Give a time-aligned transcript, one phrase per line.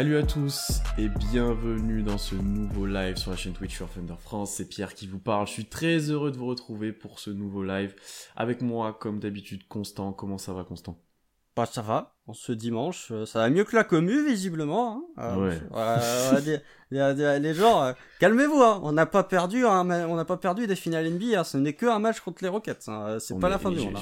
[0.00, 4.14] Salut à tous et bienvenue dans ce nouveau live sur la chaîne Twitch for Thunder
[4.18, 4.52] France.
[4.52, 5.46] C'est Pierre qui vous parle.
[5.46, 7.94] Je suis très heureux de vous retrouver pour ce nouveau live.
[8.34, 10.14] Avec moi, comme d'habitude, Constant.
[10.14, 10.96] Comment ça va, Constant?
[11.56, 15.02] Bah ça va, en ce dimanche, euh, ça va mieux que la commu visiblement.
[15.18, 15.36] Hein.
[15.36, 15.60] Ouais.
[15.70, 16.00] voilà,
[16.40, 16.60] des-
[16.90, 18.80] des- des- les gens, euh, calmez-vous, hein.
[18.84, 21.44] on n'a pas perdu, on n'a pas perdu des finales NBA, hein.
[21.44, 23.04] ce n'est que un match contre les Rockets, hein.
[23.08, 23.98] Euh, c'est pas la fin du monde.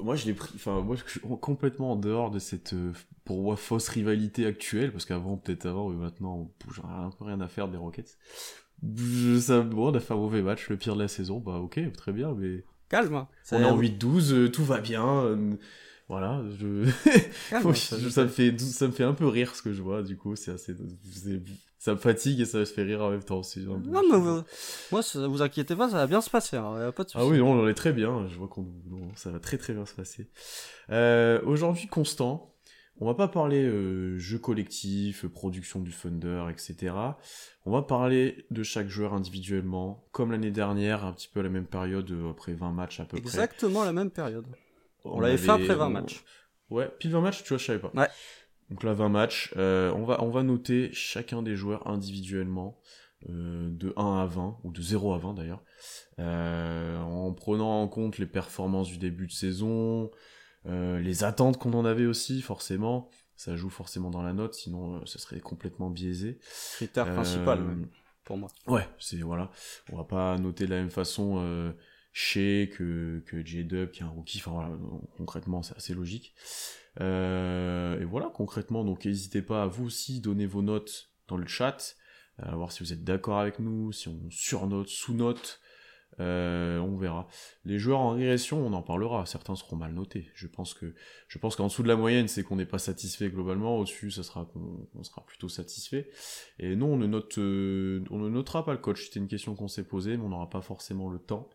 [0.00, 0.50] Moi, je l'ai pris.
[0.56, 2.92] Enfin, moi, je suis complètement en dehors de cette, euh,
[3.24, 7.24] pour moi, fausse rivalité actuelle, parce qu'avant, peut-être avant, mais maintenant, j'en ai un peu
[7.24, 8.16] rien à faire des Rockets.
[8.96, 11.38] Je- Ça, bon, on a fait un mauvais match, le pire de la saison.
[11.40, 13.26] Bah, ok, très bien, mais Calme.
[13.52, 15.36] on est en 8-12, euh, tout va bien.
[16.10, 16.90] Voilà, je...
[17.50, 20.02] calme, Oui, ça- me fait, ça me fait un peu rire ce que je vois,
[20.02, 20.74] du coup, c'est assez,
[21.78, 23.42] ça me fatigue et ça me fait rire en même temps.
[23.42, 24.42] peu- Non mais vous-
[24.90, 26.92] moi, ça, vous inquiétez pas, ça va bien se passer, hein.
[26.94, 28.66] pas de Ah oui, non, on est très bien, je vois qu'on,
[29.14, 30.28] ça va très très bien se passer.
[30.90, 32.54] Euh, aujourd'hui, Constant,
[33.02, 36.92] on va pas parler euh, jeu collectif, production du Thunder, etc.
[37.64, 41.48] On va parler de chaque joueur individuellement, comme l'année dernière, un petit peu à la
[41.48, 43.20] même période, euh, après 20 matchs à peu près.
[43.20, 44.44] Exactement la même période.
[45.04, 46.24] On l'avait fait après 20 matchs.
[46.70, 47.90] Ouais, pile 20 matchs, tu vois, je savais pas.
[47.94, 48.08] Ouais.
[48.70, 52.80] Donc là, 20 matchs, euh, on, va, on va noter chacun des joueurs individuellement,
[53.28, 55.62] euh, de 1 à 20, ou de 0 à 20 d'ailleurs,
[56.20, 60.10] euh, en prenant en compte les performances du début de saison,
[60.66, 63.10] les attentes qu'on en avait aussi, forcément.
[63.34, 66.38] Ça joue forcément dans la note, sinon ce serait complètement biaisé.
[66.74, 67.88] Critère principal même,
[68.22, 68.50] pour moi.
[68.66, 69.50] Ouais, c'est voilà.
[69.90, 71.72] On va pas noter de la même façon euh,
[72.12, 74.38] Shea que, que J-Dub qui est un rookie.
[74.38, 74.70] Enfin voilà,
[75.16, 76.34] concrètement c'est assez logique.
[77.00, 81.46] Euh, et voilà, concrètement, donc n'hésitez pas à vous aussi donner vos notes dans le
[81.46, 81.96] chat,
[82.38, 85.60] à voir si vous êtes d'accord avec nous, si on surnote, sous-note.
[86.18, 87.28] Euh, on verra.
[87.64, 89.24] Les joueurs en régression, on en parlera.
[89.26, 90.28] Certains seront mal notés.
[90.34, 90.94] Je pense que,
[91.28, 93.78] je pense qu'en dessous de la moyenne, c'est qu'on n'est pas satisfait globalement.
[93.78, 96.10] Au-dessus, ça sera qu'on on sera plutôt satisfait.
[96.58, 99.04] Et non, on ne note, euh, on ne notera pas le coach.
[99.04, 101.48] C'était une question qu'on s'est posée, mais on n'aura pas forcément le temps.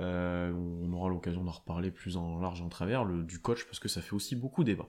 [0.00, 3.78] Euh, on aura l'occasion d'en reparler plus en large en travers le, du coach parce
[3.78, 4.88] que ça fait aussi beaucoup débat.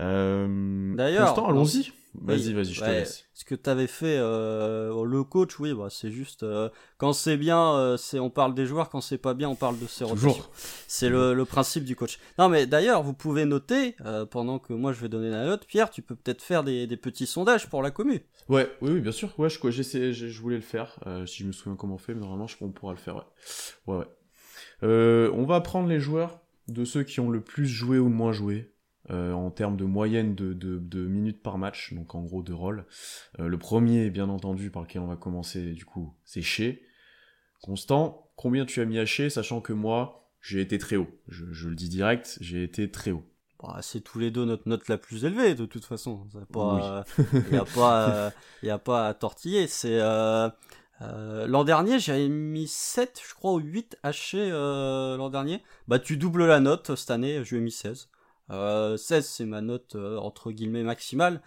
[0.00, 1.92] Euh, D'ailleurs, allons-y.
[2.18, 3.26] Vas-y, vas-y, je te laisse.
[3.34, 6.44] Ce que tu avais fait, euh, le coach, oui, bah, c'est juste.
[6.44, 9.78] euh, quand c'est bien, c'est on parle des joueurs, quand c'est pas bien, on parle
[9.78, 10.42] de ses rotations.
[10.88, 12.18] C'est le, le principe du coach.
[12.38, 13.96] Non, mais d'ailleurs, vous pouvez noter,
[14.30, 16.96] pendant que moi je vais donner la note, Pierre, tu peux peut-être faire des, des
[16.96, 18.22] petits sondages pour la commu.
[18.48, 19.38] Ouais, oui, oui, bien sûr.
[19.38, 20.98] Ouais, je, je, je voulais le faire.
[21.26, 23.16] si je me souviens comment on fait, mais normalement, je, on pourra le faire.
[23.16, 24.06] Ouais, ouais.
[24.82, 25.30] ouais.
[25.34, 28.32] On va prendre les joueurs de ceux qui ont le plus joué ou le moins
[28.32, 28.72] joué.
[29.10, 32.52] Euh, en termes de moyenne de, de, de minutes par match, donc en gros de
[32.52, 32.86] rôle.
[33.38, 36.76] Euh, le premier, bien entendu, par lequel on va commencer, du coup, c'est Shea.
[37.62, 41.08] Constant, combien tu as mis à Shea, sachant que moi, j'ai été très haut.
[41.28, 43.24] Je, je le dis direct, j'ai été très haut.
[43.62, 46.26] Bah, c'est tous les deux notre note la plus élevée, de toute façon.
[46.34, 47.04] Il pas,
[47.50, 48.30] y a pas, euh,
[48.70, 49.66] a pas à tortiller.
[49.66, 50.48] C'est euh,
[51.02, 55.62] euh, l'an dernier, j'avais mis 7, je crois, ou 8 hachés euh, l'an dernier.
[55.88, 58.08] Bah, tu doubles la note cette année, je lui ai mis 16.
[58.50, 61.40] Euh, 16, c'est ma note euh, entre guillemets maximale.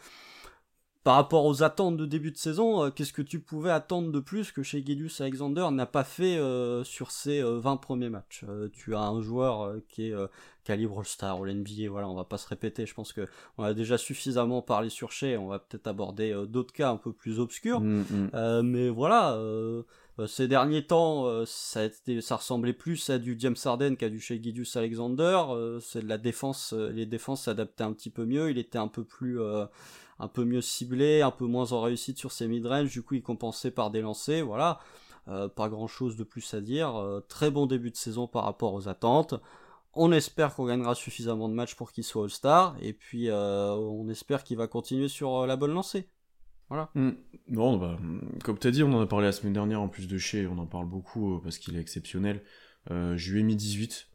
[1.06, 4.20] Par rapport aux attentes de début de saison, euh, qu'est-ce que tu pouvais attendre de
[4.20, 8.44] plus que chez Gideus Alexander n'a pas fait euh, sur ses euh, 20 premiers matchs?
[8.48, 10.28] Euh, Tu as un joueur euh, qui est euh,
[10.66, 13.28] calibre All-Star ou l'NBA, voilà, on va pas se répéter, je pense que
[13.58, 16.98] on a déjà suffisamment parlé sur Shea, on va peut-être aborder euh, d'autres cas un
[16.98, 17.80] peu plus obscurs.
[17.80, 18.30] Mm, mm.
[18.34, 19.40] Euh, mais voilà, euh,
[19.80, 19.84] euh,
[20.28, 24.78] ces derniers temps, euh, ça, ressemblait plus à du James Harden qu'à du Shea Gilgeous
[24.78, 25.41] Alexander.
[25.50, 28.50] Euh, c'est la défense, euh, les défenses s'adaptaient un petit peu mieux.
[28.50, 29.66] Il était un peu euh,
[30.19, 32.91] un peu mieux ciblé, un peu moins en réussite sur ses mid-range.
[32.91, 34.46] Du coup, il compensait par des lancers.
[34.46, 34.79] Voilà,
[35.28, 36.96] Euh, pas grand-chose de plus à dire.
[36.96, 39.35] Euh, très bon début de saison par rapport aux attentes.
[39.94, 42.75] On espère qu'on gagnera suffisamment de matchs pour qu'il soit All-Star.
[42.81, 46.09] Et puis, euh, on espère qu'il va continuer sur euh, la bonne lancée.
[46.70, 46.90] Voilà.
[46.96, 47.12] Mm.
[47.50, 49.88] Non, bah, mm, comme tu as dit, on en a parlé la semaine dernière en
[49.90, 52.42] plus de chez, on en parle beaucoup euh, parce qu'il est exceptionnel.
[52.92, 54.08] Euh, je lui ai mis 18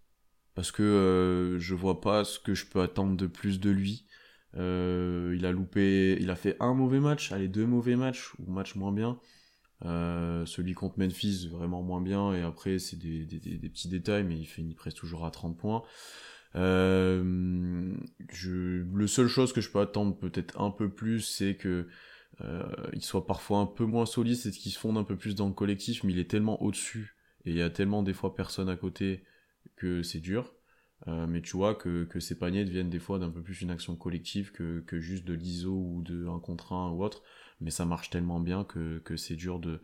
[0.54, 4.06] parce que euh, je vois pas ce que je peux attendre de plus de lui.
[4.56, 8.76] Il a loupé, il a fait un mauvais match, allez deux mauvais matchs ou match
[8.76, 9.18] moins bien.
[9.82, 13.26] Celui contre Memphis vraiment moins bien et après c'est des,
[13.68, 15.82] petits détails mais il finit presque toujours à 30 points.
[16.54, 17.32] Je,
[18.40, 21.88] le seule chose que je peux attendre peut-être un peu plus c'est que
[22.92, 25.48] il soit parfois un peu moins solide, c'est qu'il se fonde un peu plus dans
[25.48, 28.68] le collectif, mais il est tellement au-dessus, et il y a tellement des fois personne
[28.68, 29.24] à côté
[29.76, 30.54] que c'est dur.
[31.06, 33.96] Euh, mais tu vois que, ces paniers deviennent des fois d'un peu plus une action
[33.96, 37.22] collective que, juste de l'ISO ou de un contre ou autre,
[37.60, 39.80] mais ça marche tellement bien que, c'est dur de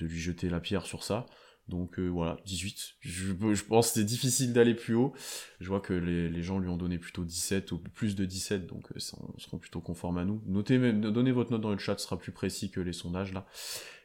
[0.00, 1.26] lui jeter la pierre sur ça.
[1.68, 2.96] Donc euh, voilà, 18.
[3.00, 5.14] Je, je pense que c'est difficile d'aller plus haut.
[5.60, 8.66] Je vois que les, les, gens lui ont donné plutôt 17 ou plus de 17,
[8.66, 9.16] donc euh, ça,
[9.52, 10.42] on plutôt conformes à nous.
[10.46, 13.46] Notez, donnez votre note dans le chat, ce sera plus précis que les sondages là.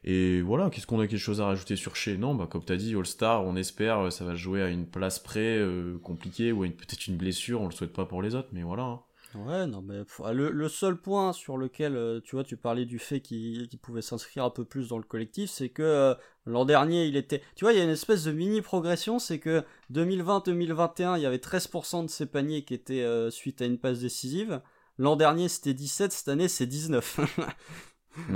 [0.04, 2.78] Et voilà, qu'est-ce qu'on a quelque chose à rajouter sur chez Non, bah comme t'as
[2.78, 6.62] dit, All-Star, on espère, euh, ça va jouer à une place près, euh, compliquée, ou
[6.62, 8.84] peut-être une blessure, on le souhaite pas pour les autres, mais voilà.
[8.84, 9.02] Hein.
[9.36, 10.02] Ouais, non, mais
[10.34, 14.44] le, le, seul point sur lequel, tu vois, tu parlais du fait qu'il pouvait s'inscrire
[14.44, 16.16] un peu plus dans le collectif, c'est que
[16.50, 17.42] l'an dernier, il était.
[17.56, 19.64] Tu vois, il y a une espèce de mini progression, c'est que
[19.94, 24.00] 2020-2021, il y avait 13% de ses paniers qui étaient euh, suite à une passe
[24.00, 24.62] décisive.
[24.98, 27.20] L'an dernier, c'était 17, cette année, c'est 19.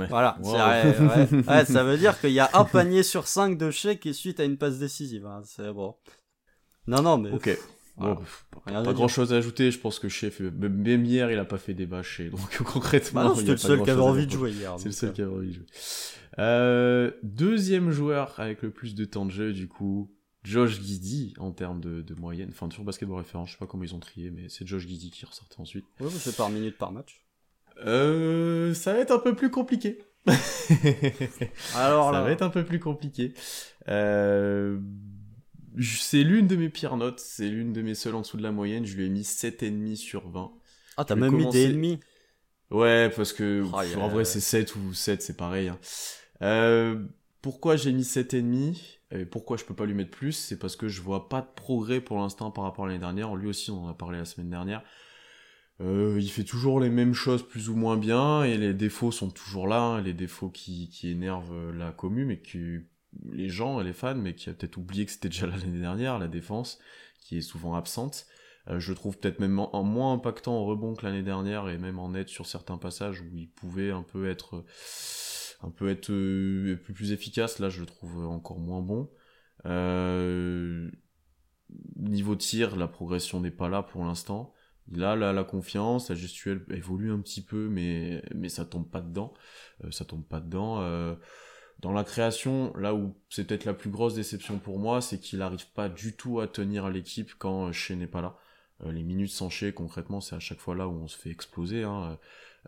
[0.08, 4.10] Voilà, ouais, ça veut dire qu'il y a un panier sur 5 de chèques qui
[4.10, 5.26] est suite à une passe décisive.
[5.26, 5.42] Hein.
[5.44, 5.96] C'est bon.
[6.86, 7.32] Non, non, mais.
[7.32, 7.58] Ok.
[7.96, 8.18] Bon,
[8.64, 11.74] pas grand chose à ajouter, je pense que chef, même hier, il a pas fait
[11.74, 13.28] débat chez, donc concrètement.
[13.28, 14.74] Bah c'était le seul qui avait envie de jouer hier.
[14.78, 15.66] C'est le seul qui avait envie de jouer.
[16.40, 20.10] Euh, deuxième joueur avec le plus de temps de jeu, du coup,
[20.42, 22.50] Josh Giddy, en termes de, de moyenne.
[22.50, 25.10] Enfin, sur basketball référence, je sais pas comment ils ont trié, mais c'est Josh Giddy
[25.10, 25.86] qui ressortait ensuite.
[26.00, 27.24] Ouais, c'est par minute par match.
[27.84, 29.98] Euh, ça va être un peu plus compliqué.
[31.74, 32.18] Alors là.
[32.18, 33.34] Ça va être un peu plus compliqué.
[33.88, 34.78] Euh,
[35.80, 38.52] c'est l'une de mes pires notes, c'est l'une de mes seules en dessous de la
[38.52, 40.52] moyenne, je lui ai mis 7,5 sur 20.
[40.96, 42.00] Ah, t'as même mis des ennemis
[42.70, 45.68] Ouais, parce que oh, en vrai c'est 7 ou 7, c'est pareil.
[45.68, 45.78] Hein.
[46.42, 47.04] Euh,
[47.42, 50.32] pourquoi j'ai mis 7,5 et pourquoi je peux pas lui mettre plus?
[50.32, 53.34] C'est parce que je vois pas de progrès pour l'instant par rapport à l'année dernière.
[53.36, 54.82] Lui aussi, on en a parlé la semaine dernière.
[55.80, 59.30] Euh, il fait toujours les mêmes choses plus ou moins bien et les défauts sont
[59.30, 62.78] toujours là, hein, les défauts qui, qui énervent la commune mais qui
[63.32, 66.18] les gens et les fans, mais qui a peut-être oublié que c'était déjà l'année dernière,
[66.18, 66.78] la défense,
[67.20, 68.26] qui est souvent absente.
[68.68, 71.98] Euh, je trouve peut-être même en, moins impactant en rebond que l'année dernière et même
[71.98, 74.64] en aide sur certains passages où il pouvait un peu être
[75.62, 77.58] un peu être euh, plus efficace.
[77.58, 79.10] Là, je le trouve encore moins bon.
[79.66, 80.90] Euh,
[81.96, 84.52] niveau tir, la progression n'est pas là pour l'instant.
[84.88, 88.90] Il a la, la, confiance, la gestuelle évolue un petit peu, mais mais ça tombe
[88.90, 89.32] pas dedans.
[89.90, 91.16] ça tombe pas dedans.
[91.80, 95.40] Dans la création, là où c'est peut-être la plus grosse déception pour moi, c'est qu'il
[95.40, 98.38] n'arrive pas du tout à tenir l'équipe quand Shea n'est pas là.
[98.82, 101.30] Euh, les minutes sans Shea, concrètement, c'est à chaque fois là où on se fait
[101.30, 101.82] exploser.
[101.82, 102.18] Hein.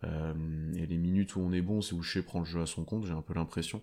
[0.03, 2.65] Euh, et les minutes où on est bon, c'est où Shea prend le jeu à
[2.65, 3.81] son compte, j'ai un peu l'impression.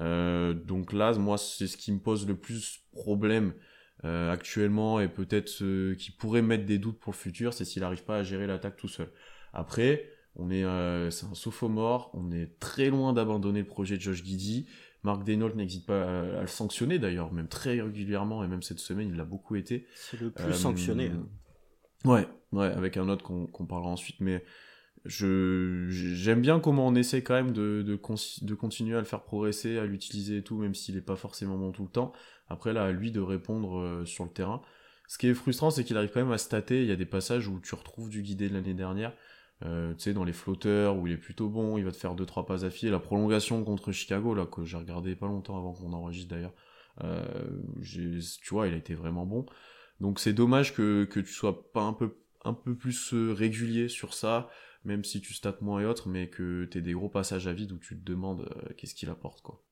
[0.00, 3.54] Euh, donc là, moi, c'est ce qui me pose le plus problème
[4.02, 5.52] actuellement et peut-être
[5.92, 8.78] qui pourrait mettre des doutes pour le futur, c'est s'il n'arrive pas à gérer l'attaque
[8.78, 9.10] tout seul.
[9.52, 14.02] Après, on est, euh, c'est un sophomore, on est très loin d'abandonner le projet de
[14.02, 14.66] Josh Giddy.
[15.02, 16.02] Mark Denault n'hésite pas
[16.38, 19.86] à, le sanctionner d'ailleurs, même très régulièrement, et même cette semaine, il l'a beaucoup été.
[19.94, 21.06] C'est le plus euh, sanctionné.
[21.06, 21.26] Hein.
[22.04, 24.44] Ouais, ouais, avec un autre qu'on parlera ensuite, mais
[25.06, 27.98] je j'aime bien comment on essaie quand même de, de,
[28.42, 31.56] de continuer à le faire progresser, à l'utiliser et tout, même s'il n'est pas forcément
[31.56, 32.12] bon tout le temps.
[32.48, 34.60] Après, là, à lui de répondre euh, sur le terrain.
[35.08, 36.82] Ce qui est frustrant, c'est qu'il arrive quand même à stater.
[36.82, 39.12] Il y a des passages où tu retrouves du guidé de l'année dernière.
[39.62, 42.14] Euh, tu sais, dans les flotteurs où il est plutôt bon, il va te faire
[42.14, 42.90] 2-3 passes à filer.
[42.90, 46.54] La prolongation contre Chicago, là, que j'ai regardé pas longtemps avant qu'on enregistre d'ailleurs,
[47.02, 48.20] euh, tu
[48.50, 49.46] vois, il a été vraiment bon.
[50.00, 53.88] Donc c'est dommage que, que tu sois pas un peu, un peu plus euh, régulier
[53.88, 54.48] sur ça,
[54.84, 57.72] même si tu stats moins et autres, mais que t'aies des gros passages à vide
[57.72, 59.62] où tu te demandes euh, qu'est-ce qu'il apporte, quoi.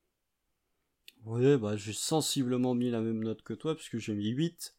[1.25, 4.75] Oui, bah j'ai sensiblement mis la même note que toi, puisque j'ai mis 8.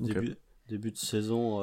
[0.00, 1.60] début, début de saison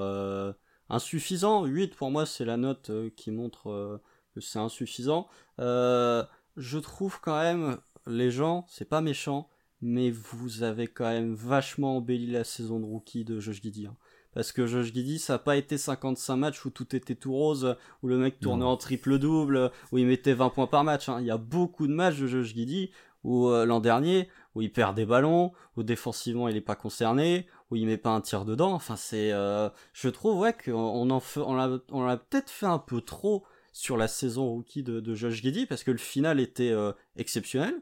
[0.91, 1.65] insuffisant.
[1.65, 4.01] 8 pour moi c'est la note euh, qui montre euh,
[4.36, 5.27] que c'est insuffisant.
[5.60, 6.24] Euh,
[6.57, 9.50] je trouve quand même les gens, c'est pas méchant,
[9.81, 13.88] mais vous avez quand même vachement embelli la saison de rookie de Josh Giddy.
[13.88, 13.95] Hein.
[14.33, 17.75] Parce que Josh Giddy, ça n'a pas été 55 matchs où tout était tout rose,
[18.01, 21.10] où le mec tournait en triple-double, où il mettait 20 points par match.
[21.10, 21.17] Hein.
[21.19, 22.91] Il y a beaucoup de matchs de Josh Giddy
[23.24, 27.75] où l'an dernier, où il perd des ballons, où défensivement il n'est pas concerné, où
[27.75, 28.74] il met pas un tir dedans.
[28.74, 33.46] Enfin, c'est, euh, je trouve ouais qu'on en on l'a, peut-être fait un peu trop
[33.72, 37.75] sur la saison rookie de, Josh Giddy parce que le final était euh, exceptionnel,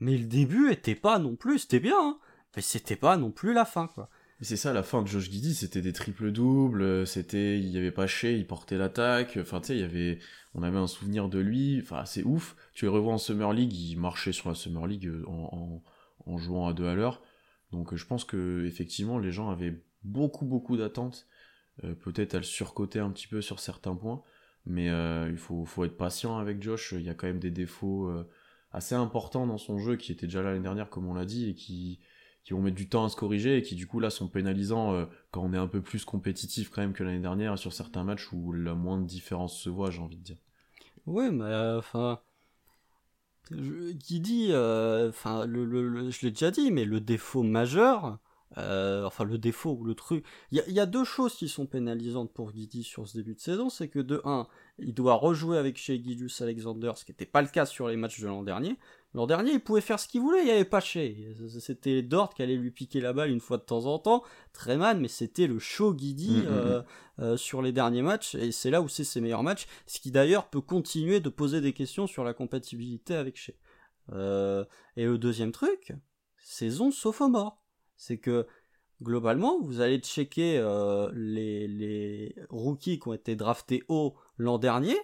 [0.00, 2.18] mais le début était pas non plus, c'était bien, hein,
[2.56, 4.10] mais c'était pas non plus la fin quoi.
[4.40, 7.90] C'est ça, la fin de Josh Giddy, c'était des triples doubles, c'était, il y avait
[7.90, 10.20] pas chez, il portait l'attaque, enfin tu sais, il y avait,
[10.54, 12.54] on avait un souvenir de lui, enfin c'est ouf.
[12.72, 15.82] Tu le revois en Summer League, il marchait sur la Summer League euh, en,
[16.28, 17.22] en jouant à deux à l'heure.
[17.72, 21.26] Donc je pense que effectivement les gens avaient beaucoup beaucoup d'attentes,
[21.84, 24.22] euh, peut-être à le surcoter un petit peu sur certains points,
[24.64, 27.50] mais euh, il faut, faut, être patient avec Josh, il y a quand même des
[27.50, 28.28] défauts euh,
[28.72, 31.50] assez importants dans son jeu qui étaient déjà là l'année dernière comme on l'a dit
[31.50, 32.00] et qui,
[32.44, 35.06] qui vont mettre du temps à se corriger et qui du coup là sont pénalisants
[35.30, 38.30] quand on est un peu plus compétitif quand même que l'année dernière sur certains matchs
[38.32, 40.36] où la moindre différence se voit j'ai envie de dire.
[41.06, 42.20] Ouais mais enfin
[44.00, 48.18] qui dit, enfin, le, je l'ai déjà dit, mais le défaut majeur,
[48.56, 52.52] enfin le défaut ou le truc, il y, a deux choses qui sont pénalisantes pour
[52.52, 54.46] Guidi sur ce début de saison, c'est que de 1,
[54.78, 57.96] il doit rejouer avec chez Guidus Alexander, ce qui n'était pas le cas sur les
[57.96, 58.76] matchs de l'an dernier.
[59.14, 61.34] L'an dernier, il pouvait faire ce qu'il voulait, il n'y avait pas chez.
[61.60, 64.76] C'était Dort qui allait lui piquer la balle une fois de temps en temps, très
[64.76, 66.84] mal, mais c'était le show Guidi mm, mm, euh, mm.
[67.20, 70.12] Euh, sur les derniers matchs, et c'est là où c'est ses meilleurs matchs, ce qui
[70.12, 73.58] d'ailleurs peut continuer de poser des questions sur la compatibilité avec chez.
[74.12, 74.64] Euh,
[74.96, 75.92] et le deuxième truc,
[76.38, 77.60] saison sophomore.
[77.98, 78.46] C'est que
[79.02, 80.60] globalement, vous allez checker
[81.12, 84.96] les, les rookies qui ont été draftés haut l'an dernier,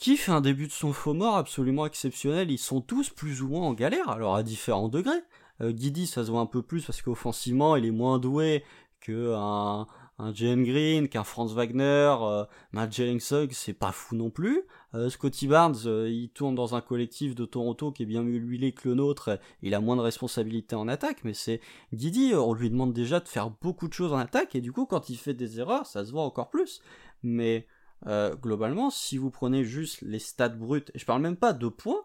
[0.00, 2.50] qui fait un début de son faux mort absolument exceptionnel?
[2.50, 5.22] Ils sont tous plus ou moins en galère, alors à différents degrés.
[5.60, 8.64] Euh, Guidi, ça se voit un peu plus parce qu'offensivement, il est moins doué
[9.00, 9.86] que un,
[10.32, 14.62] Jalen Green, qu'un Franz Wagner, euh, Matt Sugg, c'est pas fou non plus.
[14.94, 18.38] Euh, Scotty Barnes, euh, il tourne dans un collectif de Toronto qui est bien mieux
[18.38, 21.60] huilé que le nôtre, il a moins de responsabilités en attaque, mais c'est
[21.94, 24.86] Guidi, on lui demande déjà de faire beaucoup de choses en attaque, et du coup,
[24.86, 26.80] quand il fait des erreurs, ça se voit encore plus.
[27.22, 27.66] Mais
[28.06, 31.68] euh, globalement, si vous prenez juste les stats brutes, et je parle même pas de
[31.68, 32.04] points,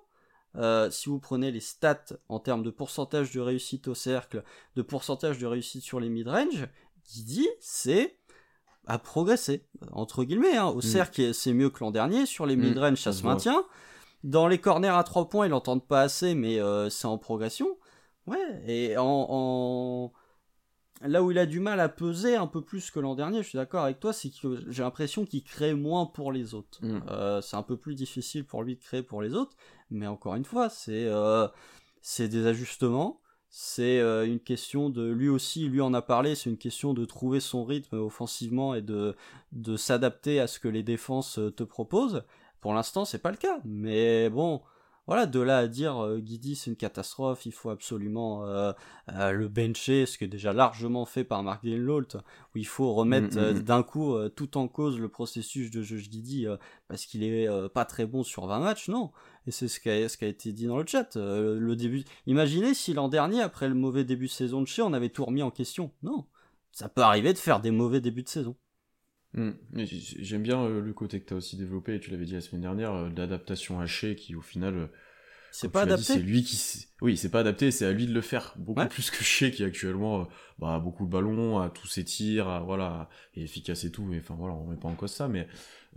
[0.89, 4.41] si vous prenez les stats en termes de pourcentage de réussite au cercle,
[4.77, 6.69] de pourcentage de réussite sur les mid-range,
[7.03, 8.17] dit c'est
[8.87, 10.57] à progresser, entre guillemets.
[10.57, 10.67] Hein.
[10.67, 10.81] Au mm.
[10.81, 12.25] cercle, c'est mieux que l'an dernier.
[12.25, 12.61] Sur les mm.
[12.61, 13.63] mid-range, ça se maintient.
[14.23, 17.77] Dans les corners à 3 points, ils n'entendent pas assez, mais euh, c'est en progression.
[18.27, 20.11] Ouais, et en,
[21.01, 23.49] là où il a du mal à peser un peu plus que l'an dernier, je
[23.49, 26.79] suis d'accord avec toi, c'est que j'ai l'impression qu'il crée moins pour les autres.
[26.81, 27.03] Mm.
[27.09, 29.55] Euh, c'est un peu plus difficile pour lui de créer pour les autres,
[29.91, 31.47] mais encore une fois, c'est euh,
[32.01, 33.21] c'est des ajustements.
[33.57, 37.05] C'est euh, une question de lui aussi, lui en a parlé, c'est une question de
[37.05, 39.15] trouver son rythme offensivement et de,
[39.53, 42.25] de s'adapter à ce que les défenses te proposent.
[42.59, 44.59] Pour l'instant, c'est pas le cas, mais bon,
[45.07, 48.73] voilà, de là à dire euh, Guidi c'est une catastrophe, il faut absolument euh,
[49.13, 52.07] euh, le bencher, ce qui est déjà largement fait par Mark Greenlault,
[52.53, 53.63] où il faut remettre mm, mm, mm.
[53.63, 56.47] d'un coup tout en cause le processus de jeu Guidi
[56.87, 59.11] parce qu'il est pas très bon sur 20 matchs, non.
[59.47, 61.15] Et c'est ce qui a, ce qui a été dit dans le chat.
[61.15, 64.93] le début, imaginez si l'an dernier, après le mauvais début de saison de chez, on
[64.93, 65.91] avait tout remis en question.
[66.01, 66.25] Non,
[66.71, 68.55] ça peut arriver de faire des mauvais débuts de saison.
[69.73, 72.61] J'aime bien le côté que tu as aussi développé, et tu l'avais dit la semaine
[72.61, 74.89] dernière, l'adaptation hachée qui au final
[75.55, 76.03] c'est pas adapté.
[76.03, 77.71] C'est lui qui, oui, c'est pas adapté.
[77.71, 80.23] C'est à lui de le faire beaucoup plus que chez qui actuellement, euh,
[80.59, 84.03] bah, beaucoup de ballons, à tous ses tirs, voilà, et efficace et tout.
[84.03, 85.47] Mais enfin voilà, on met pas en cause ça, mais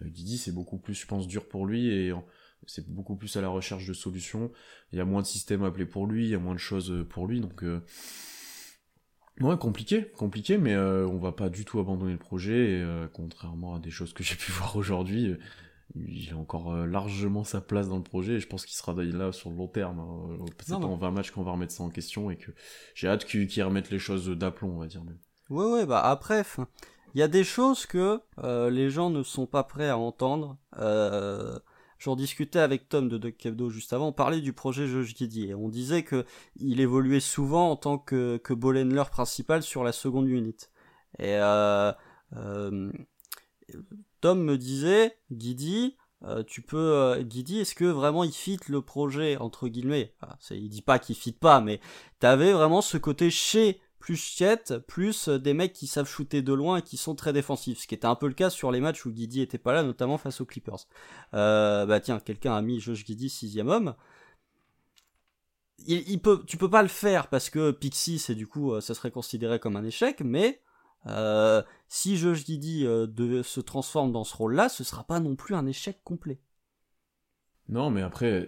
[0.03, 2.13] euh, Didi c'est beaucoup plus, je pense, dur pour lui et
[2.67, 4.53] c'est beaucoup plus à la recherche de solutions.
[4.93, 6.93] Il y a moins de systèmes appelés pour lui, il y a moins de choses
[6.93, 7.65] euh, pour lui, donc.
[9.41, 13.91] Ouais, compliqué, compliqué, mais on va pas du tout abandonner le projet, contrairement à des
[13.91, 15.37] choses que j'ai pu voir aujourd'hui
[15.95, 18.93] il a encore euh, largement sa place dans le projet et je pense qu'il sera
[18.95, 20.01] là sur le long terme.
[20.01, 20.45] Hein.
[20.61, 22.51] C'est pas en 20 matchs qu'on va remettre ça en question et que
[22.95, 25.03] j'ai hâte qu'il remette les choses d'aplomb, on va dire.
[25.05, 25.19] Même.
[25.51, 26.45] Ouais, ouais, bah après,
[27.15, 30.59] il y a des choses que euh, les gens ne sont pas prêts à entendre.
[30.79, 31.59] Euh,
[31.99, 33.37] J'en discutais avec Tom de Duck
[33.71, 36.25] juste avant, on parlait du projet Josh et on disait que
[36.57, 38.55] il évoluait souvent en tant que, que
[39.11, 40.57] principal sur la seconde unit.
[41.19, 41.93] Et euh,
[42.37, 42.93] euh,
[44.21, 48.83] Tom me disait, Guidi, euh, tu peux, euh, Guidi, est-ce que vraiment il fit le
[48.83, 50.15] projet entre guillemets?
[50.51, 51.81] Il dit pas qu'il fit pas, mais
[52.19, 56.53] t'avais vraiment ce côté chez plus chiette, plus euh, des mecs qui savent shooter de
[56.53, 58.81] loin et qui sont très défensifs, ce qui était un peu le cas sur les
[58.81, 60.87] matchs où Guidi était pas là, notamment face aux Clippers.
[61.33, 63.95] bah tiens, quelqu'un a mis Josh Guidi sixième homme.
[65.87, 69.61] Il, tu peux pas le faire parce que Pixie, c'est du coup, ça serait considéré
[69.61, 70.61] comme un échec, mais
[71.07, 75.67] euh, si Josh euh, se transforme dans ce rôle-là, ce sera pas non plus un
[75.67, 76.41] échec complet.
[77.69, 78.47] Non, mais après,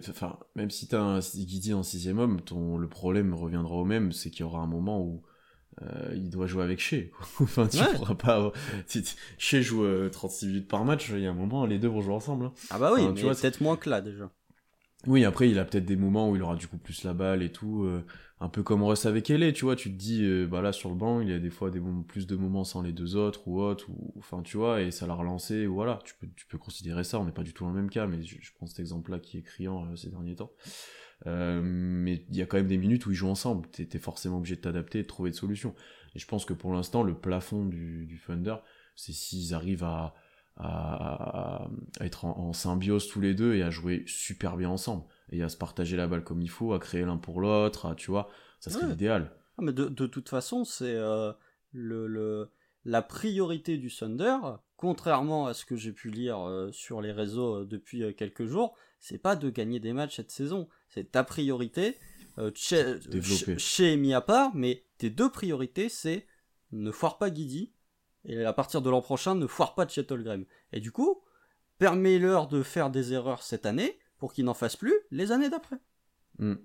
[0.55, 4.41] même si t'as un Giddy en sixième homme, le problème reviendra au même, c'est qu'il
[4.41, 5.21] y aura un moment où
[5.81, 7.09] euh, il doit jouer avec Shea.
[7.39, 8.51] enfin, tu pourras pas.
[9.37, 12.13] Shea joue 36 minutes par match, il y a un moment, les deux vont jouer
[12.13, 12.45] ensemble.
[12.45, 12.53] Hein.
[12.69, 14.29] Ah bah oui, tu vois, peut-être moins que là déjà.
[15.07, 17.41] Oui, après, il a peut-être des moments où il aura du coup plus la balle
[17.41, 17.87] et tout
[18.41, 20.89] un peu comme reste avec elle, tu vois, tu te dis, euh, bah là sur
[20.89, 23.47] le banc, il y a des fois des plus de moments sans les deux autres
[23.47, 26.57] ou autre, ou enfin tu vois, et ça l'a relancé, voilà, tu peux, tu peux
[26.57, 28.79] considérer ça, on n'est pas du tout dans le même cas, mais je, prends cet
[28.79, 30.51] exemple-là qui est criant euh, ces derniers temps.
[31.27, 33.99] Euh, mais il y a quand même des minutes où ils jouent ensemble, t'es es
[33.99, 35.75] forcément obligé de t'adapter et de trouver des solutions.
[36.15, 38.55] Et je pense que pour l'instant, le plafond du, du Thunder,
[38.95, 40.15] c'est s'ils arrivent à,
[40.57, 41.67] à,
[42.01, 45.57] être en, symbiose tous les deux et à jouer super bien ensemble et à se
[45.57, 48.87] partager la balle comme il faut, à créer l'un pour l'autre, tu vois, ça serait
[48.87, 49.31] l'idéal.
[49.57, 51.31] Ah, mais de, toute façon, c'est euh,
[51.71, 52.49] le, le,
[52.83, 54.37] la priorité du Thunder
[54.75, 59.35] contrairement à ce que j'ai pu lire sur les réseaux depuis quelques jours, c'est pas
[59.35, 60.69] de gagner des matchs cette saison.
[60.87, 61.97] C'est ta priorité.
[62.55, 62.99] chez,
[63.57, 66.25] chez mis à part, mais tes deux priorités, c'est
[66.71, 67.73] ne foire pas Guidi
[68.25, 70.45] et à partir de l'an prochain, ne foire pas Graham.
[70.71, 71.21] Et du coup,
[71.79, 75.77] permets-leur de faire des erreurs cette année pour qu'ils n'en fassent plus les années d'après.
[76.37, 76.55] Hmm.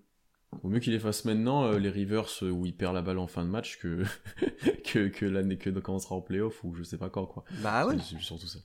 [0.62, 3.18] Au mieux qu'il les fasse maintenant, euh, les Rivers euh, où il perd la balle
[3.18, 4.04] en fin de match, que,
[4.84, 7.44] que, que l'année que quand on sera en playoff ou je sais pas quand, quoi.
[7.62, 7.98] Bah ouais.
[7.98, 8.58] surtout ça.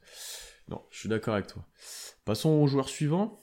[0.69, 1.65] Non, je suis d'accord avec toi.
[2.23, 3.41] Passons au joueur suivant.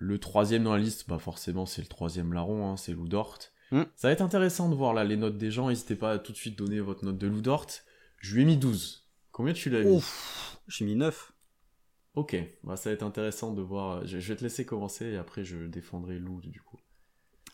[0.00, 3.38] Le troisième dans la liste, bah forcément c'est le troisième larron, hein, c'est Lou Dort.
[3.72, 3.82] Hmm.
[3.96, 5.68] Ça va être intéressant de voir là les notes des gens.
[5.68, 7.66] N'hésitez pas à tout de suite donner votre note de Lou Dort.
[8.18, 9.08] Je lui ai mis 12.
[9.32, 10.00] Combien tu l'as mis
[10.68, 11.32] J'ai mis 9.
[12.14, 14.06] Ok, bah, ça va être intéressant de voir.
[14.06, 16.78] Je, vais te laisser commencer et après je défendrai Lou du coup.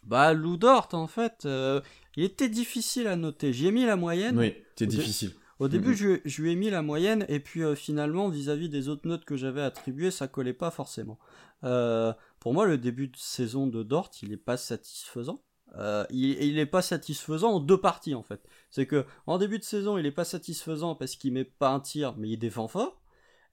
[0.03, 1.81] Bah Lou Dort en fait, euh,
[2.15, 3.55] il était difficile à noter.
[3.55, 4.39] J'y ai mis la moyenne.
[4.39, 5.33] Oui, c'était difficile.
[5.61, 9.07] Au début, je, lui ai mis la moyenne, et puis euh, finalement, vis-à-vis des autres
[9.07, 11.19] notes que j'avais attribuées, ça collait pas forcément.
[11.63, 12.13] Euh,
[12.45, 15.43] pour moi, le début de saison de Dort, il est pas satisfaisant.
[15.79, 18.47] Euh, il, n'est pas satisfaisant en deux parties en fait.
[18.69, 21.81] C'est que en début de saison, il est pas satisfaisant parce qu'il met pas un
[21.81, 23.01] tir, mais il défend fort.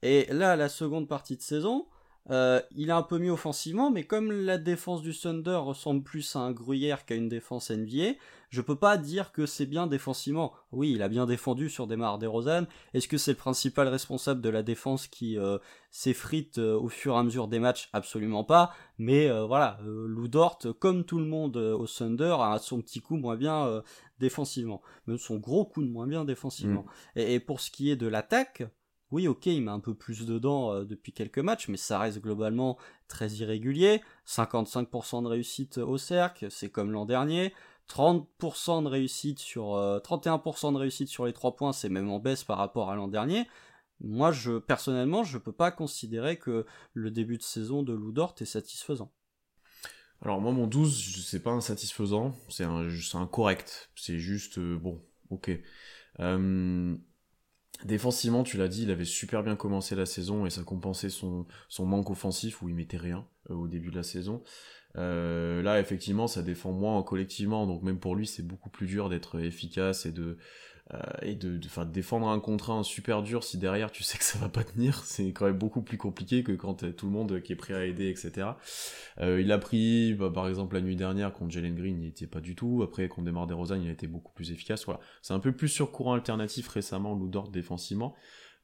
[0.02, 1.88] Et là, la seconde partie de saison,
[2.30, 6.36] euh, il est un peu mieux offensivement, mais comme la défense du Thunder ressemble plus
[6.36, 8.14] à un gruyère qu'à une défense NBA,
[8.50, 10.54] je peux pas dire que c'est bien défensivement.
[10.72, 12.66] Oui, il a bien défendu sur Demar DeRozan.
[12.94, 15.58] Est-ce que c'est le principal responsable de la défense qui euh,
[15.90, 17.90] s'effrite euh, au fur et à mesure des matchs?
[17.94, 18.74] Absolument pas.
[18.98, 23.36] Mais voilà, Lou Dort, comme tout le monde au Thunder, a son petit coup moins
[23.36, 23.82] bien
[24.20, 26.86] défensivement, même son gros coup de moins bien défensivement.
[27.16, 27.20] Mm.
[27.20, 28.62] et, pour ce qui est de l'attaque,
[29.12, 32.22] oui, ok, il met un peu plus dedans euh, depuis quelques matchs, mais ça reste
[32.22, 32.78] globalement
[33.08, 34.02] très irrégulier.
[34.26, 37.54] 55% de réussite au cercle, c'est comme l'an dernier.
[37.90, 42.20] 30% de réussite sur 31% euh, de réussite sur les 3 points, c'est même en
[42.20, 43.48] baisse par rapport à l'an dernier.
[44.00, 48.46] Moi, je personnellement, je peux pas considérer que le début de saison de Loudort est
[48.46, 49.12] satisfaisant.
[50.22, 52.88] Alors moi, mon 12, c'est pas insatisfaisant, c'est un.
[53.96, 55.52] C'est juste euh, bon, ok.
[57.86, 61.46] Défensivement, tu l'as dit, il avait super bien commencé la saison et ça compensait son,
[61.80, 64.44] manque offensif où il mettait rien euh, au début de la saison.
[64.98, 69.10] Euh, là, effectivement, ça défend moins collectivement, donc même pour lui, c'est beaucoup plus dur
[69.10, 70.38] d'être efficace et de,
[70.94, 74.38] euh, et de, défendre un contre un super dur si derrière tu sais que ça
[74.40, 77.54] va pas tenir, c'est quand même beaucoup plus compliqué que quand tout le monde qui
[77.54, 78.50] est prêt à aider, etc.
[79.20, 82.28] Euh, il a pris, bah, par exemple, la nuit dernière contre Jalen Green, il était
[82.28, 82.82] pas du tout.
[82.84, 84.86] Après, contre Demar DeRozan, il a été beaucoup plus efficace.
[84.86, 88.16] Voilà, c'est un peu plus sur courant alternatif récemment, Lou Dort défensivement,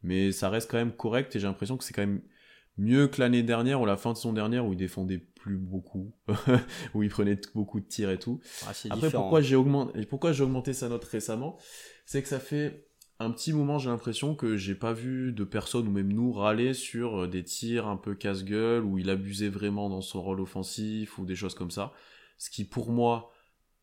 [0.04, 2.22] mais ça reste quand même correct et j'ai l'impression que c'est quand même
[2.78, 6.14] mieux que l'année dernière ou la fin de son dernière où il défendait plus beaucoup,
[6.94, 8.42] où il prenait beaucoup de tirs et tout.
[8.66, 11.58] Ah, Après, pourquoi j'ai augmenté, pourquoi j'ai augmenté sa note récemment,
[12.06, 15.88] c'est que ça fait un petit moment, j'ai l'impression que j'ai pas vu de personne
[15.88, 19.90] ou même nous râler sur euh, des tirs un peu casse-gueule où il abusait vraiment
[19.90, 21.94] dans son rôle offensif ou des choses comme ça.
[22.38, 23.32] Ce qui pour moi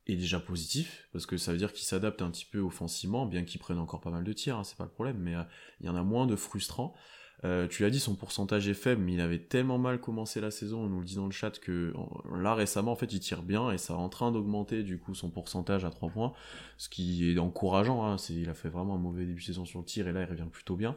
[0.07, 3.43] est déjà positif parce que ça veut dire qu'il s'adapte un petit peu offensivement, bien
[3.43, 5.43] qu'il prenne encore pas mal de tirs, hein, c'est pas le problème, mais euh,
[5.81, 6.95] il y en a moins de frustrants.
[7.45, 10.51] Euh, tu l'as dit, son pourcentage est faible, mais il avait tellement mal commencé la
[10.51, 11.93] saison, on nous le dit dans le chat, que
[12.35, 15.15] là récemment, en fait, il tire bien et ça est en train d'augmenter du coup
[15.15, 16.33] son pourcentage à 3 points,
[16.79, 18.07] ce qui est encourageant.
[18.07, 20.23] Hein, il a fait vraiment un mauvais début de saison sur le tir et là
[20.23, 20.97] il revient plutôt bien.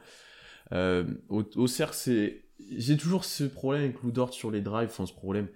[0.74, 2.44] Euh, au, cercle, c'est
[2.76, 5.48] j'ai toujours ce problème avec Ludort sur les drives, enfin ce problème.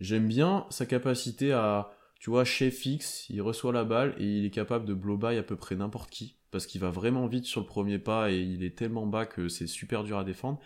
[0.00, 4.44] J'aime bien sa capacité à, tu vois, chez fixe, il reçoit la balle et il
[4.44, 7.46] est capable de blow by à peu près n'importe qui parce qu'il va vraiment vite
[7.46, 10.60] sur le premier pas et il est tellement bas que c'est super dur à défendre.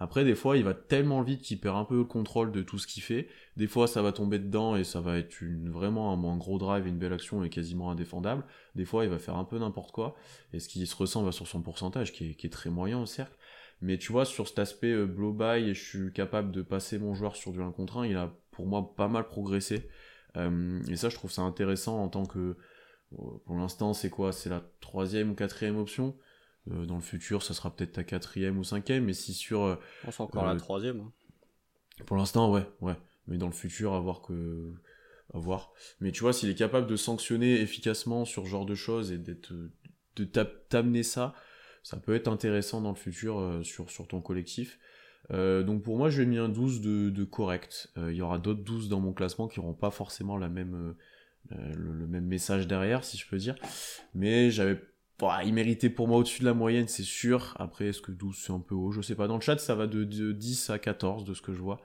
[0.00, 2.78] Après, des fois, il va tellement vite qu'il perd un peu le contrôle de tout
[2.78, 3.26] ce qu'il fait.
[3.56, 6.86] Des fois, ça va tomber dedans et ça va être une, vraiment un, gros drive
[6.86, 8.44] et une belle action et quasiment indéfendable.
[8.76, 10.14] Des fois, il va faire un peu n'importe quoi.
[10.52, 13.36] Et ce qui se ressent sur son pourcentage, qui est, très moyen au cercle.
[13.80, 17.14] Mais tu vois, sur cet aspect euh, blow-by et je suis capable de passer mon
[17.14, 19.88] joueur sur du 1 contre 1, il a pour moi pas mal progressé.
[20.38, 22.56] Euh, et ça, je trouve ça intéressant en tant que
[23.46, 24.32] pour l'instant, c'est quoi?
[24.32, 26.14] C'est la troisième ou quatrième option?
[26.70, 29.62] Euh, dans le futur, ça sera peut-être ta quatrième ou cinquième, mais si sur.
[29.62, 31.00] Euh, c'est encore la euh, troisième.
[31.00, 31.12] Hein.
[32.04, 32.96] Pour l'instant, ouais, ouais.
[33.26, 34.74] Mais dans le futur, à voir que.
[35.32, 35.72] À voir.
[36.00, 39.18] Mais tu vois, s'il est capable de sanctionner efficacement sur ce genre de choses et
[39.18, 39.52] d'être.
[40.16, 41.34] de t'amener ça,
[41.82, 44.78] ça peut être intéressant dans le futur sur, sur ton collectif.
[45.30, 47.92] Donc pour moi, je mis un 12 de, correct.
[47.96, 50.38] Il y aura d'autres 12 dans mon classement qui n'auront pas forcément
[51.52, 53.54] euh, le, même message derrière, si je peux dire.
[54.14, 54.80] Mais j'avais
[55.44, 57.54] il méritait pour moi au-dessus de la moyenne, c'est sûr.
[57.58, 58.92] Après, est-ce que 12 c'est un peu haut?
[58.92, 59.26] Je sais pas.
[59.26, 61.80] Dans le chat, ça va de, 10 à 14 de ce que je vois.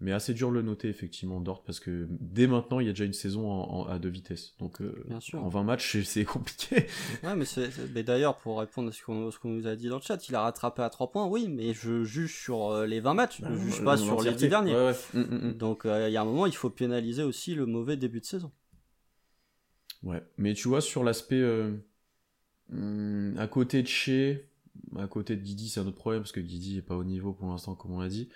[0.00, 2.92] Mais assez dur de le noter, effectivement, Dort, parce que dès maintenant, il y a
[2.92, 4.54] déjà une saison à deux vitesses.
[4.58, 4.92] Donc, euh,
[5.34, 6.86] en 20 matchs, c'est compliqué.
[7.22, 7.44] ouais, mais,
[7.94, 10.42] mais d'ailleurs, pour répondre à ce qu'on nous a dit dans le chat, il a
[10.42, 13.56] rattrapé à 3 points, oui, mais je juge sur euh, les 20 matchs, je ne
[13.56, 14.74] juge pas sur les 10 derniers.
[14.74, 15.52] Ouais, mm, mm, mm.
[15.54, 18.26] Donc, euh, il y a un moment, il faut pénaliser aussi le mauvais début de
[18.26, 18.50] saison.
[20.02, 21.42] Ouais, mais tu vois, sur l'aspect
[22.72, 24.48] à côté de chez,
[24.96, 27.32] à côté de Guidi, c'est un autre problème parce que Guidi est pas au niveau
[27.32, 28.28] pour l'instant, comme on l'a dit.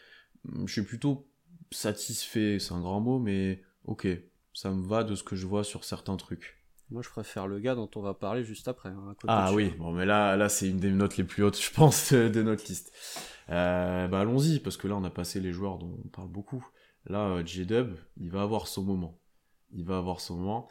[0.64, 1.27] Je suis plutôt
[1.71, 4.09] satisfait, c'est un grand mot, mais ok,
[4.53, 6.57] ça me va de ce que je vois sur certains trucs.
[6.91, 8.89] Moi, je préfère le gars dont on va parler juste après.
[8.89, 11.71] Hein, ah oui, bon, mais là, là, c'est une des notes les plus hautes, je
[11.71, 12.93] pense, de notre liste.
[13.51, 16.67] Euh, bah, allons-y, parce que là, on a passé les joueurs dont on parle beaucoup.
[17.07, 19.19] Là, euh, J-Dub, il va avoir son moment.
[19.73, 20.69] Il va avoir son moment.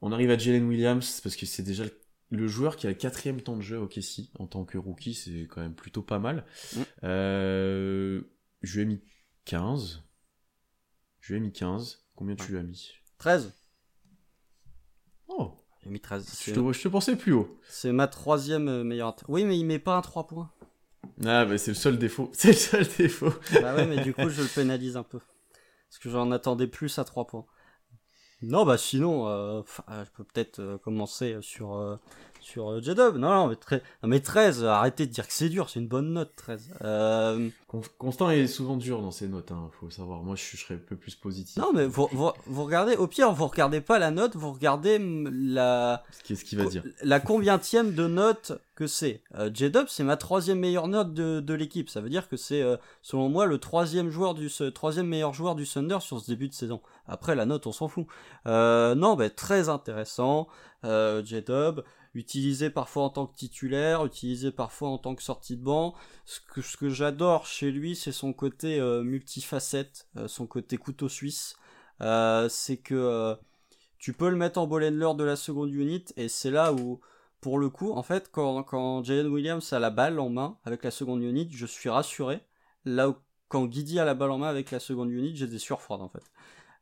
[0.00, 1.92] On arrive à Jalen Williams, parce que c'est déjà le
[2.32, 5.12] le joueur qui a le quatrième temps de jeu au Kessie en tant que rookie,
[5.12, 6.46] c'est quand même plutôt pas mal.
[6.74, 6.80] Mm.
[7.04, 8.22] Euh,
[8.62, 9.00] je lui ai mis
[9.44, 10.02] 15.
[11.22, 12.04] Je lui ai mis 15.
[12.16, 13.54] Combien tu lui as mis 13.
[15.28, 16.26] Oh J'ai mis 13.
[16.26, 17.58] Je te, je te, pensais plus haut.
[17.68, 19.14] C'est ma troisième euh, meilleure.
[19.28, 20.50] Oui, mais il met pas un 3 points.
[21.24, 22.30] Ah, bah c'est le seul défaut.
[22.34, 23.32] C'est le seul défaut.
[23.60, 25.20] bah ouais, mais du coup, je le pénalise un peu.
[25.88, 27.46] Parce que j'en attendais plus à 3 points.
[28.42, 31.96] Non, bah sinon, euh, je peux peut-être euh, commencer sur, euh,
[32.42, 33.16] sur euh, J-Dub.
[33.16, 36.12] Non, non, mais, très, mais 13, arrêtez de dire que c'est dur, c'est une bonne
[36.12, 36.70] note, 13.
[36.82, 37.48] Euh...
[37.96, 40.22] Constant est souvent dur dans ses notes, hein, faut savoir.
[40.22, 41.56] Moi, je, serais un peu plus positif.
[41.56, 44.98] Non, mais vous, vous, vous, regardez, au pire, vous regardez pas la note, vous regardez
[45.00, 46.02] la.
[46.24, 49.22] Qu'est-ce qu'il va dire La combientième de notes que c'est.
[49.36, 51.88] Euh, J-Dub, c'est ma troisième meilleure note de, de l'équipe.
[51.88, 55.54] Ça veut dire que c'est, euh, selon moi, le troisième joueur du, troisième meilleur joueur
[55.54, 56.82] du Thunder sur ce début de saison.
[57.06, 58.06] Après, la note, on s'en fout.
[58.46, 60.46] Euh, non, ben, très intéressant.
[60.84, 61.80] Euh, J-Dub
[62.14, 65.94] utilisé parfois en tant que titulaire, utilisé parfois en tant que sortie de banc.
[66.24, 66.40] Ce
[66.76, 71.56] que, j'adore chez lui, c'est son côté euh, multifacette, euh, son côté couteau suisse.
[72.00, 73.36] Euh, c'est que
[73.98, 77.00] tu peux le mettre en ball de la seconde unit, et c'est là où,
[77.40, 80.82] pour le coup, en fait, quand, quand Jalen Williams a la balle en main avec
[80.84, 82.40] la seconde unit, je suis rassuré.
[82.84, 83.16] Là où,
[83.48, 86.08] quand Guidi a la balle en main avec la seconde unit, j'ai des surfroides, en
[86.08, 86.24] fait.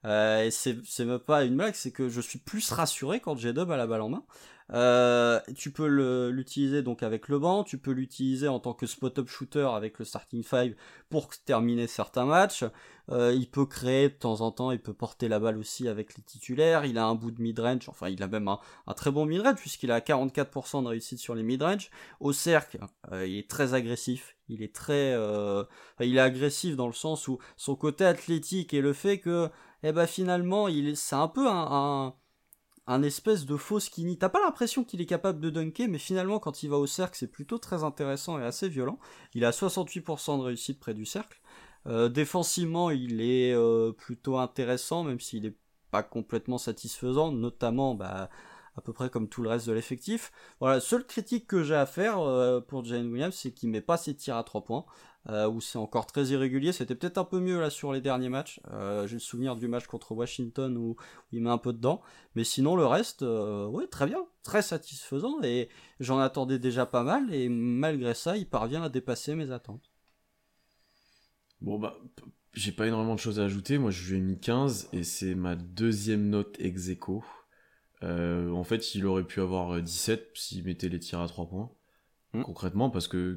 [0.07, 3.71] Euh, et c'est même pas une blague, c'est que je suis plus rassuré quand J-Dub
[3.71, 4.25] a la balle en main.
[4.73, 5.87] Euh, tu peux
[6.31, 10.05] l'utiliser donc avec le banc, tu peux l'utiliser en tant que spot-up shooter avec le
[10.05, 10.75] starting five
[11.09, 12.65] pour terminer certains matchs.
[13.11, 16.17] Euh, il peut créer de temps en temps, il peut porter la balle aussi avec
[16.17, 16.85] les titulaires.
[16.85, 18.61] Il a un bout de mid-range, enfin il a même un,
[18.95, 21.91] très bon mid-range puisqu'il a 44% de réussite sur les mid-range.
[22.21, 22.79] Au cercle,
[23.13, 24.37] euh, il est très agressif.
[24.49, 25.17] Il est très,
[26.01, 29.49] il est agressif dans le sens où son côté athlétique et le fait que,
[29.85, 32.15] eh ben finalement, il c'est un peu un un
[33.03, 34.19] espèce de faux skinny.
[34.19, 37.17] T'as pas l'impression qu'il est capable de dunker, mais finalement, quand il va au cercle,
[37.17, 38.99] c'est plutôt très intéressant et assez violent.
[39.35, 41.41] Il a 68% de réussite près du cercle.
[41.87, 45.57] Euh, défensivement, il est euh, plutôt intéressant, même s'il est
[45.91, 48.29] pas complètement satisfaisant, notamment bah,
[48.81, 50.33] à peu près comme tout le reste de l'effectif.
[50.59, 53.99] Voilà, seule critique que j'ai à faire euh, pour Jane Williams, c'est qu'il met pas
[53.99, 54.87] ses tirs à 3 points
[55.29, 56.73] euh, où c'est encore très irrégulier.
[56.73, 58.59] C'était peut-être un peu mieux là sur les derniers matchs.
[58.73, 60.97] Euh, J'ai le souvenir du match contre Washington où,
[61.31, 62.01] il met un peu dedans.
[62.35, 65.43] Mais sinon, le reste, ouais, très bien, très satisfaisant.
[65.43, 65.69] Et
[66.01, 67.35] j'en attendais déjà pas mal.
[67.35, 69.91] Et malgré ça, il parvient à dépasser mes attentes.
[71.61, 71.99] Bon, bah,
[72.55, 73.77] j'ai pas énormément de choses à ajouter.
[73.77, 77.23] Moi, je lui ai mis 15 et c'est ma deuxième note ex aequo.
[78.03, 81.71] Euh, en fait, il aurait pu avoir 17 s'il mettait les tirs à 3 points.
[82.33, 82.43] Mm.
[82.43, 83.37] concrètement parce que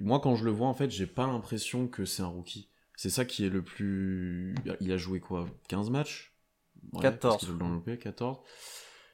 [0.00, 2.68] moi quand je le vois en fait j'ai pas l'impression que c'est un rookie.
[2.96, 6.34] C'est ça qui est le plus il a joué quoi 15 matchs?
[7.00, 7.52] 14
[8.00, 8.38] 14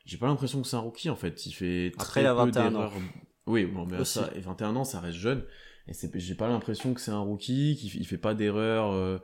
[0.04, 1.46] j'ai pas l'impression que c'est un rookie en fait.
[1.46, 2.92] Il fait très peu d'erreurs.
[3.46, 5.44] oui bon mais ça et 21 ans ça reste jeune.
[5.88, 9.18] Et j'ai pas l'impression que c'est un rookie qu'il fait pas d'erreurs euh,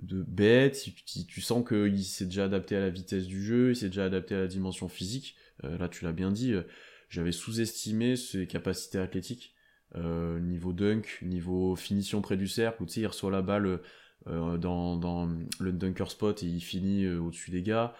[0.00, 3.76] de bêtes tu, tu sens qu'il s'est déjà adapté à la vitesse du jeu il
[3.76, 6.62] s'est déjà adapté à la dimension physique euh, là tu l'as bien dit euh,
[7.08, 9.54] j'avais sous-estimé ses capacités athlétiques.
[9.94, 13.80] Euh, niveau dunk, niveau finition près du cercle, où tu sais, il reçoit la balle
[14.24, 15.28] dans,
[15.60, 17.94] le dunker spot et il finit au-dessus des gars.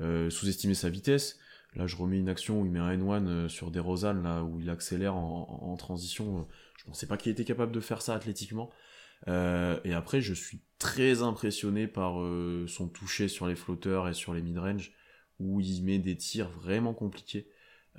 [0.00, 1.38] Sous-estimer sa vitesse.
[1.76, 4.60] Là, je remets une action où il met un N1 sur des Rosanne, là, où
[4.60, 6.46] il accélère en, transition.
[6.76, 8.70] Je pensais pas qu'il était capable de faire ça athlétiquement.
[9.26, 12.14] Et après, je suis très impressionné par
[12.66, 14.92] son toucher sur les flotteurs et sur les mid-range,
[15.38, 17.48] où il met des tirs vraiment compliqués.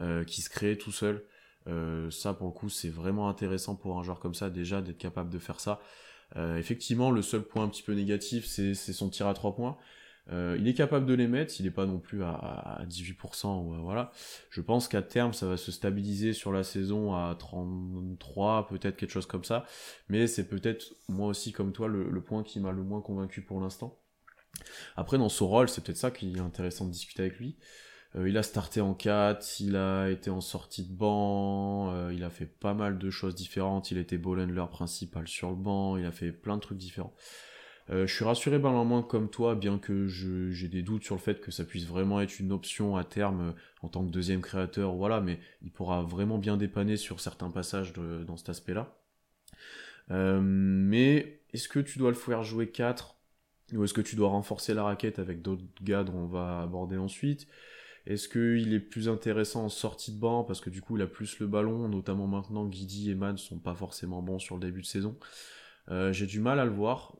[0.01, 1.25] Euh, qui se crée tout seul.
[1.67, 4.97] Euh, ça, pour le coup, c'est vraiment intéressant pour un joueur comme ça, déjà, d'être
[4.97, 5.81] capable de faire ça.
[6.37, 9.77] Euh, effectivement, le seul point un petit peu négatif, c'est son tir à trois points.
[10.31, 13.47] Euh, il est capable de les mettre, il n'est pas non plus à, 18%.
[13.47, 14.11] Ou, voilà.
[14.49, 19.11] Je pense qu'à terme, ça va se stabiliser sur la saison à 33, peut-être quelque
[19.11, 19.65] chose comme ça.
[20.07, 23.59] Mais c'est peut-être, moi aussi, comme toi, le, point qui m'a le moins convaincu pour
[23.59, 23.97] l'instant.
[24.95, 27.57] Après, dans son rôle, c'est peut-être ça qui est intéressant de discuter avec lui.
[28.15, 32.23] Euh, il a starté en 4, il a été en sortie de banc, euh, il
[32.23, 36.05] a fait pas mal de choses différentes, il était handler principal sur le banc, il
[36.05, 37.13] a fait plein de trucs différents.
[37.91, 41.41] Euh, je suis rassuré Benjamin comme toi, bien que j'ai des doutes sur le fait
[41.41, 44.93] que ça puisse vraiment être une option à terme euh, en tant que deuxième créateur,
[44.93, 48.95] voilà, mais il pourra vraiment bien dépanner sur certains passages dans cet aspect-là.
[50.11, 53.15] Euh, mais est-ce que tu dois le faire jouer 4
[53.73, 56.97] ou est-ce que tu dois renforcer la raquette avec d'autres gars dont on va aborder
[56.97, 57.47] ensuite?
[58.05, 61.07] Est-ce qu'il est plus intéressant en sortie de banc parce que du coup il a
[61.07, 64.81] plus le ballon, notamment maintenant Guidi et Man sont pas forcément bons sur le début
[64.81, 65.17] de saison?
[66.11, 67.15] J'ai du mal à le voir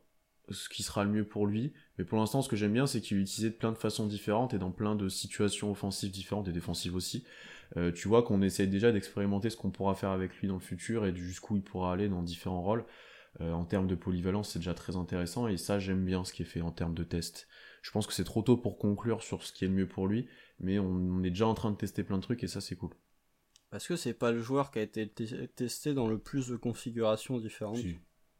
[0.51, 1.73] ce qui sera le mieux pour lui.
[1.97, 4.07] Mais pour l'instant, ce que j'aime bien, c'est qu'il est utilisé de plein de façons
[4.07, 7.25] différentes et dans plein de situations offensives différentes et défensives aussi.
[7.77, 10.59] Euh, tu vois qu'on essaye déjà d'expérimenter ce qu'on pourra faire avec lui dans le
[10.59, 12.85] futur et jusqu'où il pourra aller dans différents rôles.
[13.41, 16.41] Euh, en termes de polyvalence, c'est déjà très intéressant et ça, j'aime bien ce qui
[16.41, 17.47] est fait en termes de test.
[17.81, 20.07] Je pense que c'est trop tôt pour conclure sur ce qui est le mieux pour
[20.07, 20.27] lui,
[20.59, 22.91] mais on, est déjà en train de tester plein de trucs et ça, c'est cool.
[23.69, 25.07] Parce que c'est pas le joueur qui a été
[25.55, 27.77] testé dans le plus de configurations différentes.
[27.77, 27.99] Si,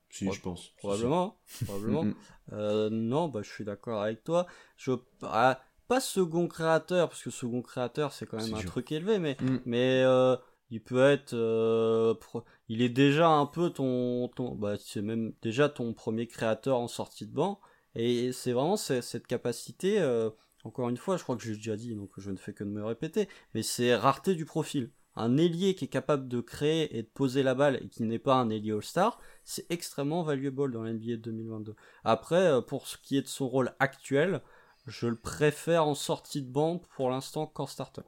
[0.09, 0.69] je pense.
[0.77, 1.39] Probablement.
[1.65, 2.05] probablement.
[2.53, 4.47] Euh, non, bah, je suis d'accord avec toi.
[4.77, 4.91] Je,
[5.23, 9.37] ah, pas second créateur, parce que second créateur, c'est quand même un truc élevé, mais,
[9.39, 9.59] mm.
[9.65, 10.35] mais euh,
[10.69, 11.33] il peut être.
[11.33, 12.13] Euh,
[12.67, 14.27] il est déjà un peu ton.
[14.29, 17.59] ton bah, c'est même déjà ton premier créateur en sortie de banc.
[17.95, 19.99] Et c'est vraiment cette capacité.
[20.63, 22.69] encore une fois, je crois que j'ai déjà dit, donc je ne fais que de
[22.69, 27.03] me répéter, mais c'est rareté du profil un ailier qui est capable de créer et
[27.03, 30.83] de poser la balle et qui n'est pas un ailier All-Star, c'est extrêmement valuable dans
[30.83, 31.75] l'NBA 2022.
[32.03, 34.41] Après, euh, pour ce qui est de son rôle actuel,
[34.87, 38.01] je le préfère en sortie de banc pour l'instant qu'en starter.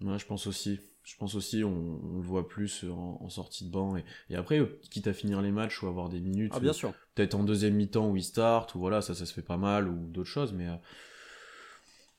[0.00, 0.80] Ouais, je pense aussi.
[1.02, 3.96] Je pense aussi, on, le voit plus en, sortie de banc.
[4.28, 6.52] Et, après, quitte à finir les matchs ou avoir des minutes.
[6.54, 6.92] Ah, bien sûr.
[7.14, 9.88] Peut-être en deuxième mi-temps où il start, ou voilà, ça, ça se fait pas mal,
[9.88, 10.52] ou d'autres choses.
[10.52, 10.76] Mais euh,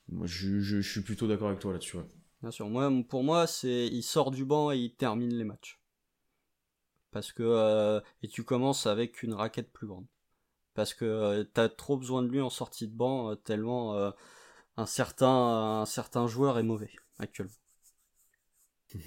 [0.08, 1.98] moi, je, suis plutôt d'accord avec toi là-dessus.
[2.42, 5.80] Bien sûr, moi, pour moi, c'est il sort du banc et il termine les matchs.
[7.10, 10.06] Parce que euh, et tu commences avec une raquette plus grande.
[10.74, 14.12] Parce que euh, t'as trop besoin de lui en sortie de banc euh, tellement
[14.76, 17.52] un certain un certain joueur est mauvais actuellement.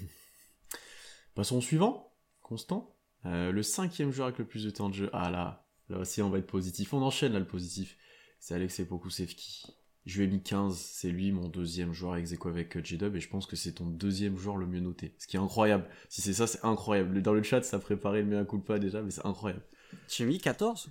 [1.34, 2.94] Passons au suivant, Constant.
[3.24, 5.10] le cinquième joueur avec le plus de temps de jeu.
[5.12, 6.92] Ah là, là aussi on va être positif.
[6.94, 7.96] On enchaîne là le positif.
[8.38, 9.83] C'est Alexei Pokusevski.
[10.06, 13.20] Je lui ai mis 15, c'est lui mon deuxième joueur ex avec euh, J-Dub et
[13.20, 15.14] je pense que c'est ton deuxième joueur le mieux noté.
[15.18, 15.86] Ce qui est incroyable.
[16.10, 17.22] Si c'est ça, c'est incroyable.
[17.22, 19.62] Dans le chat, ça préparait le mea culpa déjà, mais c'est incroyable.
[20.08, 20.90] J'ai mis 14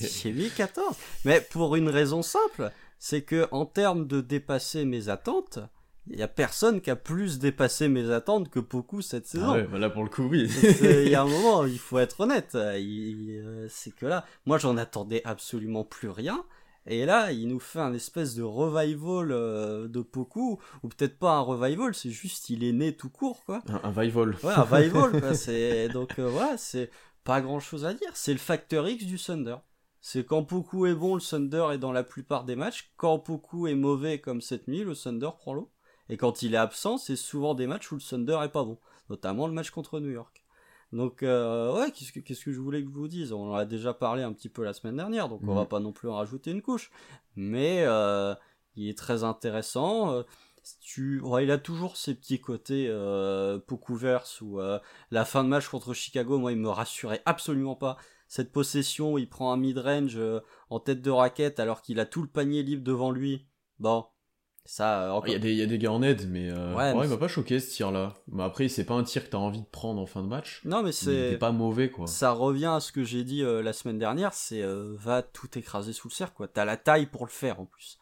[0.00, 5.08] J'ai mis 14 Mais pour une raison simple, c'est que en termes de dépasser mes
[5.08, 5.60] attentes,
[6.08, 9.50] il y a personne qui a plus dépassé mes attentes que beaucoup cette saison.
[9.50, 10.48] Ah ouais, bah là pour le coup, oui.
[10.82, 12.54] il y a un moment, il faut être honnête.
[12.54, 16.44] Euh, c'est que là, moi j'en attendais absolument plus rien.
[16.88, 21.32] Et là, il nous fait un espèce de revival euh, de Poku, ou peut-être pas
[21.32, 23.60] un revival, c'est juste il est né tout court, quoi.
[23.66, 24.36] Un, revival.
[24.42, 25.34] Ouais, un revival, quoi.
[25.46, 26.90] C'est, donc, euh, voilà, c'est
[27.24, 28.10] pas grand chose à dire.
[28.14, 29.56] C'est le facteur X du Thunder.
[30.00, 32.92] C'est quand Poku est bon, le Thunder est dans la plupart des matchs.
[32.96, 35.72] Quand Poku est mauvais, comme cette nuit, le Thunder prend l'eau.
[36.08, 38.78] Et quand il est absent, c'est souvent des matchs où le Thunder est pas bon.
[39.10, 40.45] Notamment le match contre New York.
[40.92, 43.32] Donc euh, ouais, qu'est-ce que, qu'est-ce que je voulais que je vous dise?
[43.32, 45.80] On en a déjà parlé un petit peu la semaine dernière, donc on va pas
[45.80, 46.90] non plus en rajouter une couche.
[47.34, 48.34] Mais euh,
[48.76, 50.12] il est très intéressant.
[50.12, 50.22] Euh,
[50.80, 51.22] tu...
[51.42, 54.60] il a toujours ses petits côtés euh, Pokuverse ou
[55.10, 57.96] la fin de match contre Chicago, moi il me rassurait absolument pas.
[58.28, 60.18] Cette possession où il prend un mid-range
[60.70, 63.46] en tête de raquette alors qu'il a tout le panier libre devant lui.
[63.78, 64.06] Bon,
[64.66, 66.92] ça, il, y a des, il y a des gars en aide, mais, euh, ouais,
[67.04, 68.14] il m'a pas choqué ce tir-là.
[68.28, 70.60] Mais après, c'est pas un tir que t'as envie de prendre en fin de match.
[70.64, 71.38] Non, mais c'est.
[71.38, 72.06] Pas mauvais, quoi.
[72.06, 75.56] Ça revient à ce que j'ai dit euh, la semaine dernière c'est euh, va tout
[75.56, 76.48] écraser sous le cercle, quoi.
[76.48, 77.98] T'as la taille pour le faire en plus.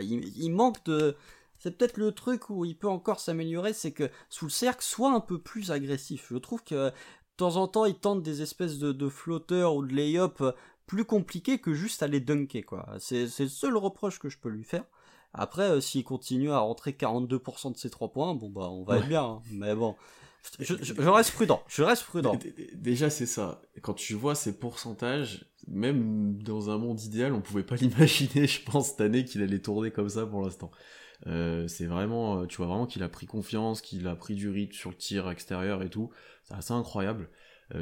[0.00, 1.16] Il, il, manque de.
[1.58, 5.12] C'est peut-être le truc où il peut encore s'améliorer, c'est que sous le cercle, soit
[5.12, 6.28] un peu plus agressif.
[6.30, 6.92] Je trouve que de
[7.36, 10.42] temps en temps, il tente des espèces de, de flotteurs ou de lay-up
[10.86, 12.86] plus compliqués que juste aller dunker, quoi.
[12.98, 14.84] C'est le seul reproche que je peux lui faire.
[15.36, 18.98] Après, euh, s'il continue à rentrer 42% de ses 3 points, bon bah on va
[18.98, 19.22] être bien.
[19.22, 19.42] Hein.
[19.52, 19.94] Mais bon,
[20.58, 20.74] je,
[21.10, 21.62] reste prudent.
[21.68, 22.38] Je reste prudent.
[22.74, 23.60] Déjà c'est ça.
[23.82, 28.62] Quand tu vois ces pourcentages, même dans un monde idéal, on pouvait pas l'imaginer, je
[28.64, 30.70] pense, cette année qu'il allait tourner comme ça pour l'instant.
[31.26, 34.48] Euh, c'est vraiment, euh, tu vois vraiment qu'il a pris confiance, qu'il a pris du
[34.48, 36.10] rythme sur le tir extérieur et tout.
[36.44, 37.28] C'est assez incroyable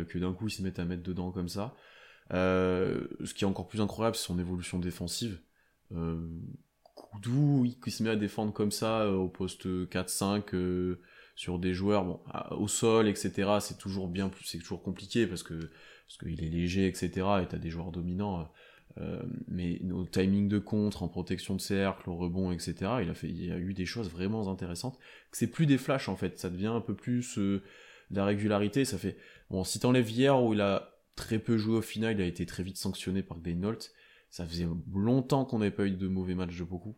[0.09, 1.75] que d'un coup il se mette à mettre dedans comme ça.
[2.31, 5.39] ce qui est encore plus incroyable, c'est son évolution défensive.
[7.25, 10.97] D'où il se met à défendre comme ça au poste 4-5
[11.35, 12.21] sur des joueurs bon,
[12.53, 13.59] au sol, etc.
[13.61, 15.55] C'est toujours bien plus, c'est toujours compliqué parce que
[16.07, 17.09] parce qu'il est léger, etc.
[17.43, 18.49] Et t'as des joueurs dominants.
[18.99, 22.75] Euh, mais au timing de contre, en protection de cercle, au rebond, etc.
[23.03, 24.99] Il a fait, il y a eu des choses vraiment intéressantes.
[25.33, 27.63] C'est plus des flashs en fait, ça devient un peu plus euh,
[28.11, 28.85] de la régularité.
[28.85, 29.17] Ça fait,
[29.51, 32.47] bon, si t'enlèves hier où il a très peu joué au final, il a été
[32.47, 33.93] très vite sanctionné par Daynolt.
[34.31, 36.97] Ça faisait longtemps qu'on n'avait pas eu de mauvais matchs de beaucoup.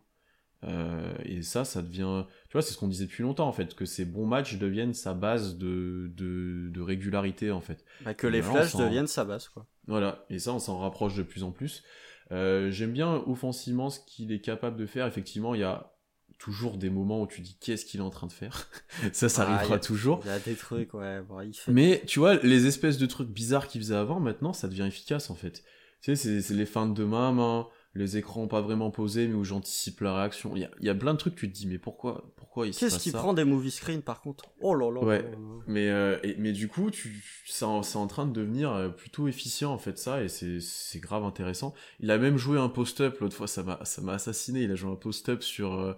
[0.63, 3.75] Euh, et ça, ça devient, tu vois, c'est ce qu'on disait depuis longtemps en fait,
[3.75, 7.85] que ces bons matchs deviennent sa base de, de, de régularité en fait.
[8.03, 9.67] Bah, que les flashs deviennent sa base quoi.
[9.87, 11.83] Voilà, et ça, on s'en rapproche de plus en plus.
[12.31, 15.05] Euh, J'aime bien offensivement ce qu'il est capable de faire.
[15.07, 15.93] Effectivement, il y a
[16.39, 18.67] toujours des moments où tu dis qu'est-ce qu'il est en train de faire?
[19.13, 20.21] ça, ça ah, arrivera toujours.
[20.25, 21.21] Il y a des trucs, ouais.
[21.21, 24.85] Bon, Mais tu vois, les espèces de trucs bizarres qu'il faisait avant, maintenant, ça devient
[24.87, 25.63] efficace en fait.
[26.01, 27.67] Tu sais, c'est les feintes de main, main
[27.97, 30.55] les écrans pas vraiment posés, mais où j'anticipe la réaction.
[30.55, 32.73] Il y a, y a, plein de trucs, tu te dis, mais pourquoi, pourquoi il
[32.73, 34.45] se Qu'est-ce qui prend des movie screen par contre?
[34.61, 35.01] Oh là là.
[35.01, 35.31] Ouais.
[35.67, 39.71] Mais, euh, mais du coup, tu, c'est en, en, train de devenir euh, plutôt efficient
[39.71, 41.73] en fait ça, et c'est grave intéressant.
[41.99, 44.61] Il a même joué un post-up l'autre fois, ça m'a assassiné.
[44.63, 45.73] Il a joué un post-up sur.
[45.73, 45.93] Euh,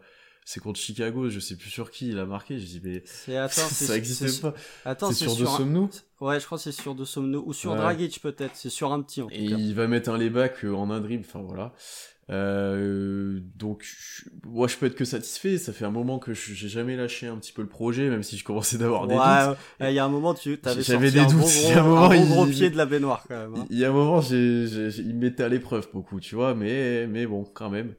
[0.45, 2.57] c'est contre Chicago, je sais plus sur qui il a marqué.
[2.57, 3.03] J'ai dit, mais
[3.49, 4.55] ça existe pas.
[4.85, 5.89] Attends, c'est sur, De Somno
[6.21, 8.55] Ouais, je crois que c'est sur De Somno ou sur Dragic peut-être.
[8.55, 10.99] C'est sur un petit en tout Et il va mettre un layback euh, en un
[10.99, 11.25] dribble.
[11.27, 11.73] Enfin voilà.
[12.29, 13.85] Euh, donc,
[14.45, 15.57] moi, je peux être que satisfait.
[15.57, 18.37] Ça fait un moment que j'ai jamais lâché un petit peu le projet, même si
[18.37, 19.57] je commençais d'avoir des doutes.
[19.79, 21.35] Il y a un moment, tu avais sorti des un doutes.
[21.35, 23.55] Bon gros, il y a un, moment, un gros pied de la baignoire quand même.
[23.55, 23.65] Hein.
[23.69, 27.25] Il y a un moment, il me mettait à l'épreuve beaucoup, tu vois, mais, mais
[27.25, 27.95] bon, quand même.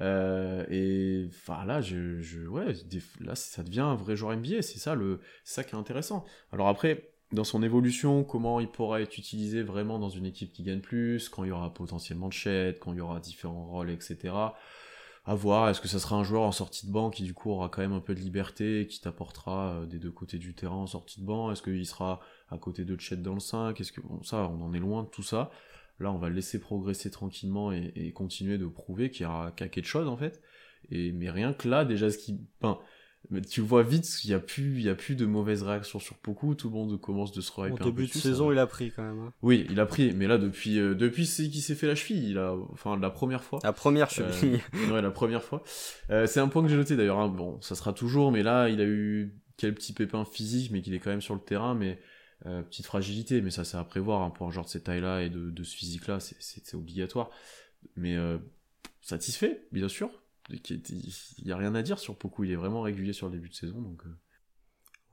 [0.00, 2.74] Euh, et enfin là, je, je, ouais,
[3.20, 4.62] là, ça devient un vrai joueur NBA.
[4.62, 6.24] C'est ça le, ça qui est intéressant.
[6.52, 10.62] Alors après, dans son évolution, comment il pourra être utilisé vraiment dans une équipe qui
[10.62, 13.90] gagne plus, quand il y aura potentiellement de chat, quand il y aura différents rôles,
[13.90, 14.34] etc.
[15.26, 17.50] À voir, est-ce que ça sera un joueur en sortie de banc qui du coup
[17.50, 20.76] aura quand même un peu de liberté, qui t'apportera euh, des deux côtés du terrain
[20.76, 21.52] en sortie de banc?
[21.52, 24.60] Est-ce qu'il sera à côté de Chet dans le 5 Est-ce que bon ça, on
[24.62, 25.50] en est loin de tout ça.
[26.00, 29.84] Là, on va le laisser progresser tranquillement et, continuer de prouver qu'il y a, quelque
[29.84, 30.40] chose en fait.
[30.90, 32.40] Et mais rien que là, déjà, ce qui,
[33.28, 35.98] mais tu vois vite qu'il n'y a plus, il y a plus de mauvaises réactions
[35.98, 36.54] sur beaucoup.
[36.54, 39.02] Tout le monde commence de se rehyper Au début de saison, il a pris quand
[39.02, 39.20] même.
[39.20, 39.32] Hein.
[39.42, 42.30] Oui, il a pris, mais là depuis, euh, depuis c'est qu'il s'est fait la cheville,
[42.30, 43.60] il a, enfin la première fois.
[43.62, 44.60] La première cheville.
[44.74, 45.62] Euh, ouais, la première fois.
[46.10, 47.18] Euh, c'est un point que j'ai noté d'ailleurs.
[47.18, 47.28] Hein.
[47.28, 50.94] Bon, ça sera toujours, mais là, il a eu quel petit pépin physique, mais qu'il
[50.94, 51.98] est quand même sur le terrain, mais
[52.46, 55.22] euh, petite fragilité, mais ça c'est à prévoir hein, pour un genre de cette taille-là
[55.22, 57.30] et de, de ce physique-là, c'est obligatoire.
[57.96, 58.38] Mais euh,
[59.02, 60.10] satisfait, bien sûr.
[60.50, 63.48] Il n'y a rien à dire sur Poku, il est vraiment régulier sur le début
[63.48, 63.80] de saison.
[63.80, 64.16] Donc, euh.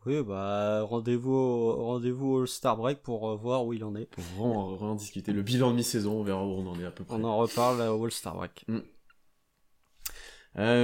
[0.05, 4.05] Oui, bah rendez-vous rendez-vous au Star Break pour voir où il en est.
[4.05, 5.33] Pour vraiment, discuter.
[5.33, 7.15] Le bilan de mi-saison, on verra où on en est à peu près.
[7.15, 8.65] On en reparle au All Star Break.
[8.67, 8.79] Mm.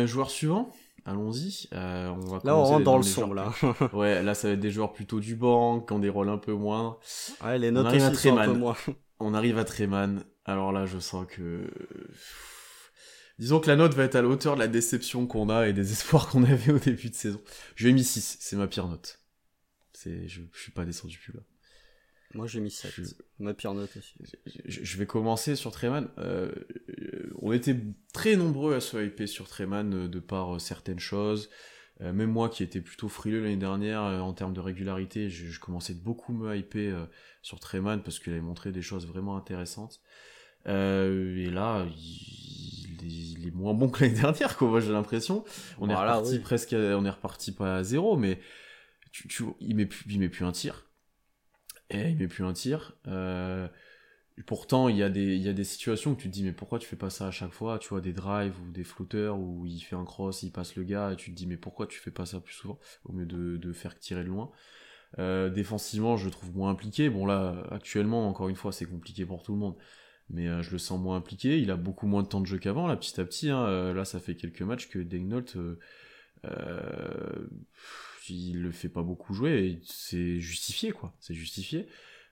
[0.06, 0.70] joueur suivant?
[1.06, 1.68] Allons-y.
[1.74, 3.54] Euh, on va là, on rentre dans le son, là.
[3.94, 6.38] ouais, là, ça va être des joueurs plutôt du banc, qui ont des rôles un
[6.38, 6.98] peu moins.
[7.44, 8.76] Ouais, les notes aussi sont un peu moins.
[9.20, 10.24] On arrive à Treman.
[10.46, 11.70] Alors là, je sens que...
[13.40, 15.74] Disons que la note va être à la hauteur de la déception qu'on a et
[15.74, 17.42] des espoirs qu'on avait au début de saison.
[17.76, 19.20] Je lui ai mis 6, c'est ma pire note.
[19.94, 21.42] C'est, je, je suis pas descendu plus là.
[22.34, 23.16] Moi j'ai mis 7.
[23.40, 24.16] Ma pire note aussi.
[24.66, 26.10] Je, vais commencer sur Treman.
[26.18, 26.52] Euh,
[27.42, 27.78] on était
[28.12, 31.50] très nombreux à se hyper sur Treman euh, de par euh, certaines choses.
[32.00, 36.02] même moi qui étais plutôt frileux l'année dernière en termes de régularité, je, commençais de
[36.02, 37.08] beaucoup me hyper
[37.42, 40.02] sur Treman parce qu'il avait montré des choses vraiment intéressantes.
[40.66, 42.73] et là, il,
[43.48, 44.68] est moins bon que l'année dernière, quoi.
[44.68, 45.44] Moi j'ai l'impression.
[45.80, 48.40] On est reparti presque, on est reparti pas à zéro, mais
[49.12, 50.88] tu, tu, il met plus, il met plus un tir
[51.90, 52.96] et il met plus un tir.
[53.08, 53.68] Euh,
[54.48, 56.52] pourtant, il y, a des, il y a des situations où tu te dis, mais
[56.52, 59.38] pourquoi tu fais pas ça à chaque fois Tu vois, des drives ou des floaters
[59.38, 61.88] où il fait un cross, il passe le gars, et tu te dis, mais pourquoi
[61.88, 64.52] tu fais pas ça plus souvent Au mieux de, de faire tirer de loin.
[65.20, 67.10] Euh, défensivement, je le trouve moins impliqué.
[67.10, 69.76] Bon, là, actuellement, encore une fois, c'est compliqué pour tout le monde.
[70.34, 71.60] Mais euh, je le sens moins impliqué.
[71.60, 73.50] Il a beaucoup moins de temps de jeu qu'avant, là, petit à petit.
[73.50, 73.94] Hein.
[73.94, 75.46] là, ça fait quelques matchs que Degnault
[78.30, 81.88] il le fait pas beaucoup jouer et c'est justifié quoi, c'est justifié.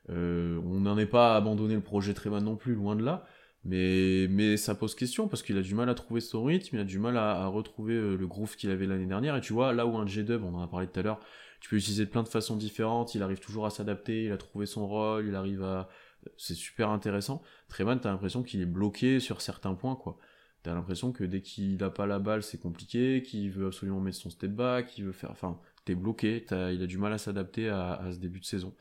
[0.09, 3.25] Euh, on n'en est pas abandonné le projet Treman non plus, loin de là,
[3.63, 6.79] mais, mais ça pose question parce qu'il a du mal à trouver son rythme, il
[6.79, 9.35] a du mal à, retrouver euh, le groove qu'il avait l'année dernière.
[9.35, 11.19] Et tu vois, là où un J-Dub, on en a parlé tout à l'heure,
[11.59, 14.37] tu peux l'utiliser de plein de façons différentes, il arrive toujours à s'adapter, il a
[14.37, 15.89] trouvé son rôle, il arrive à.
[16.37, 17.41] C'est super intéressant.
[17.69, 20.17] Treman, t'as l'impression qu'il est bloqué sur certains points, quoi.
[20.63, 24.17] T'as l'impression que dès qu'il a pas la balle, c'est compliqué, qu'il veut absolument mettre
[24.17, 25.31] son step back, qu'il veut faire.
[25.31, 28.75] Enfin, t'es bloqué, il a du mal à s'adapter à, ce début de saison.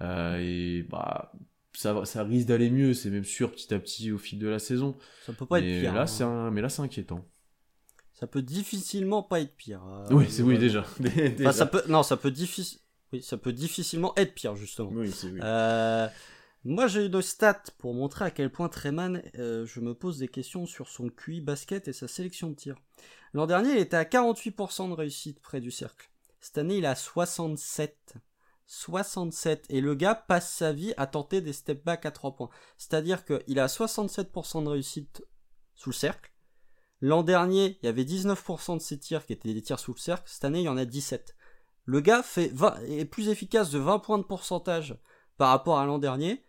[0.00, 1.32] Euh, et bah,
[1.72, 4.60] ça, ça risque d'aller mieux, c'est même sûr petit à petit au fil de la
[4.60, 4.96] saison.
[5.26, 5.94] Ça peut pas mais être pire.
[5.94, 6.06] Là, hein.
[6.06, 6.52] c'est un...
[6.52, 7.24] Mais là, c'est inquiétant.
[8.12, 9.80] Ça peut difficilement pas être pire.
[9.86, 10.84] euh, oui, c'est oui, globalement.
[10.98, 11.30] déjà.
[11.40, 12.80] Enfin, ça peut, non, ça peut difficile.
[13.12, 14.90] Oui, ça peut difficilement être pire justement.
[14.92, 15.40] Oui, c'est oui.
[15.42, 16.08] Euh,
[16.64, 20.28] moi, j'ai une stat pour montrer à quel point Treman, euh, je me pose des
[20.28, 22.76] questions sur son QI basket et sa sélection de tir.
[23.32, 26.10] L'an dernier, il était à 48% de réussite près du cercle.
[26.40, 28.14] Cette année, il à 67.
[28.66, 29.66] 67.
[29.70, 32.50] Et le gars passe sa vie à tenter des step back à 3 points.
[32.76, 35.24] C'est-à-dire qu'il a 67% de réussite
[35.74, 36.32] sous le cercle.
[37.00, 39.98] L'an dernier, il y avait 19% de ses tirs qui étaient des tirs sous le
[39.98, 40.28] cercle.
[40.28, 41.36] Cette année, il y en a 17.
[41.84, 44.98] Le gars fait 20, est plus efficace de 20 points de pourcentage
[45.36, 46.44] par rapport à l'an dernier.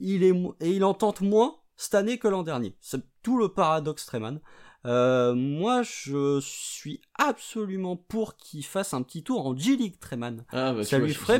[0.00, 2.76] Il est, et il en tente moins cette année que l'an dernier.
[2.80, 4.40] C'est tout le paradoxe Treman.
[4.86, 10.44] Euh, moi, je suis absolument pour qu'il fasse un petit tour en G-League Treman.
[10.50, 11.38] Ah, bah, ça vois, lui ferait-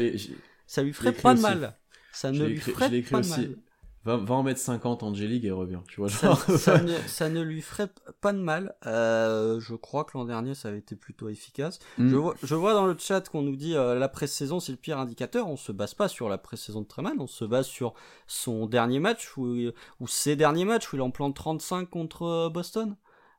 [0.66, 1.78] Ça lui ferait pas de mal.
[2.12, 3.57] Ça ne lui ferait pas de mal.
[4.05, 6.11] Va, va en mettre 50 en J-League et revient, tu vois.
[6.11, 6.40] Ça, Genre...
[6.59, 7.88] ça ne, ça ne lui ferait
[8.20, 8.74] pas de mal.
[8.86, 11.78] Euh, je crois que l'an dernier, ça avait été plutôt efficace.
[11.96, 12.11] Mm.
[12.11, 14.78] Je, vois, je vois dans le chat qu'on nous dit euh, la pré-saison c'est le
[14.78, 15.48] pire indicateur.
[15.48, 17.94] On se base pas sur la pré-saison de Treman, on se base sur
[18.26, 19.57] son dernier match ou,
[20.00, 22.96] ou ses derniers matchs où il en plante 35 contre euh, Boston.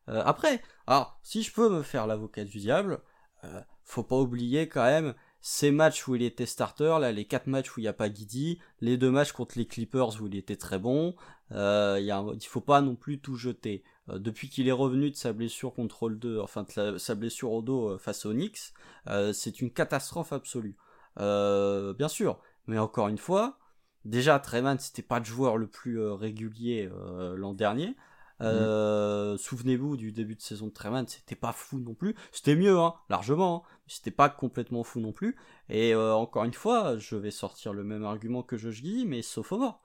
[0.10, 3.00] Euh, après, alors si je peux me faire l'avocat du diable,
[3.44, 5.14] euh, faut pas oublier quand même
[5.48, 8.10] ces matchs où il était starter, là les quatre matchs où il n'y a pas
[8.10, 11.14] Guidi, les deux matchs contre les Clippers où il était très bon.
[11.52, 13.84] Euh, il y faut pas non plus tout jeter.
[14.10, 17.52] Euh, depuis qu'il est revenu de sa blessure contre le 2, enfin de sa blessure
[17.52, 18.74] au dos euh, face aux Knicks,
[19.06, 20.76] euh, c'est une catastrophe absolue.
[21.16, 23.60] Bien sûr, mais encore une fois,
[24.04, 26.90] déjà Treman c'était pas le joueur le plus régulier
[27.36, 27.96] l'an dernier.
[28.42, 32.16] Euh, Souvenez-vous du début de saison de Treman, c'était pas fou non plus.
[32.32, 33.64] C'était mieux, hein, largement.
[33.66, 35.38] hein, c'était pas complètement fou non plus.
[35.70, 39.22] Et euh, encore une fois, je vais sortir le même argument que Josh Giddy, mais
[39.22, 39.82] sophomore.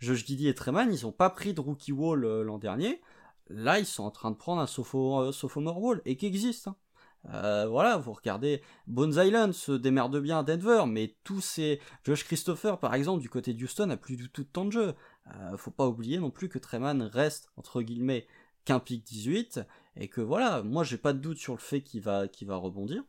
[0.00, 3.00] Josh Giddy et Treman, ils ont pas pris de rookie wall euh, l'an dernier.
[3.48, 6.68] Là, ils sont en train de prendre un sopho- sophomore wall et qui existe.
[6.68, 6.76] hein.
[7.24, 12.78] Voilà, vous regardez Bones Island se démerde bien à Denver, mais tous ces Josh Christopher
[12.78, 14.94] par exemple du côté de Houston a plus du tout de temps de jeu.
[15.28, 18.26] Euh, faut pas oublier non plus que Treman reste entre guillemets
[18.64, 19.60] qu'un pic 18
[19.96, 22.56] et que voilà, moi j'ai pas de doute sur le fait qu'il va qu'il va
[22.56, 23.04] rebondir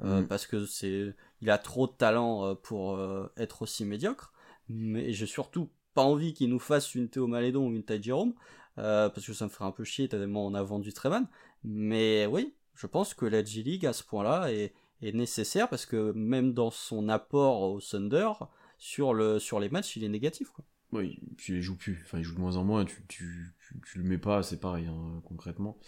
[0.00, 0.26] euh, Mm.
[0.28, 4.32] parce que c'est il a trop de talent euh, pour euh, être aussi médiocre,
[4.68, 8.34] mais j'ai surtout pas envie qu'il nous fasse une Théo Malédon ou une Jerome
[8.78, 11.26] euh, parce que ça me ferait un peu chier tellement on a vendu Treman.
[11.64, 15.86] Mais oui, je pense que la G League à ce point-là est, est nécessaire parce
[15.86, 18.30] que même dans son apport au Thunder
[18.78, 20.64] sur le sur les matchs, il est négatif quoi.
[20.92, 22.00] Oui, puis il joue plus.
[22.04, 22.84] Enfin, il joue de moins en moins.
[22.84, 25.78] Tu, tu, tu, tu le mets pas, c'est pareil, hein, concrètement.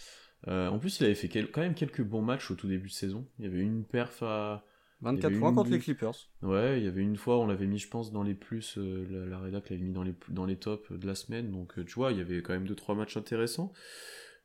[0.47, 2.87] Euh, en plus, il avait fait quel- quand même quelques bons matchs au tout début
[2.89, 3.27] de saison.
[3.39, 4.65] Il y avait une perf à.
[5.01, 5.79] 24 eu points une contre les.
[5.79, 6.13] Clippers.
[6.41, 8.77] Ouais, il y avait une fois, on l'avait mis, je pense, dans les plus.
[8.77, 11.51] euh, la, la rédac l'avait mis dans les, dans les tops de la semaine.
[11.51, 13.71] Donc, euh, tu vois, il y avait quand même 2-3 matchs intéressants.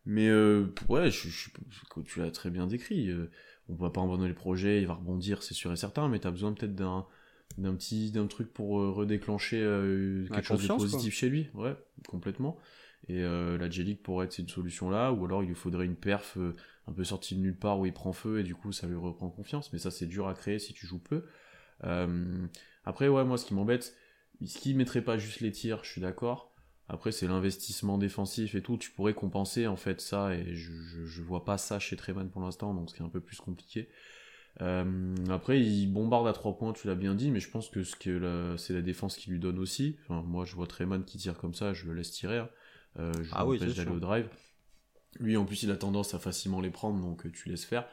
[0.06, 3.10] Mais, euh, ouais, je, je- je- tu l'as très bien décrit.
[3.68, 6.08] on va pas abandonner le projet, il va rebondir, c'est sûr et certain.
[6.08, 7.06] Mais t'as besoin peut-être d'un
[7.58, 11.48] d'un petit d'un truc pour euh, redéclencher euh, quelque chose de positif chez lui.
[11.54, 11.76] Ouais
[12.08, 12.58] complètement.
[13.08, 15.96] Et euh, la J-League pourrait être une solution là ou alors il lui faudrait une
[15.96, 16.54] perf euh,
[16.86, 18.96] un peu sortie de nulle part où il prend feu et du coup ça lui
[18.96, 19.72] reprend confiance.
[19.72, 21.24] Mais ça c'est dur à créer si tu joues peu.
[22.84, 23.94] Après ouais moi ce qui m'embête
[24.44, 26.52] ce qui mettrait pas juste les tirs je suis d'accord.
[26.88, 28.76] Après c'est l'investissement défensif et tout.
[28.78, 32.28] Tu pourrais compenser en fait ça et je, je, je vois pas ça chez Treman
[32.30, 33.88] pour l'instant donc ce qui est un peu plus compliqué
[34.62, 37.82] euh, après, il bombarde à 3 points, tu l'as bien dit, mais je pense que,
[37.82, 39.96] ce que la- c'est la défense qui lui donne aussi.
[40.04, 42.38] Enfin, moi, je vois Treman qui tire comme ça, je le laisse tirer.
[42.38, 42.48] hein.
[42.98, 44.28] Euh, je Ah oui, d'aller au drive.
[45.20, 47.86] Lui, en plus, il a tendance à facilement les prendre, donc euh, tu laisses faire.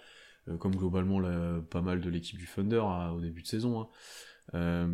[0.47, 1.21] Euh, comme globalement
[1.69, 3.87] pas mal de l'équipe du Thunder à- au début de saison.
[4.53, 4.87] hein.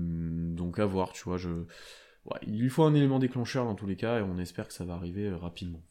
[0.55, 1.37] Donc à voir, tu vois.
[1.37, 1.49] Je...
[2.25, 4.73] Ouais, il lui faut un élément déclencheur dans tous les cas, et on espère que
[4.73, 5.81] ça va arriver rapidement.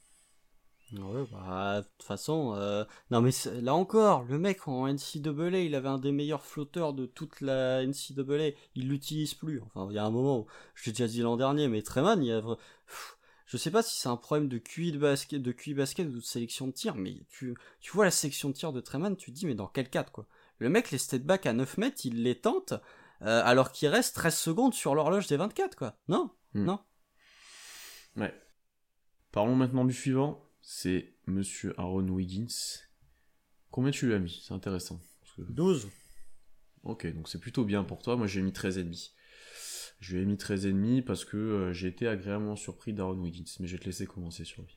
[0.92, 3.30] Ouais, bah, de toute façon, euh, non mais
[3.60, 7.82] là encore, le mec en NCAA, il avait un des meilleurs flotteurs de toute la
[7.84, 9.60] NCAA, il l'utilise plus.
[9.62, 12.22] Enfin, il y a un moment où, je l'ai déjà dit l'an dernier, mais Treman,
[12.22, 15.42] il y a, Pff, je sais pas si c'est un problème de QI de basket,
[15.42, 18.54] de QI basket ou de sélection de tir, mais tu, tu vois la sélection de
[18.54, 20.26] tir de Treman, tu te dis, mais dans quel cadre, quoi?
[20.58, 22.74] Le mec, les step back à 9 mètres, il les tente,
[23.22, 25.96] euh, alors qu'il reste 13 secondes sur l'horloge des 24, quoi.
[26.08, 26.64] Non, Hmm.
[26.64, 26.78] non?
[28.16, 28.32] Ouais.
[29.32, 32.82] Parlons maintenant du suivant, c'est Monsieur Aaron Wiggins.
[33.70, 34.42] Combien tu lui as mis?
[34.44, 35.00] C'est intéressant.
[35.20, 35.88] Parce que- 12.
[36.82, 38.16] Ok, donc c'est plutôt bien pour toi.
[38.16, 39.14] Moi, j'ai mis 13,5.
[40.00, 43.44] Je lui ai mis 13,5 parce que euh, j'ai été agréablement surpris d'Aaron Wiggins.
[43.60, 44.76] Mais je vais te laisser commencer sur lui.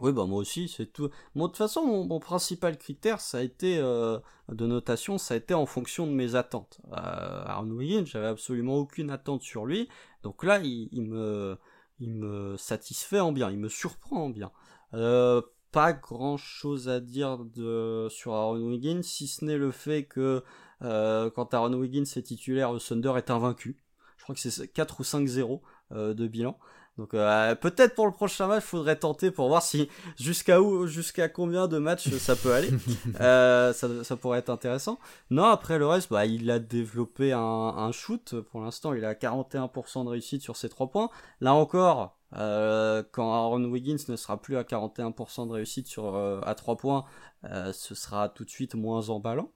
[0.00, 1.10] Oui, bah moi aussi, c'est tout.
[1.34, 5.36] Moi, de toute façon, mon, principal critère, ça a été euh, de notation, ça a
[5.36, 6.80] été en fonction de mes attentes.
[6.92, 9.88] Euh, Aaron Wiggins, j'avais absolument aucune attente sur lui,
[10.22, 11.58] donc là, il, me,
[11.98, 14.52] il me satisfait en bien, il me surprend en bien.
[14.94, 20.04] Euh, pas grand chose à dire de, sur Aaron Wiggins, si ce n'est le fait
[20.04, 20.42] que
[20.82, 23.78] euh, quand Aaron Wiggins est titulaire, le Thunder est invaincu.
[24.16, 25.60] Je crois que c'est 4 ou 5-0
[25.92, 26.58] euh, de bilan.
[26.98, 29.88] Donc euh, peut-être pour le prochain match, il faudrait tenter pour voir si
[30.18, 32.68] jusqu'à où, jusqu'à combien de matchs ça peut aller.
[33.20, 34.98] euh, ça, ça, pourrait être intéressant.
[35.30, 38.34] Non, après le reste, bah, il a développé un, un shoot.
[38.50, 41.08] Pour l'instant, il a 41% de réussite sur ses 3 points.
[41.40, 46.40] Là encore, euh, quand Aaron Wiggins ne sera plus à 41% de réussite sur, euh,
[46.44, 47.04] à 3 points,
[47.44, 49.52] euh, ce sera tout de suite moins emballant.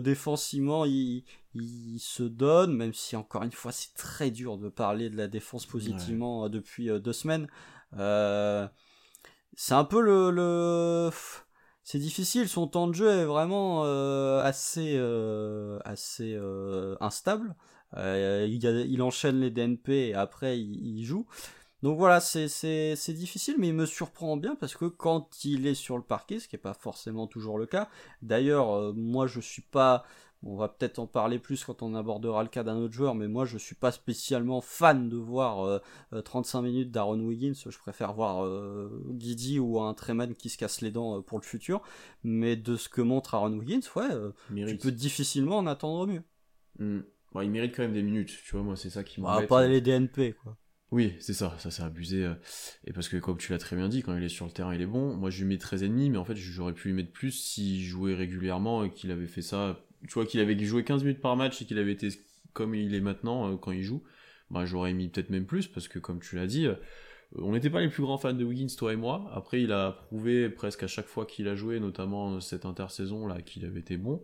[0.00, 5.10] Défensivement, il, il, se donne, même si encore une fois c'est très dur de parler
[5.10, 7.46] de la défense positivement depuis deux semaines.
[7.92, 11.10] c'est un peu le, le...
[11.82, 12.48] c'est difficile.
[12.48, 13.82] Son temps de jeu est vraiment
[14.40, 14.98] assez
[15.84, 16.40] assez
[17.00, 17.54] instable.
[17.98, 21.26] Il, il, enchaîne les DNP et après il, il joue.
[21.86, 25.96] Donc voilà, c'est difficile, mais il me surprend bien parce que quand il est sur
[25.96, 27.88] le parquet, ce qui n'est pas forcément toujours le cas,
[28.22, 30.04] d'ailleurs, euh, moi je suis pas,
[30.42, 33.28] on va peut-être en parler plus quand on abordera le cas d'un autre joueur, mais
[33.28, 35.80] moi je suis pas spécialement fan de voir
[36.24, 40.48] 35 euh, euh, minutes d'Aaron Wiggins, je préfère voir euh, Guidi ou un Treman qui
[40.48, 41.82] se casse les dents pour le futur,
[42.24, 44.08] mais de ce que montre Aaron Wiggins, ouais,
[44.66, 46.24] tu peux difficilement en attendre mieux.
[46.80, 47.02] Hmm.
[47.40, 49.48] il mérite quand même des minutes, tu vois, moi c'est ça qui bah, m'embête.
[49.48, 50.56] pas les DNP, quoi.
[50.92, 52.24] Oui, c'est ça, ça c'est abusé.
[52.24, 52.34] Euh,
[52.84, 54.74] et parce que comme tu l'as très bien dit, quand il est sur le terrain,
[54.74, 55.16] il est bon.
[55.16, 57.82] Moi je lui mets 13 ennemis, mais en fait j'aurais pu lui mettre plus s'il
[57.82, 59.80] jouait régulièrement et qu'il avait fait ça.
[60.06, 62.10] Tu vois qu'il avait joué 15 minutes par match et qu'il avait été
[62.52, 64.02] comme il est maintenant euh, quand il joue.
[64.50, 66.76] Bah j'aurais mis peut-être même plus parce que comme tu l'as dit, euh,
[67.36, 69.28] on n'était pas les plus grands fans de Wiggins, toi et moi.
[69.34, 73.42] Après il a prouvé presque à chaque fois qu'il a joué, notamment cette intersaison là,
[73.42, 74.22] qu'il avait été bon.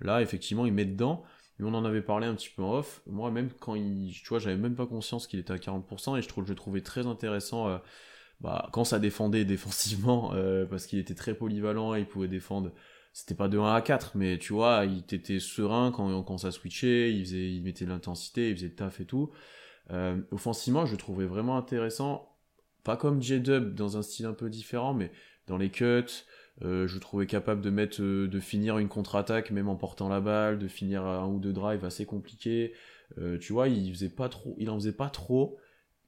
[0.00, 1.24] Là effectivement il met dedans
[1.58, 3.02] mais on en avait parlé un petit peu en off.
[3.06, 6.22] Moi, même quand il, tu vois, j'avais même pas conscience qu'il était à 40%, et
[6.22, 7.78] je trouvais très intéressant, euh,
[8.40, 12.72] bah, quand ça défendait défensivement, euh, parce qu'il était très polyvalent et il pouvait défendre.
[13.12, 16.50] C'était pas de 1 à 4, mais tu vois, il était serein quand, quand ça
[16.50, 19.30] switchait, il il mettait l'intensité, il faisait le taf et tout.
[19.90, 22.36] Euh, offensivement, je trouvais vraiment intéressant.
[22.82, 25.12] Pas comme J-Dub dans un style un peu différent, mais
[25.46, 26.24] dans les cuts,
[26.62, 30.20] euh, je trouvais capable de mettre, euh, de finir une contre-attaque même en portant la
[30.20, 32.72] balle, de finir un ou deux drives assez compliqués.
[33.18, 35.58] Euh, tu vois, il faisait pas trop, il en faisait pas trop,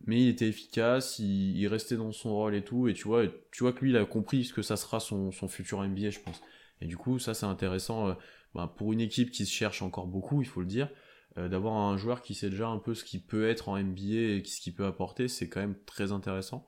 [0.07, 2.88] mais il était efficace, il, restait dans son rôle et tout.
[2.88, 5.32] Et tu vois, tu vois que lui, il a compris ce que ça sera son,
[5.32, 6.40] son futur NBA, je pense.
[6.80, 8.16] Et du coup, ça c'est intéressant
[8.55, 10.88] bah, pour une équipe qui se cherche encore beaucoup, il faut le dire.
[11.36, 14.03] d'avoir un joueur qui sait déjà un peu ce qu'il peut être en NBA
[14.36, 16.66] et ce qu'il peut apporter, c'est quand même très intéressant.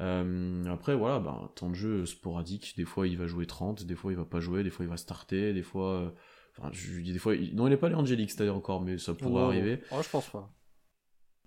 [0.00, 2.74] Euh, après, voilà, bah, temps de jeu sporadique.
[2.76, 4.88] Des fois, il va jouer 30, des fois, il va pas jouer, des fois, il
[4.88, 5.92] va starter, des fois.
[5.92, 6.10] Euh,
[6.58, 7.34] enfin, je dis des fois.
[7.54, 9.80] Non, il est pas les Angélique, c'est-à-dire encore, mais ça pourrait arriver.
[9.90, 10.52] Oh, je pense pas.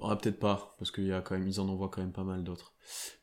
[0.02, 2.24] Ah, peut-être pas, parce qu'il y a quand même, ils en envoient quand même pas
[2.24, 2.74] mal d'autres.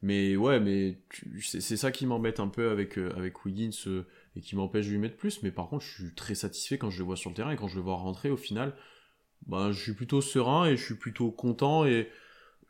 [0.03, 1.01] Mais ouais, mais
[1.41, 3.71] c'est ça qui m'embête un peu avec, euh, avec Wiggins
[4.37, 5.43] et qui m'empêche de lui mettre plus.
[5.43, 7.57] Mais par contre, je suis très satisfait quand je le vois sur le terrain et
[7.57, 8.75] quand je le vois rentrer au final.
[9.47, 12.11] Bah, je suis plutôt serein et je suis plutôt content et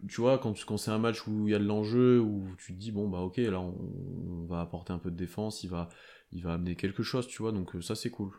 [0.08, 2.74] tu vois, quand, quand c'est un match où il y a de l'enjeu, où tu
[2.74, 5.88] te dis, bon, bah ok, là, on, va apporter un peu de défense, il va,
[6.32, 8.32] il va amener quelque chose, tu vois, donc euh, ça, c'est cool.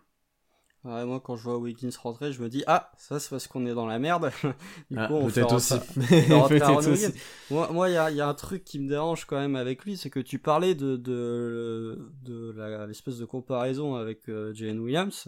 [0.83, 3.65] Ouais, moi, quand je vois Wiggins rentrer, je me dis, ah, ça, c'est parce qu'on
[3.65, 4.31] est dans la merde.
[4.91, 5.73] du ah, coup, on peut-être aussi.
[7.49, 9.97] Moi, il y, a, y, a, un truc qui me dérange quand même avec lui,
[9.97, 15.27] c'est que tu parlais de, de, de l'espèce de comparaison avec euh, Williams.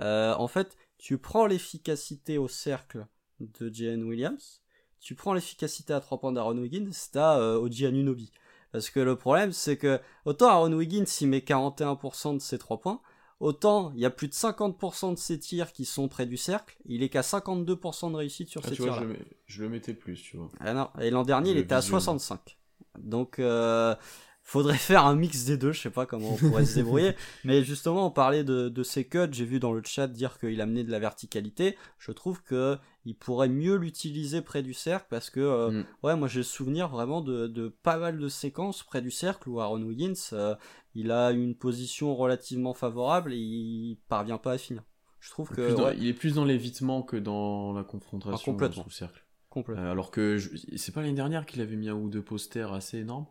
[0.00, 3.06] Euh, en fait, tu prends l'efficacité au cercle
[3.40, 4.62] de Jalen Williams,
[5.04, 8.32] tu prends l'efficacité à 3 points d'Aaron Wiggins, t'as euh, Oji Anunobi.
[8.72, 12.80] Parce que le problème, c'est que autant Aaron Wiggins, il met 41% de ses 3
[12.80, 13.00] points,
[13.38, 16.78] autant il y a plus de 50% de ses tirs qui sont près du cercle,
[16.86, 19.04] il est qu'à 52% de réussite sur ah, ses tirs.
[19.46, 20.50] Je, le mettais plus, tu vois.
[20.58, 22.56] Ah non, et l'an dernier, il était à 65.
[22.98, 23.94] Donc, euh,
[24.42, 27.12] faudrait faire un mix des deux, je sais pas comment on pourrait se débrouiller.
[27.44, 30.62] Mais justement, on parlait de, de ses cuts, j'ai vu dans le chat dire qu'il
[30.62, 31.76] amenait de la verticalité.
[31.98, 35.86] Je trouve que il pourrait mieux l'utiliser près du cercle parce que, euh, mm.
[36.02, 39.48] ouais, moi j'ai le souvenir vraiment de, de, pas mal de séquences près du cercle
[39.48, 40.54] où Aaron Wiggins, euh,
[40.94, 44.82] il a une position relativement favorable et il parvient pas à finir.
[45.20, 45.94] Je trouve que.
[45.96, 48.84] il est plus dans l'évitement que dans la confrontation ah, complètement.
[48.84, 49.24] sous cercle.
[49.48, 49.84] Complètement.
[49.84, 50.38] Euh, alors que
[50.76, 53.26] c'est pas l'année dernière qu'il avait mis un ou deux posters assez énormes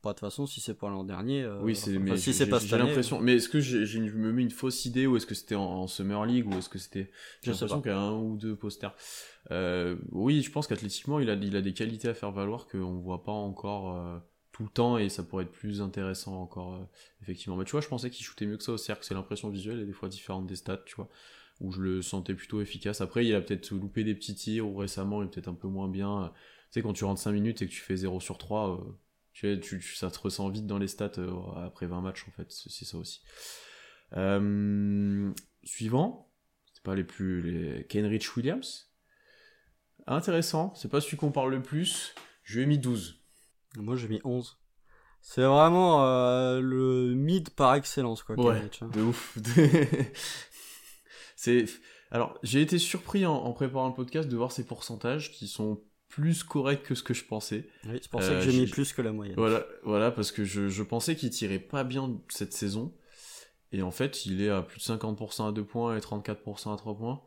[0.00, 1.42] pas de toute façon, si c'est pas l'an dernier.
[1.42, 3.20] Euh, oui, c'est, mais si c'est pas J'ai l'impression.
[3.20, 5.86] Mais est-ce que j'ai, je me mets une fausse idée ou est-ce que c'était en,
[5.88, 7.10] Summer League ou est-ce que c'était.
[7.42, 8.94] J'ai l'impression qu'il y a un ou deux posters.
[9.50, 12.98] Euh, oui, je pense qu'athlétiquement, il a, il a des qualités à faire valoir qu'on
[12.98, 14.18] voit pas encore euh,
[14.52, 16.84] tout le temps et ça pourrait être plus intéressant encore, euh,
[17.22, 17.56] effectivement.
[17.56, 19.80] Mais tu vois, je pensais qu'il shootait mieux que ça au cercle, c'est l'impression visuelle
[19.80, 21.08] et des fois différente des stats, tu vois,
[21.60, 23.00] où je le sentais plutôt efficace.
[23.00, 25.68] Après, il a peut-être loupé des petits tirs ou récemment, il est peut-être un peu
[25.68, 26.32] moins bien.
[26.34, 28.84] Tu sais, quand tu rentres 5 minutes et que tu fais 0 sur 3,
[29.40, 31.12] tu, tu, ça te ressent vite dans les stats
[31.56, 33.22] après 20 matchs, en fait, c'est ça aussi.
[35.64, 36.32] suivant,
[36.72, 37.42] c'est pas les plus.
[37.42, 37.86] Les...
[37.86, 38.92] Kenrich Williams.
[40.06, 42.14] Intéressant, c'est pas celui qu'on parle le plus.
[42.42, 43.22] Je lui ai mis 12.
[43.76, 44.58] Moi j'ai mis 11.
[45.20, 48.38] C'est vraiment euh, le mid par excellence, quoi.
[48.38, 48.88] Ouais, hein.
[48.88, 49.36] de ouf.
[51.36, 51.66] c'est.
[52.10, 56.42] Alors, j'ai été surpris en, préparant le podcast de voir ces pourcentages qui sont plus
[56.42, 57.68] corrects que ce que je pensais.
[57.86, 59.36] Oui, c'est pour ça que j'ai euh, mis plus que la moyenne.
[59.36, 62.92] Voilà, voilà parce que je, je pensais qu'il tirait pas bien cette saison.
[63.72, 66.76] Et en fait, il est à plus de 50% à 2 points et 34% à
[66.76, 67.22] 3 points.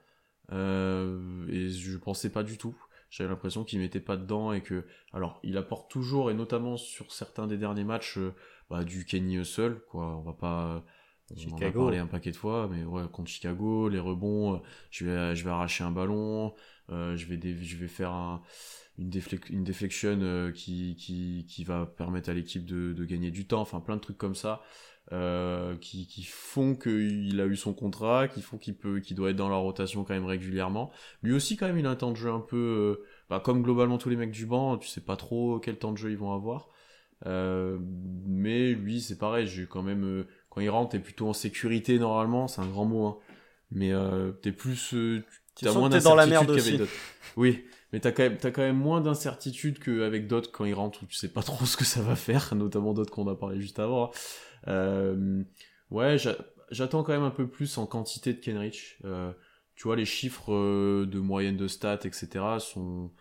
[0.51, 2.75] Euh, et je pensais pas du tout.
[3.11, 7.11] J'avais l'impression qu'il mettait pas dedans et que, alors, il apporte toujours et notamment sur
[7.11, 8.33] certains des derniers matchs euh,
[8.69, 10.17] bah, du Kenny seul, quoi.
[10.17, 10.83] On va pas,
[11.47, 14.59] on en a parlé un paquet de fois, mais ouais, contre Chicago, les rebonds, euh,
[14.89, 16.49] je vais, je vais arracher un ballon, euh,
[16.91, 18.41] je vais, je vais faire un,
[18.97, 19.11] une,
[19.49, 23.95] une déflexion qui, qui, qui va permettre à l'équipe de, gagner du temps, enfin plein
[23.95, 24.61] de trucs comme ça.
[25.11, 28.75] Euh, qui, qui, font qu'il a eu son contrat, qui font qu'il
[29.15, 30.91] doit être dans la rotation quand même régulièrement.
[31.23, 32.55] Lui aussi quand même, il a un temps de jeu un peu,
[33.01, 35.91] euh, bah, comme globalement tous les mecs du banc, tu sais pas trop quel temps
[35.91, 36.69] de jeu ils vont avoir.
[37.25, 37.77] Euh,
[38.25, 41.99] mais lui, c'est pareil, j'ai quand même, euh, quand il rentre, t'es plutôt en sécurité
[41.99, 43.17] normalement, c'est un grand mot, hein.
[43.71, 44.93] Mais euh, t'es plus,
[45.55, 46.91] tu as moins d'incertitude qu'avec d'autres.
[47.37, 51.03] Oui, mais t'as quand même, as quand même moins d'incertitude qu'avec d'autres quand ils rentrent
[51.03, 53.59] où tu sais pas trop ce que ça va faire, notamment d'autres qu'on a parlé
[53.59, 54.11] juste avant.
[54.67, 55.43] Euh,
[55.89, 56.17] ouais,
[56.69, 58.97] j'attends quand même un peu plus en quantité de Kenrich.
[59.05, 59.31] Euh,
[59.75, 62.29] tu vois, les chiffres euh, de moyenne de stats, etc.
[62.59, 63.11] sont.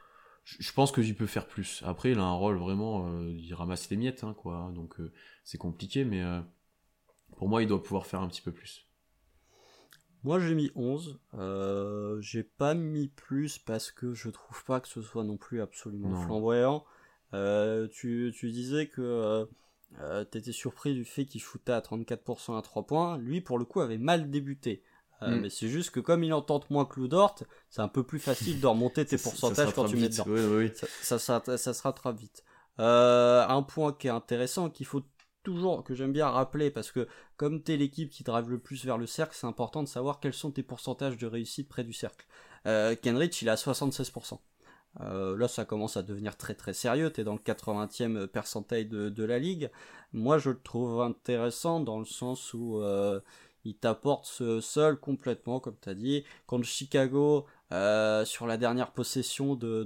[0.44, 1.82] Je pense que j'y peux faire plus.
[1.84, 3.22] Après, il a un rôle vraiment.
[3.28, 4.72] il ramasse les miettes, hein, quoi.
[4.74, 4.96] Donc,
[5.44, 6.24] c'est compliqué, mais
[7.36, 8.89] pour moi, il doit pouvoir faire un petit peu plus.
[10.24, 11.18] Moi j'ai mis 11.
[12.20, 16.14] j'ai pas mis plus parce que je trouve pas que ce soit non plus absolument
[16.22, 16.84] flamboyant.
[17.32, 19.46] tu, tu, disais que
[19.98, 23.18] euh, t'étais surpris du fait qu'il shootait à 34% à 3 points.
[23.18, 24.82] Lui, pour le coup, avait mal débuté.
[25.22, 25.40] Euh, mm.
[25.40, 27.36] Mais c'est juste que comme il en tente moins que Dort,
[27.68, 30.24] c'est un peu plus facile de remonter tes pourcentages quand tu mets dedans.
[31.02, 32.44] Ça, ça, ça, se rattrape vite.
[32.78, 35.02] Euh, un point qui est intéressant, qu'il faut
[35.43, 38.99] toujours, que j'aime bien rappeler, parce que comme t'es l'équipe qui drive le plus vers
[38.99, 42.26] le cercle, c'est important de savoir quels sont tes pourcentages de réussite près du cercle.
[42.64, 44.38] Kenrich, il est à 76%.
[45.01, 47.12] Euh, là, ça commence à devenir très très sérieux.
[47.12, 49.70] Tu es dans le 80e percentile de, la ligue.
[50.12, 53.20] Moi, je le trouve intéressant dans le sens où euh,
[53.64, 56.24] il t'apporte ce seul complètement, comme tu as dit.
[56.47, 59.84] Contre Chicago, euh, sur la dernière possession de,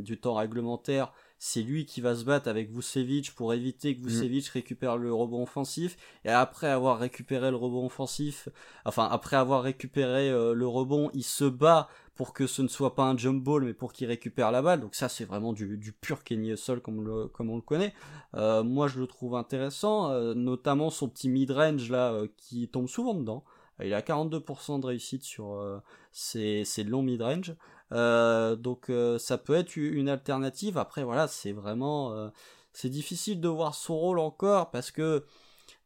[0.00, 4.04] du temps réglementaire, c'est lui qui va se battre avec Vucevic pour éviter que mm.
[4.04, 5.96] Vucevic récupère le rebond offensif.
[6.24, 8.48] Et après avoir récupéré le rebond offensif,
[8.84, 13.04] enfin après avoir récupéré le rebond, il se bat pour que ce ne soit pas
[13.04, 14.80] un jump ball, mais pour qu'il récupère la balle.
[14.80, 17.94] Donc ça, c'est vraiment du, pur Kenny Hustle comme, comme on le connaît.
[18.34, 22.88] Euh, moi, je le trouve intéressant, euh, notamment son petit mid-range là, euh, qui tombe
[22.88, 23.44] souvent dedans.
[23.80, 25.80] Il a 42% de réussite sur
[26.10, 27.54] ses, longs mid-range.
[27.90, 30.78] Donc ça peut être une alternative.
[30.78, 32.30] Après, voilà, c'est vraiment...
[32.72, 35.24] c'est difficile de voir son rôle encore parce que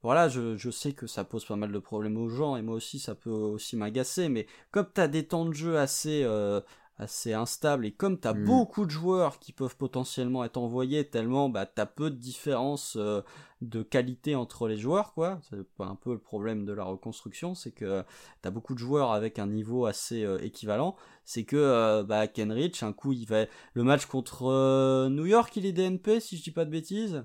[0.03, 2.75] voilà, je, je, sais que ça pose pas mal de problèmes aux gens, et moi
[2.75, 6.61] aussi ça peut aussi m'agacer, mais comme tu as des temps de jeu assez, euh,
[6.99, 8.45] assez instables, et comme tu as mm.
[8.45, 12.97] beaucoup de joueurs qui peuvent potentiellement être envoyés, tellement bah, tu as peu de différence
[12.97, 13.23] euh,
[13.63, 15.41] de qualité entre les joueurs, quoi.
[15.49, 18.03] C'est un peu le problème de la reconstruction, c'est que
[18.43, 22.83] tu as beaucoup de joueurs avec un niveau assez euh, équivalent, c'est que bah, Kenrich,
[22.83, 23.47] un coup, il va...
[23.75, 27.25] Le match contre New York, il est DNP, si je dis pas de bêtises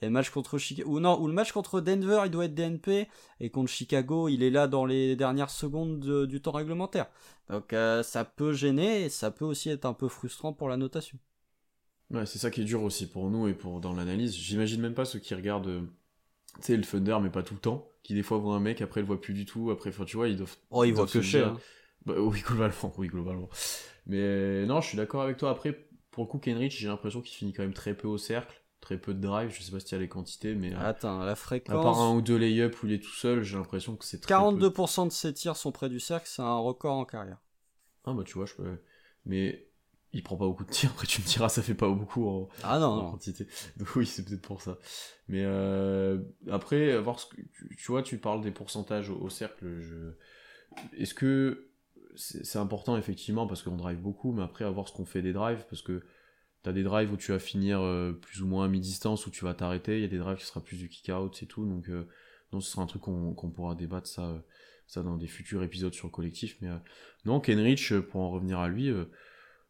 [0.00, 2.54] et le match contre Chicago, ou non, ou le match contre Denver, il doit être
[2.54, 3.08] DNP,
[3.40, 7.06] et contre Chicago, il est là dans les dernières secondes du temps réglementaire.
[7.50, 10.76] Donc euh, ça peut gêner, et ça peut aussi être un peu frustrant pour la
[10.76, 11.18] notation.
[12.10, 14.34] Ouais, c'est ça qui est dur aussi pour nous et pour dans l'analyse.
[14.34, 15.80] J'imagine même pas ceux qui regardent, euh,
[16.56, 18.80] tu sais, le Thunder, mais pas tout le temps, qui des fois voient un mec,
[18.80, 20.56] après le voient plus du tout, après, tu vois, ils doivent.
[20.70, 21.48] Oh, ils, voient que cher.
[21.48, 21.60] Hein.
[22.06, 23.48] Bah, oui, globalement, oui, globalement.
[24.06, 25.50] Mais non, je suis d'accord avec toi.
[25.50, 28.62] Après, pour le coup, Kenrich, j'ai l'impression qu'il finit quand même très peu au cercle
[28.80, 29.50] très peu de drive.
[29.50, 30.74] Je sais pas si y a les quantités, mais.
[30.74, 31.78] Euh, Attends, la fréquence.
[31.78, 34.20] À part un ou deux lay-up où il est tout seul, j'ai l'impression que c'est
[34.20, 37.38] très 42% de ses tirs sont près du cercle, c'est un record en carrière.
[38.04, 38.78] Ah bah tu vois, je peux.
[39.26, 39.67] Mais
[40.18, 40.90] il prend pas beaucoup de tirs.
[40.94, 43.46] Après, tu me diras, ça fait pas beaucoup en, ah non, en quantité.
[43.76, 44.78] Donc oui, c'est peut-être pour ça.
[45.28, 46.18] Mais euh...
[46.50, 47.36] après, voir ce que
[47.76, 49.80] tu, vois, tu parles des pourcentages au, cercle.
[49.80, 50.12] Je...
[50.96, 51.68] Est-ce que
[52.16, 55.32] c'est important effectivement parce qu'on drive beaucoup, mais après, à voir ce qu'on fait des
[55.32, 56.02] drives parce que
[56.64, 57.80] T'as des drives où tu vas finir
[58.20, 59.98] plus ou moins à mi-distance, où tu vas t'arrêter.
[59.98, 61.64] Il y a des drives qui sera plus du kick-out, c'est tout.
[61.64, 61.88] Donc,
[62.52, 64.42] non, ce sera un truc qu'on pourra débattre ça,
[64.88, 66.56] ça dans des futurs épisodes sur le collectif.
[66.60, 66.68] Mais
[67.24, 68.92] non, Kenrich, pour en revenir à lui,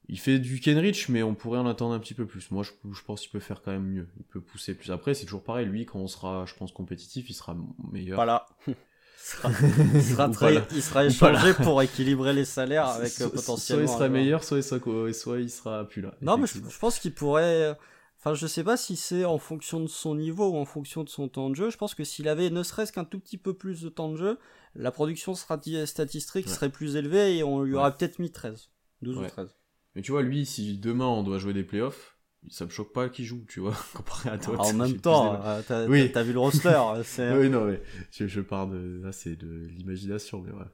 [0.09, 2.51] il fait du Kenrich, mais on pourrait en attendre un petit peu plus.
[2.51, 4.09] Moi, je, je pense qu'il peut faire quand même mieux.
[4.17, 4.91] Il peut pousser plus.
[4.91, 5.67] Après, c'est toujours pareil.
[5.67, 7.55] Lui, quand on sera, je pense, compétitif, il sera
[7.93, 8.17] meilleur.
[8.17, 8.47] Voilà.
[8.67, 13.57] il sera, très, il sera échangé pour équilibrer les salaires avec potentiellement.
[13.59, 14.81] Soit il sera meilleur, soit il sera,
[15.13, 16.15] soit il sera plus là.
[16.23, 17.77] Non, mais je, pense qu'il pourrait.
[18.19, 21.11] Enfin, je sais pas si c'est en fonction de son niveau ou en fonction de
[21.11, 21.69] son temps de jeu.
[21.69, 24.17] Je pense que s'il avait ne serait-ce qu'un tout petit peu plus de temps de
[24.17, 24.39] jeu,
[24.75, 28.71] la production statistique serait plus élevée et on lui aurait peut-être mis 13.
[29.03, 29.58] 12 ou 13.
[29.95, 32.18] Mais tu vois, lui, si demain on doit jouer des playoffs,
[32.49, 34.57] ça me choque pas qu'il joue, tu vois, comparé à toi.
[34.59, 36.11] Ah, en même temps, euh, t'as oui.
[36.24, 36.80] vu le roster.
[37.18, 39.01] oui, non, mais je, je pars de.
[39.03, 40.72] Là, c'est de l'imagination, mais voilà.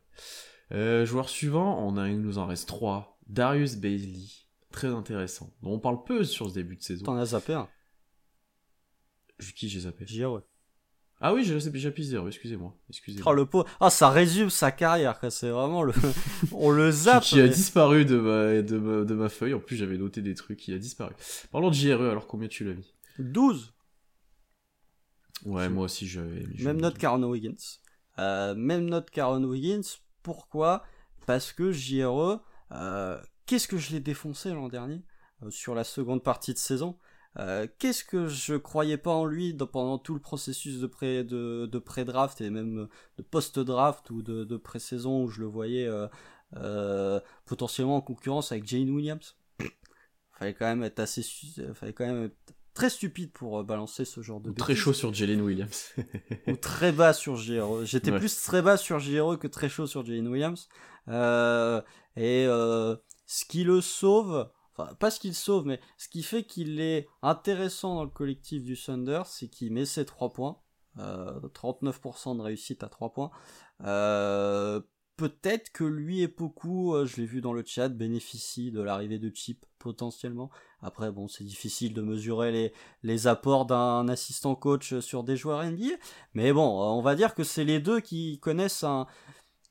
[0.72, 3.18] Euh, joueur suivant, on a, il nous en reste trois.
[3.26, 4.26] Darius Bailey,
[4.70, 5.54] très intéressant.
[5.62, 7.04] Dont on parle peu sur ce début de saison.
[7.04, 7.68] T'en as zappé un
[9.54, 10.04] Qui j'ai zappé?
[10.26, 10.40] Ouais.
[11.26, 11.58] Ah oui, j'ai
[12.02, 12.76] zéro, excusez-moi.
[12.90, 13.46] Excusez oh, le.
[13.80, 15.94] Ah, ça résume sa carrière, C'est vraiment le.
[16.52, 17.22] On le zappe.
[17.22, 19.54] qui, a disparu de ma, de, ma, feuille.
[19.54, 21.14] En plus, j'avais noté des trucs, il a disparu.
[21.50, 22.92] Parlons de JRE, alors combien tu l'as mis?
[23.18, 23.72] 12.
[25.46, 26.46] Ouais, moi aussi, j'avais.
[26.58, 27.80] Même note Karen Wiggins.
[28.18, 29.96] Euh, même note Karen Wiggins.
[30.22, 30.84] Pourquoi?
[31.26, 35.02] Parce que JRE, euh, qu'est-ce que je l'ai défoncé l'an dernier
[35.42, 36.98] euh, sur la seconde partie de saison?
[37.38, 41.66] Euh, qu'est-ce que je croyais pas en lui pendant tout le processus de pré de,
[41.66, 46.06] de pré-draft et même de post-draft ou de, de pré-saison où je le voyais euh,
[46.56, 49.36] euh, potentiellement en concurrence avec Jane Williams?
[50.38, 51.22] fallait quand même être assez,
[51.74, 54.50] fallait quand même être très stupide pour balancer ce genre de.
[54.50, 55.92] Ou très chaud sur Jalen Williams.
[56.46, 57.84] ou très bas sur JRE.
[57.84, 60.68] J'étais plus très bas sur JRE que très chaud sur Jalen Williams.
[61.08, 62.46] et
[63.26, 67.08] ce qui le sauve enfin pas ce qu'il sauve, mais ce qui fait qu'il est
[67.22, 70.58] intéressant dans le collectif du Thunder, c'est qu'il met ses 3 points,
[70.98, 73.30] euh, 39% de réussite à 3 points.
[73.82, 74.80] Euh,
[75.16, 79.18] peut-être que lui et beaucoup, euh, je l'ai vu dans le chat, bénéficient de l'arrivée
[79.18, 80.50] de Chip potentiellement.
[80.80, 82.72] Après, bon, c'est difficile de mesurer les,
[83.02, 85.96] les apports d'un assistant coach sur des joueurs NBA,
[86.34, 89.06] mais bon, on va dire que c'est les deux qui connaissent un,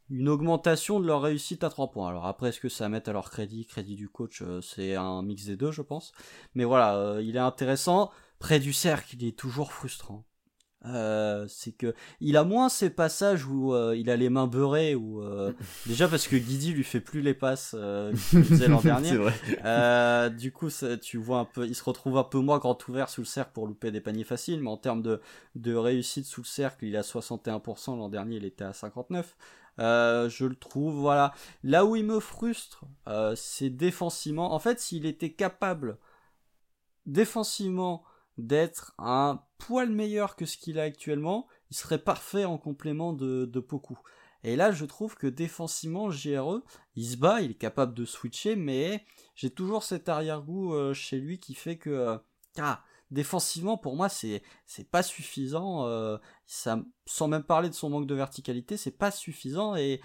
[0.09, 2.09] une augmentation de leur réussite à 3 points.
[2.09, 5.21] Alors après, est-ce que ça met à leur crédit Crédit du coach, euh, c'est un
[5.23, 6.11] mix des deux, je pense.
[6.55, 8.11] Mais voilà, euh, il est intéressant.
[8.39, 10.25] Près du cercle, il est toujours frustrant.
[10.85, 15.23] Euh, c'est que il a moins ces passages où il a les mains beurrées ou
[15.85, 17.73] déjà parce que Guidi lui fait plus les passes
[18.29, 19.15] qu'il faisait l'an dernier.
[19.15, 20.29] Vrai.
[20.31, 20.67] du coup,
[21.01, 23.51] tu vois un peu, il se retrouve un peu moins grand ouvert sous le cercle
[23.53, 25.21] pour louper des paniers faciles, mais en termes de,
[25.55, 27.97] de réussite sous le cercle, il a 61%.
[27.97, 29.37] L'an dernier, il était à 59.
[29.79, 31.33] Euh, je le trouve, voilà.
[31.63, 34.53] Là où il me frustre, euh, c'est défensivement.
[34.53, 35.97] En fait, s'il était capable
[37.05, 38.03] défensivement
[38.37, 43.45] d'être un poil meilleur que ce qu'il a actuellement, il serait parfait en complément de,
[43.45, 43.65] de.
[44.43, 46.61] Et là, je trouve que défensivement, GRE,
[46.95, 49.05] il se bat, il est capable de switcher, mais
[49.35, 52.19] j'ai toujours cet arrière-goût euh, chez lui qui fait que...
[52.59, 52.83] ah,
[53.13, 55.87] défensivement, pour moi, c'est c'est pas suffisant.
[55.87, 60.01] Euh, sans même parler de son manque de verticalité, c'est pas suffisant et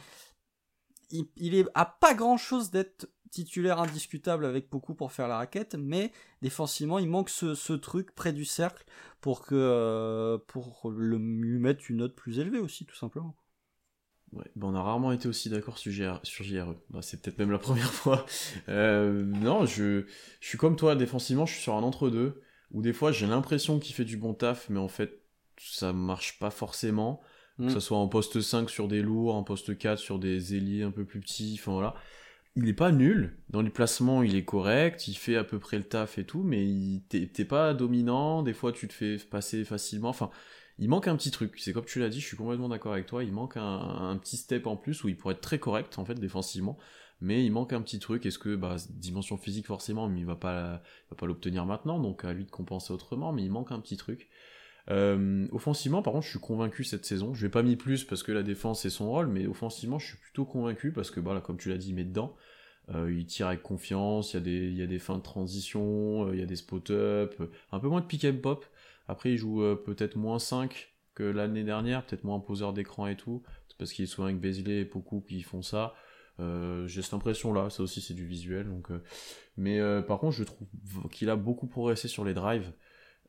[1.11, 5.37] il, il est à pas grand chose d'être titulaire indiscutable avec beaucoup pour faire la
[5.37, 8.85] raquette, mais défensivement, il manque ce, truc près du cercle
[9.21, 13.37] pour que euh, pour le, lui mettre une note plus élevée aussi, tout simplement.
[14.33, 15.93] Ouais, ben on a rarement été aussi d'accord sur,
[16.23, 16.75] sur JRE.
[16.91, 18.27] Bah, c'est peut-être même la première fois.
[18.69, 20.07] Euh, non, je,
[20.41, 23.79] je suis comme toi, défensivement, je suis sur un entre-deux où des fois j'ai l'impression
[23.79, 25.23] qu'il fait du bon taf, mais en fait
[25.61, 27.21] ça marche pas forcément.
[27.59, 30.85] Que ce soit en poste 5 sur des lourds, en poste 4 sur des ailiers
[30.85, 31.97] un peu plus petits, enfin voilà.
[32.55, 35.77] Il est pas nul, dans les placements il est correct, il fait à peu près
[35.77, 36.69] le taf et tout, mais
[37.09, 40.31] t'es pas dominant, des fois tu te fais passer facilement, enfin
[40.79, 43.07] il manque un petit truc, c'est comme tu l'as dit, je suis complètement d'accord avec
[43.07, 45.99] toi, il manque un, un, petit step en plus où il pourrait être très correct
[45.99, 46.79] en fait défensivement,
[47.21, 48.27] mais il manque un petit truc.
[48.27, 52.25] Est-ce que, bah, dimension physique forcément, mais il va pas, va pas l'obtenir maintenant, donc
[52.25, 54.29] à lui de compenser autrement, mais il manque un petit truc.
[54.91, 57.35] Euh, offensivement, par contre, je suis convaincu cette saison.
[57.35, 60.07] Je vais pas mis plus parce que la défense c'est son rôle, mais offensivement, je
[60.07, 62.37] suis plutôt convaincu parce que, bah, comme tu l'as dit, il met dedans.
[62.95, 66.41] Euh, il tire avec confiance, il y a des, il fins de transition, euh, il
[66.41, 67.35] y a des spot-up,
[67.71, 68.65] un peu moins de pick and pop.
[69.09, 73.43] Après, il joue peut-être moins 5 que l'année dernière, peut-être moins poseur d'écran et tout.
[73.79, 75.95] Parce qu'il est souvent avec Bézilé et beaucoup qui font ça.
[76.41, 78.69] Euh, j'ai cette impression là, ça aussi c'est du visuel.
[78.69, 79.03] Donc, euh,
[79.57, 80.69] mais euh, par contre, je trouve
[81.11, 82.73] qu'il a beaucoup progressé sur les drives.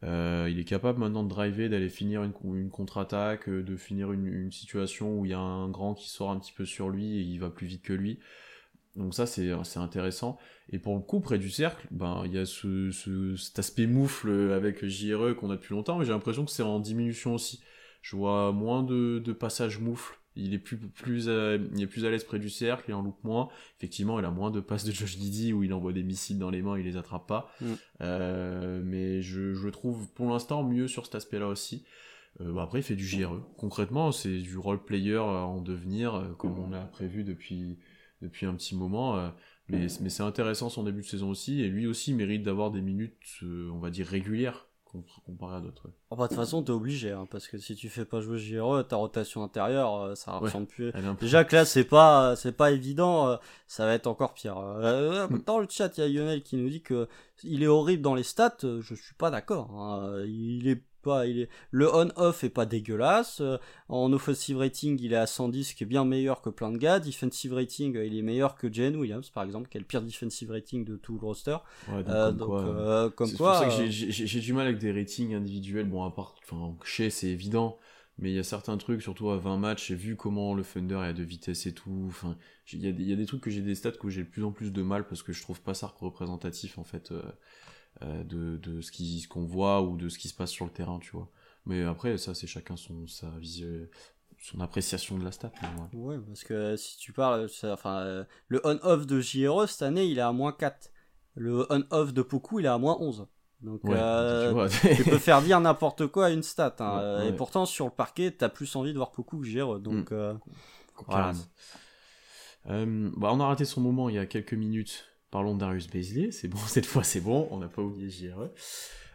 [0.03, 5.26] il est capable maintenant de driver, d'aller finir une, contre-attaque, de finir une, situation où
[5.26, 7.49] il y a un grand qui sort un petit peu sur lui et il va
[7.49, 8.20] plus vite que lui.
[8.95, 10.38] Donc ça, c'est intéressant.
[10.72, 12.91] Et pour le coup, près du cercle, ben il y a ce,
[13.38, 16.80] cet aspect moufle avec JRE qu'on a depuis longtemps, mais j'ai l'impression que c'est en
[16.80, 17.62] diminution aussi.
[18.01, 20.18] Je vois moins de, de passages moufle.
[20.40, 23.02] Il est plus, plus, euh, il est plus à l'aise près du cercle, il en
[23.02, 23.50] loupe moins.
[23.78, 26.50] Effectivement, il a moins de passes de Josh Giddy où il envoie des missiles dans
[26.50, 27.52] les mains, il les attrape pas.
[27.62, 27.66] Mm.
[28.02, 31.84] Euh, mais je, je trouve pour l'instant mieux sur cet aspect-là aussi.
[32.42, 33.42] Euh, bah après, il fait du JRE.
[33.58, 37.78] Concrètement, c'est du role player en devenir, comme on l'a prévu depuis,
[38.22, 39.32] depuis un petit moment.
[39.68, 42.82] mais, mais c'est intéressant son début de saison aussi, et lui aussi mérite d'avoir des
[42.82, 44.68] minutes, on va dire, régulières
[45.26, 45.90] comparé à d'autres.
[46.10, 48.40] Oh, bah, de toute façon, t'es obligé, hein, parce que si tu fais pas jouer
[48.40, 50.92] JRE, ta rotation intérieure, euh, ça ressemble plus.
[51.20, 53.38] Déjà que là, c'est pas, c'est pas évident, euh,
[53.68, 54.58] ça va être encore pire.
[54.58, 55.44] Euh, mm.
[55.46, 57.08] dans le chat, il y a Lionel qui nous dit que
[57.44, 58.58] il est horrible dans les stats.
[58.62, 59.72] Je suis pas d'accord.
[59.72, 60.24] Hein.
[60.26, 63.41] Il est pas, il est, le on-off est pas dégueulasse.
[63.41, 66.72] Euh, en offensive rating, il est à 110, ce qui est bien meilleur que plein
[66.72, 67.00] de gars.
[67.00, 70.02] Defensive rating, euh, il est meilleur que Jane Williams, par exemple, qui est le pire
[70.02, 71.58] defensive rating de tout le roster.
[71.89, 73.60] Ouais, donc, euh, comme quoi.
[73.60, 75.88] c'est pour ça que j'ai du mal avec des ratings individuels.
[75.88, 77.78] Bon, à part, enfin, chez, c'est évident.
[78.22, 80.95] Mais il y a certains trucs, surtout à 20 matchs, j'ai vu comment le Thunder
[80.95, 82.06] a de vitesse et tout.
[82.08, 82.36] Enfin,
[82.74, 84.52] il y, y, a des trucs que j'ai des stats que j'ai de plus en
[84.52, 87.12] plus de mal parce que je trouve pas ça représentatif en fait.
[87.12, 87.22] Euh,
[88.02, 91.00] de, de ce qui qu'on voit ou de ce qui se passe sur le terrain,
[91.00, 91.30] tu vois.
[91.66, 93.32] Mais après, ça, c'est chacun son, sa
[94.42, 95.52] son appréciation de la stat.
[95.94, 96.18] Ouais.
[96.28, 100.22] parce que si tu parles, enfin, euh, le on-off de JRE cette année, il est
[100.22, 100.92] à moins 4.
[101.36, 103.28] Le on-off de Poku, il est à moins 11.
[103.62, 106.76] Donc, euh, tu, peux faire dire n'importe quoi à une stat.
[106.80, 107.24] Hein.
[107.26, 109.80] Et pourtant, sur le parquet, t'as plus envie de voir Poku que JRE.
[109.80, 110.40] Donc, mm.
[111.08, 111.34] voilà.
[112.66, 116.32] bah, on a raté son moment il y a quelques minutes Parlons de Darius Baisley,
[116.32, 118.50] c'est bon, cette fois c'est bon, on n'a pas oublié JRE.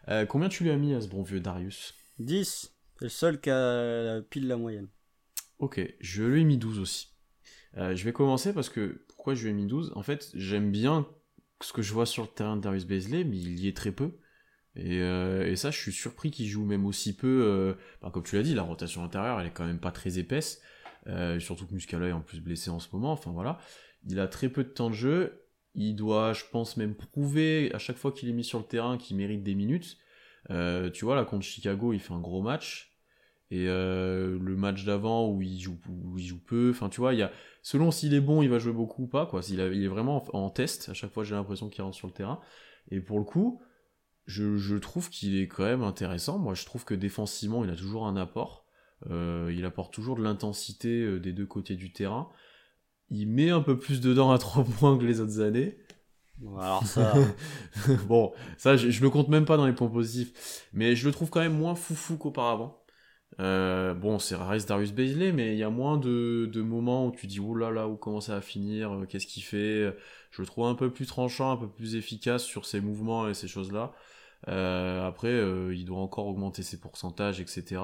[0.09, 1.95] Euh, combien tu lui as mis à ce bon vieux Darius?
[2.19, 4.89] 10, c'est le seul qui a pile la moyenne.
[5.59, 7.09] Ok, je lui ai mis 12 aussi.
[7.77, 10.71] Euh, je vais commencer parce que, pourquoi je lui ai mis 12 En fait, j'aime
[10.71, 11.09] bien
[11.61, 13.93] ce que je vois sur le terrain de Darius Baisley, mais il y est très
[13.93, 14.13] peu.
[14.77, 17.77] Et, euh, et ça, je suis surpris qu'il joue même aussi peu.
[18.03, 20.61] Bah, comme tu l'as dit, la rotation intérieure, elle est quand même pas très épaisse.
[21.41, 23.13] surtout que Muscala est en plus blessé en ce moment.
[23.13, 23.59] Enfin voilà.
[24.07, 25.44] Il a très peu de temps de jeu
[25.75, 28.97] il doit, je pense, même prouver à chaque fois qu'il est mis sur le terrain
[28.97, 29.99] qu'il mérite des minutes.
[30.51, 32.93] Euh, tu vois, là, contre Chicago, il fait un gros match.
[33.51, 35.79] Et euh, le match d'avant où il joue,
[36.47, 37.13] peu, enfin tu vois,
[37.63, 39.43] selon s'il est bon, il va jouer beaucoup ou pas, quoi.
[39.49, 42.41] Il est vraiment en, test, à chaque fois j'ai l'impression qu'il rentre sur le terrain.
[42.91, 43.63] Et pour le coup,
[44.27, 46.39] je, je trouve qu'il est quand même intéressant.
[46.39, 48.67] Moi, je trouve que défensivement, il a toujours un apport.
[49.11, 52.31] Euh, il apporte toujours de l'intensité des deux côtés du terrain
[53.11, 55.79] il met un peu plus dedans à 3 points que les autres années.
[56.59, 57.15] alors ça.
[58.09, 60.69] bon, ça, je, le compte même pas dans les points positifs.
[60.73, 62.81] Mais je le trouve quand même moins foufou qu'auparavant.
[63.41, 67.11] Euh, bon, c'est reste Darius Baisley, mais il y a moins de, de, moments où
[67.11, 69.93] tu dis oh là là, où comment ça va finir, euh, qu'est-ce qu'il fait.
[70.31, 73.35] Je le trouve un peu plus tranchant, un peu plus efficace sur ses mouvements et
[73.35, 73.93] ces choses-là.
[74.49, 77.81] Euh, après, euh, il doit encore augmenter ses pourcentages, etc.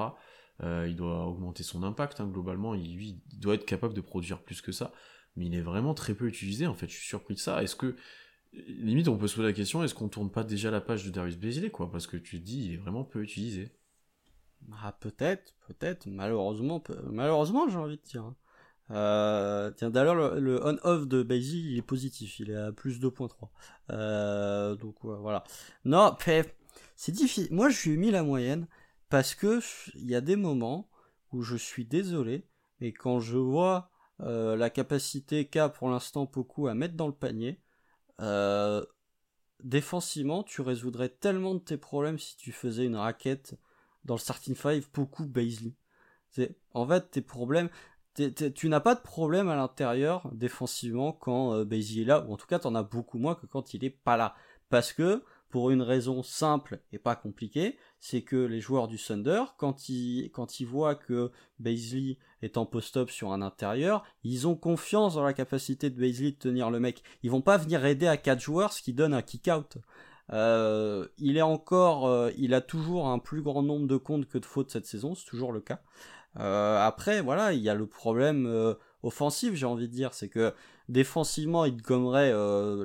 [0.63, 4.61] Euh, il doit augmenter son impact, hein, globalement, il, doit être capable de produire plus
[4.61, 4.93] que ça,
[5.37, 7.63] mais il est vraiment très peu utilisé, en fait, je suis surpris de ça.
[7.63, 7.97] Est-ce que,
[8.53, 11.11] limite, on peut se poser la question, est-ce qu'on tourne pas déjà la page de
[11.11, 13.73] Darius Bézilé, quoi, parce que tu te dis, il est vraiment peu utilisé.
[14.83, 18.25] Ah, peut-être, peut-être, malheureusement, malheureusement, j'ai envie de dire.
[18.25, 18.37] Hein.
[18.91, 23.49] Euh, tiens, d'ailleurs, le, on-off de Basie, il est positif, il est à plus 2.3.
[23.91, 25.45] Euh, donc, voilà.
[25.85, 26.17] Non,
[26.97, 27.49] c'est difficile.
[27.51, 28.67] Moi, je lui mis la moyenne.
[29.11, 29.61] Parce que
[29.97, 30.89] il y a des moments
[31.33, 32.47] où je suis désolé,
[32.81, 33.91] mais quand je vois
[34.21, 37.61] euh, la capacité qu'a pour l'instant Poku à mettre dans le panier,
[38.21, 38.85] euh,
[39.65, 43.59] défensivement, tu résoudrais tellement de tes problèmes si tu faisais une raquette
[44.05, 45.75] dans le starting five Poku Baisley.
[46.73, 47.69] En fait, tes problèmes,
[48.15, 52.47] tu n'as pas de problème à l'intérieur défensivement quand euh, est là, ou en tout
[52.47, 54.37] cas, tu en as beaucoup moins que quand il est pas là.
[54.69, 59.43] Parce que pour une raison simple et pas compliquée, c'est que les joueurs du Thunder,
[59.59, 60.31] quand ils,
[60.65, 65.91] voient que Baisley est en post-up sur un intérieur, ils ont confiance dans la capacité
[65.91, 67.03] de Baisley de tenir le mec.
[67.23, 69.79] Ils vont pas venir aider à quatre joueurs, ce qui donne un kick-out.
[70.33, 74.39] Euh, il est encore, euh, il a toujours un plus grand nombre de comptes que
[74.39, 75.81] de fautes cette saison, c'est toujours le cas.
[76.39, 80.55] Euh, après, voilà, il y a le problème offensif, j'ai envie de dire, c'est que
[80.89, 82.33] défensivement, il gommerait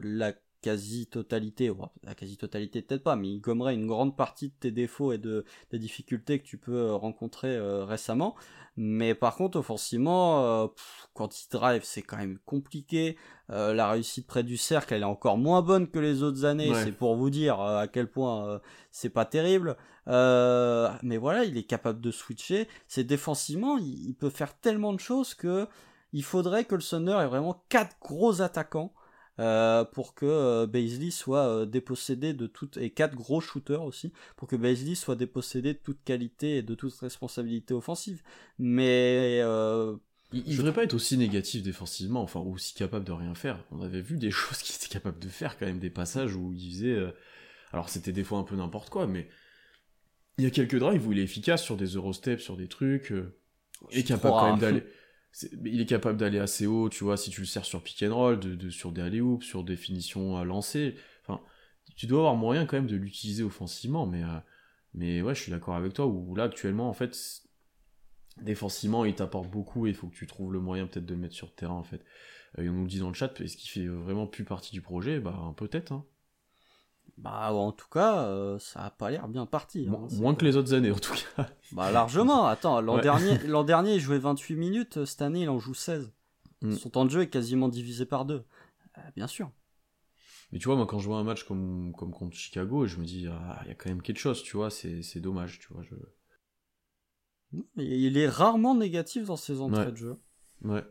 [0.01, 0.33] la
[0.65, 5.19] quasi-totalité, la quasi-totalité peut-être pas, mais il gommerait une grande partie de tes défauts et
[5.19, 8.35] de, des difficultés que tu peux euh, rencontrer euh, récemment.
[8.75, 10.67] Mais par contre, offensivement, euh,
[11.13, 13.15] quand il drive, c'est quand même compliqué.
[13.47, 16.73] la réussite près du cercle, elle est encore moins bonne que les autres années.
[16.83, 18.59] C'est pour vous dire à quel point
[18.89, 19.77] c'est pas terrible.
[20.07, 22.67] mais voilà, il est capable de switcher.
[22.87, 25.67] C'est défensivement, il, il, peut faire tellement de choses que
[26.11, 28.93] il faudrait que le Thunder ait vraiment quatre gros attaquants
[29.39, 34.47] euh, pour que euh, soit euh, dépossédé de toute et quatre gros shooters aussi pour
[34.47, 38.23] que Baisley soit dépossédé de toute qualité et de toute responsabilité offensive.
[38.59, 39.95] Mais euh,
[40.31, 43.63] il, ne devrait pas être aussi négatif défensivement, enfin aussi capable de rien faire.
[43.71, 46.53] On avait vu des choses qu'il était capable de faire quand même, des passages où
[46.53, 47.13] il faisait.
[47.73, 49.27] alors c'était des fois un peu n'importe quoi, mais
[50.37, 53.13] il y a quelques drives où il est efficace sur des Eurosteps, sur des trucs.
[53.91, 54.83] il est capable quand même d'aller
[55.65, 58.15] il est capable d'aller assez haut, tu vois, si tu le sers sur pick and
[58.15, 60.95] roll, de, sur des alley sur des finitions à lancer.
[61.21, 61.41] Enfin,
[61.95, 64.39] tu dois avoir moyen quand même de l'utiliser offensivement, mais, euh,
[64.93, 67.17] mais ouais, je suis d'accord avec toi, où là, actuellement, en fait,
[68.41, 71.19] défensivement, il t'apporte beaucoup et il faut que tu trouves le moyen peut-être de le
[71.19, 72.03] mettre sur le terrain, en fait.
[72.57, 74.71] Euh, et on nous le dit dans le chat, est-ce qu'il fait vraiment plus partie
[74.71, 75.19] du projet?
[75.19, 76.05] Bah, peut-être, hein.
[77.17, 79.87] Bah, en tout cas, euh, ça a pas l'air bien parti.
[79.89, 81.49] Hein, moins que les autres années, en tout cas.
[81.71, 82.45] Bah, largement.
[82.45, 85.05] Attends, l'an dernier, l'an dernier, il jouait 28 minutes.
[85.05, 86.11] Cette année, il en joue 16.
[86.61, 86.73] Mm.
[86.73, 88.43] Son temps de jeu est quasiment divisé par deux.
[88.97, 89.49] Euh, bien sûr.
[90.51, 93.05] Mais tu vois, moi, quand je vois un match comme, comme contre Chicago, je me
[93.05, 95.83] dis, ah, il y a quand même quelque chose, tu vois, c'est, dommage, tu vois.
[95.83, 95.95] Je...
[97.77, 100.19] Il est rarement négatif dans ses entrées de jeu.
[100.63, 100.83] Ouais.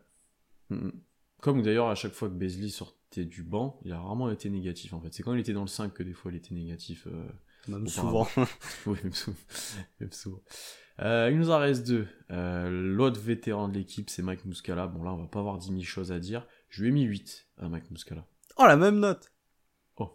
[0.71, 0.93] Mm, mm.
[1.41, 4.93] Comme d'ailleurs, à chaque fois que Beasley sort du banc, il a rarement été négatif
[4.93, 5.13] en fait.
[5.13, 7.07] C'est quand il était dans le 5 que des fois il était négatif.
[7.07, 7.27] Euh,
[7.69, 8.27] même souvent.
[8.87, 8.99] oui,
[10.01, 10.41] même, souvent.
[11.01, 12.07] Euh, il nous en reste deux.
[12.31, 14.87] Euh, l'autre vétéran de l'équipe, c'est Mike Muscala.
[14.87, 16.47] Bon, là, on va pas avoir 10 000 choses à dire.
[16.69, 18.27] Je lui ai mis 8 à Mike Muscala.
[18.57, 19.33] Oh, la même note
[19.97, 20.11] Oh.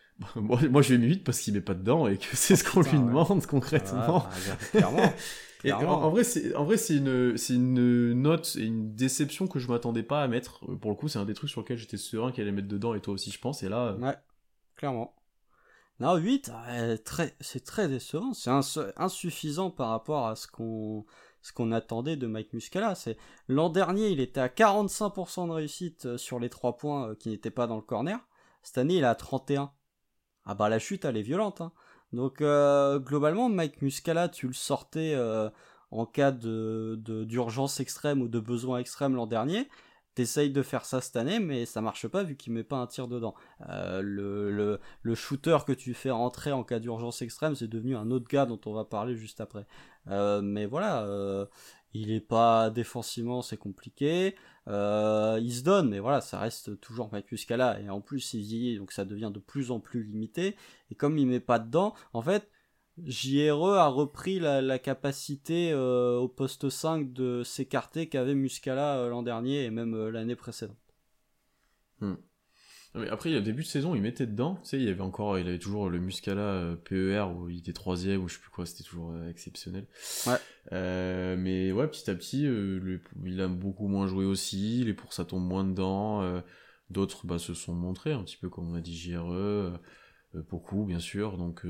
[0.36, 2.56] moi, moi, je lui ai mis 8 parce qu'il met pas dedans et que c'est
[2.56, 4.26] ce qu'on lui demande concrètement.
[4.70, 5.12] clairement.
[5.70, 9.68] En, vrai, c'est en vrai c'est une c'est une note et une déception que je
[9.68, 10.64] m'attendais pas à mettre.
[10.76, 12.94] Pour le coup, c'est un des trucs sur lesquels j'étais serein qu'elle allait mettre dedans
[12.94, 13.62] et toi aussi, je pense.
[13.62, 14.16] Et là, euh, ouais,
[14.76, 15.14] clairement.
[16.00, 16.50] Non, 8,
[17.04, 18.32] très, c'est très décevant.
[18.34, 18.50] C'est
[18.96, 21.04] insuffisant par rapport à ce qu'on
[21.42, 22.94] ce qu'on attendait de Mike Muscala.
[22.94, 23.16] C'est
[23.48, 27.28] l'an dernier, il était à 45% de réussite euh, sur les 3 points euh, qui
[27.28, 28.18] n'étaient pas dans le corner.
[28.62, 29.72] Cette année, il est à 31.
[30.44, 31.60] Ah bah la chute, elle est violente.
[31.60, 31.72] Hein.
[32.12, 35.48] Donc euh, globalement, Mike Muscala, tu le sortais euh,
[35.90, 39.68] en cas de d'urgence extrême ou de besoin extrême l'an dernier.
[40.14, 42.86] T'essayes de faire ça cette année, mais ça marche pas vu qu'il met pas un
[42.86, 43.34] tir dedans.
[43.70, 47.96] Euh, le, le, le, shooter que tu fais rentrer en cas d'urgence extrême, c'est devenu
[47.96, 49.64] un autre gars dont on va parler juste après.
[50.06, 51.06] mais voilà,
[51.94, 54.34] il est pas défensivement, c'est compliqué.
[54.68, 57.80] Euh, il se donne, mais voilà, ça reste toujours Mike Scala.
[57.80, 60.56] Et en plus, il vieillit, donc ça devient de plus en plus limité.
[60.90, 62.48] Et comme il met pas dedans, en fait,
[63.04, 69.22] JRE a repris la, capacité euh, au poste 5 de s'écarter qu'avait Muscala euh, l'an
[69.22, 70.76] dernier et même l'année précédente.
[72.00, 72.14] Hmm
[72.94, 74.56] après, il y a début de saison, il mettait dedans.
[74.62, 77.58] Tu sais, il y avait encore, il avait toujours le Muscala euh, PER où il
[77.58, 79.86] était troisième ou je sais plus quoi, c'était toujours euh, exceptionnel.
[80.26, 80.36] Ouais.
[80.72, 84.84] Euh, mais ouais, petit à petit, il a beaucoup moins joué aussi.
[84.84, 86.42] Les pour ça tombe moins dedans.
[86.90, 89.78] D'autres, bah, se sont montrés un petit peu comme on a dit JRE,
[90.50, 91.38] beaucoup bien sûr.
[91.38, 91.64] Donc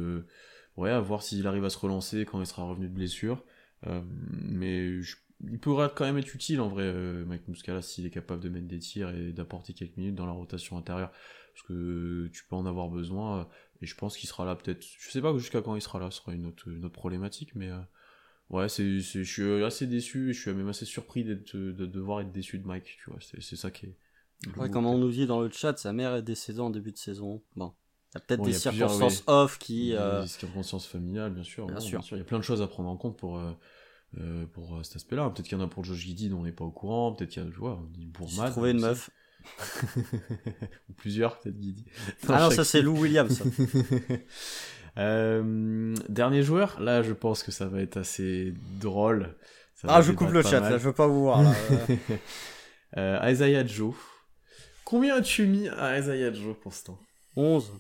[0.77, 3.45] ouais, à voir s'il arrive à se relancer quand il sera revenu de blessure.
[3.87, 5.15] mais je
[5.51, 8.49] il pourrait quand même être utile en vrai, euh, Mike Muscala, s'il est capable de
[8.49, 11.11] mettre des tirs et d'apporter quelques minutes dans la rotation intérieure,
[11.55, 13.45] parce que tu peux en avoir besoin, euh,
[13.81, 16.11] et je pense qu'il sera là peut-être, je sais pas jusqu'à quand il sera là,
[16.11, 17.81] ce sera une autre, problématique, mais euh,
[18.51, 22.21] ouais, c'est, je suis assez déçu, et je suis même assez surpris d'être, de devoir
[22.21, 23.97] être déçu de Mike, tu vois, c'est, ça qui est...
[24.57, 26.99] Ouais, comme on nous dit dans le chat, sa mère est décédée en début de
[26.99, 27.73] saison, bon.
[28.15, 29.93] Il y a peut-être des circonstances off qui.
[29.93, 31.67] Des circonstances familiales, bien sûr.
[31.67, 31.99] Bien, sûr.
[31.99, 32.17] bien, sûr.
[32.19, 33.53] Il y a plein de choses à prendre en compte pour, euh,
[34.53, 35.31] pour euh, cet aspect-là.
[35.31, 37.31] Peut-être qu'il y en a pour Josh Giddy dont on n'est pas au courant, peut-être
[37.31, 37.83] qu'il y a, vois,
[38.13, 38.51] pour Matt.
[38.53, 39.11] trouvé une meuf.
[39.97, 41.87] Ou plusieurs, peut-être Giddy.
[42.29, 43.43] Ah non, ça c'est Lou Williams.
[44.99, 49.35] euh, dernier joueur, là je pense que ça va être assez drôle.
[49.89, 51.43] ah, je coupe le chat, là, je veux pas vous voir.
[51.43, 51.55] Là.
[52.99, 53.95] euh, Isaiah Joe.
[54.85, 57.01] Combien as-tu mis à Isaiah Joe pour ce temps?
[57.37, 57.73] 11.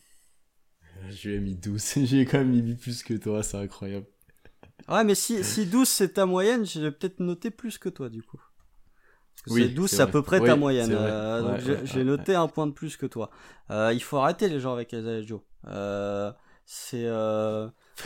[1.10, 1.98] Je lui ai mis 12.
[2.04, 4.06] J'ai quand même mis plus que toi, c'est incroyable.
[4.88, 8.22] Ouais, mais si, si 12 c'est ta moyenne, j'ai peut-être noté plus que toi du
[8.22, 8.40] coup.
[9.48, 10.92] oui, 12 c'est à peu près ta moyenne.
[10.92, 13.30] Euh, j'ai noté un point de plus que toi.
[13.70, 15.40] Euh, il faut arrêter les gens avec Isaiah Joe.
[15.68, 16.32] Euh,
[16.64, 17.06] c'est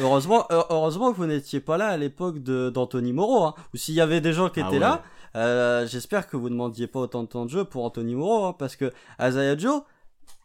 [0.01, 3.45] heureusement heureusement que vous n'étiez pas là à l'époque d'Anthony Moreau.
[3.45, 3.55] Hein.
[3.75, 6.87] Ou s'il y avait des gens qui ah étaient là, j'espère que vous ne demandiez
[6.87, 9.83] pas autant de temps de jeu pour Anthony Moreau, hein, parce que Isaiah Joe,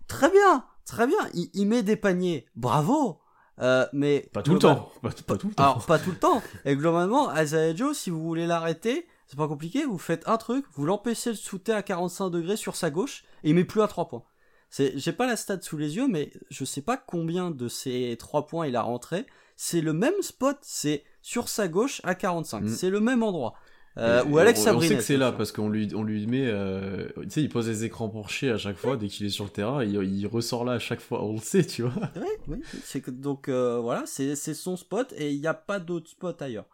[0.07, 3.20] très bien, très bien, il, il met des paniers, bravo.
[3.61, 4.91] Euh, mais pas tout le temps.
[5.01, 5.63] Pas, tout le temps.
[5.63, 6.41] Alors, pas tout le temps.
[6.65, 9.85] Et globalement, Isaiah Joe, si vous voulez l'arrêter, c'est pas compliqué.
[9.85, 13.49] Vous faites un truc, vous l'empêchez de shooter à 45 degrés sur sa gauche, et
[13.49, 14.23] il met plus à 3 points.
[14.69, 18.15] C'est, j'ai pas la stat sous les yeux, mais je sais pas combien de ces
[18.17, 19.25] 3 points il a rentré.
[19.57, 22.61] C'est le même spot, c'est sur sa gauche à 45.
[22.61, 22.67] Mm.
[22.69, 23.53] C'est le même endroit.
[23.97, 26.47] Euh, ou Alex On sait que c'est là parce qu'on lui, on lui met.
[26.47, 29.31] Euh, tu sais, il pose les écrans pour chier à chaque fois dès qu'il est
[29.31, 29.83] sur le terrain.
[29.83, 31.23] Il, il, ressort là à chaque fois.
[31.23, 32.09] On le sait, tu vois.
[32.15, 32.61] Oui, oui.
[32.83, 36.41] C'est que, donc euh, voilà, c'est son spot et il n'y a pas d'autre spot
[36.41, 36.67] ailleurs.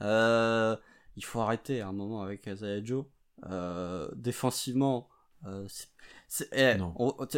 [0.00, 3.04] il faut arrêter à un moment avec Isaiah Joe.
[4.16, 5.08] défensivement,
[6.52, 6.76] eh,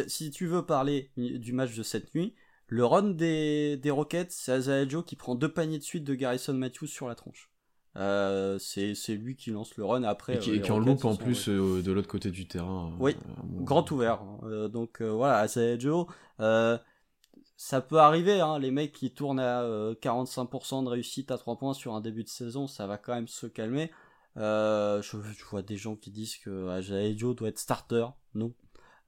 [0.07, 2.35] si tu veux parler du match de cette nuit,
[2.67, 6.15] le run des, des Rockets, c'est Isaiah Joe qui prend deux paniers de suite de
[6.15, 7.49] Garrison Matthews sur la tronche.
[7.97, 10.35] Euh, c'est lui qui lance le run après.
[10.35, 12.93] Et qui, euh, en loupe en plus euh, de l'autre côté du terrain.
[12.99, 13.15] Oui,
[13.61, 14.21] grand ouvert.
[14.69, 16.05] donc voilà, c'est Joe.
[16.39, 19.63] ça peut arriver, hein, les mecs qui tournent à
[20.01, 23.27] 45% de réussite à 3 points sur un début de saison, ça va quand même
[23.27, 23.91] se calmer.
[24.35, 28.07] Je, vois des gens qui disent que Ajae Joe doit être starter.
[28.33, 28.53] Non,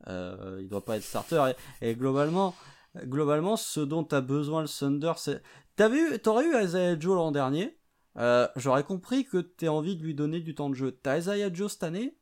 [0.07, 1.51] il doit pas être starter.
[1.81, 2.55] Et, globalement,
[3.03, 5.41] globalement, ce dont tu as besoin le Thunder, c'est.
[5.75, 7.76] T'aurais eu Joe l'an dernier,
[8.17, 10.91] euh, j'aurais compris que t'aies envie de lui donner du temps de jeu.
[10.91, 12.17] T'as Isaiah Joe cette année?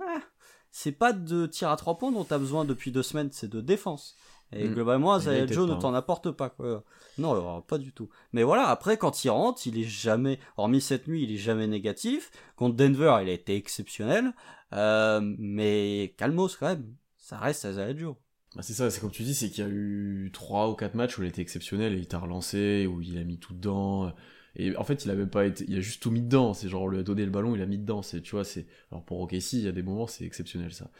[0.00, 0.22] Ah,
[0.70, 3.60] C'est pas de tir à trois points dont t'as besoin depuis deux semaines, c'est de
[3.60, 4.16] défense.
[4.52, 4.74] Et hmm.
[4.74, 6.50] globalement, Isaiah Joe ne t'en apporte pas.
[6.50, 6.84] Quoi.
[7.18, 8.08] Non, euh, pas du tout.
[8.32, 11.66] Mais voilà, après, quand il rentre, il est jamais, hormis cette nuit, il est jamais
[11.66, 12.30] négatif.
[12.56, 14.32] Contre Denver, il a été exceptionnel.
[14.72, 18.16] Euh, mais calmos quand même, ça reste Isaiah Joe.
[18.56, 20.94] Bah c'est ça, c'est comme tu dis, c'est qu'il y a eu trois ou quatre
[20.94, 24.12] matchs où il était exceptionnel et il t'a relancé, où il a mis tout dedans.
[24.56, 26.54] Et en fait, il a même pas été, il a juste tout mis dedans.
[26.54, 28.02] C'est genre, lui a donné le ballon, il a mis dedans.
[28.02, 30.90] C'est, tu vois, c'est, alors pour OKC, il y a des moments, c'est exceptionnel, ça.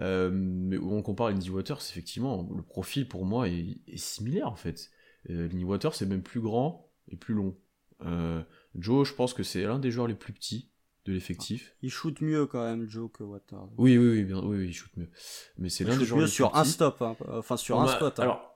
[0.00, 4.56] Euh, mais où on compare Lindy Waters, effectivement, le profil pour moi est, similaire, en
[4.56, 4.90] fait.
[5.30, 7.56] Euh, Lindy Waters, c'est même plus grand et plus long.
[8.04, 8.42] Euh,
[8.74, 10.70] Joe, je pense que c'est l'un des joueurs les plus petits
[11.06, 11.74] de l'effectif.
[11.82, 13.68] Il shoot mieux quand même Joe que Waters.
[13.78, 15.08] Oui, oui, oui, bien, oui, oui il shoot mieux.
[15.56, 17.16] Mais c'est l'un des joueurs mieux sur un stop, hein.
[17.28, 18.18] enfin sur un spot.
[18.18, 18.22] Hein.
[18.22, 18.55] Alors,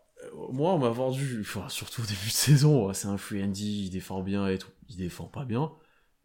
[0.53, 4.23] moi, on m'a vendu, surtout au début de saison, c'est un free Andy, il défend
[4.23, 4.71] bien et tout.
[4.89, 5.73] Il défend pas bien.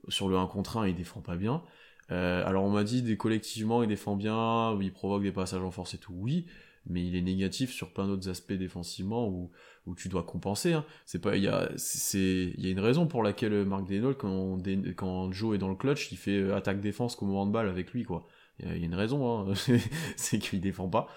[0.09, 1.63] Sur le 1 contre 1, il défend pas bien.
[2.11, 5.95] Euh, alors on m'a dit collectivement il défend bien, il provoque des passages en force
[5.95, 6.45] et tout, oui,
[6.85, 9.49] mais il est négatif sur plein d'autres aspects défensivement où,
[9.87, 10.73] où tu dois compenser.
[10.73, 10.85] Hein.
[11.05, 14.15] C'est pas, il y a, c'est, il y a une raison pour laquelle Marc Denol
[14.15, 14.59] quand,
[14.95, 17.67] quand Joe est dans le clutch, il fait euh, attaque défense comme moment de balle
[17.67, 18.27] avec lui quoi.
[18.59, 19.53] Il y a, une raison, hein.
[20.15, 21.07] c'est qu'il défend pas.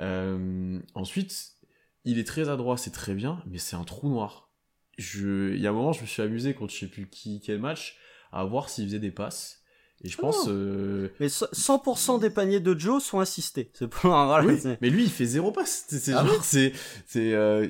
[0.00, 1.52] Euh, ensuite,
[2.04, 4.50] il est très adroit, c'est très bien, mais c'est un trou noir.
[4.98, 5.54] Je...
[5.54, 7.58] Il y a un moment, je me suis amusé contre je sais plus qui, quel
[7.58, 7.96] match,
[8.32, 9.62] à voir s'il faisait des passes.
[10.04, 10.46] Et je pense.
[10.46, 10.50] Oh.
[10.50, 13.70] Euh, mais 100% des paniers de Joe sont assistés.
[13.72, 13.88] C'est
[14.80, 15.84] mais lui, il fait zéro passe.
[15.88, 16.72] C'est ah c'est,
[17.06, 17.68] c'est, euh,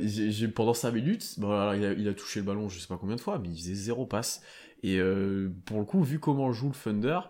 [0.54, 3.20] pendant 5 minutes, il, a, il, a, touché le ballon, je sais pas combien de
[3.20, 4.40] fois, mais il faisait zéro passe.
[4.82, 7.20] Et euh, pour le coup, vu comment joue le Thunder,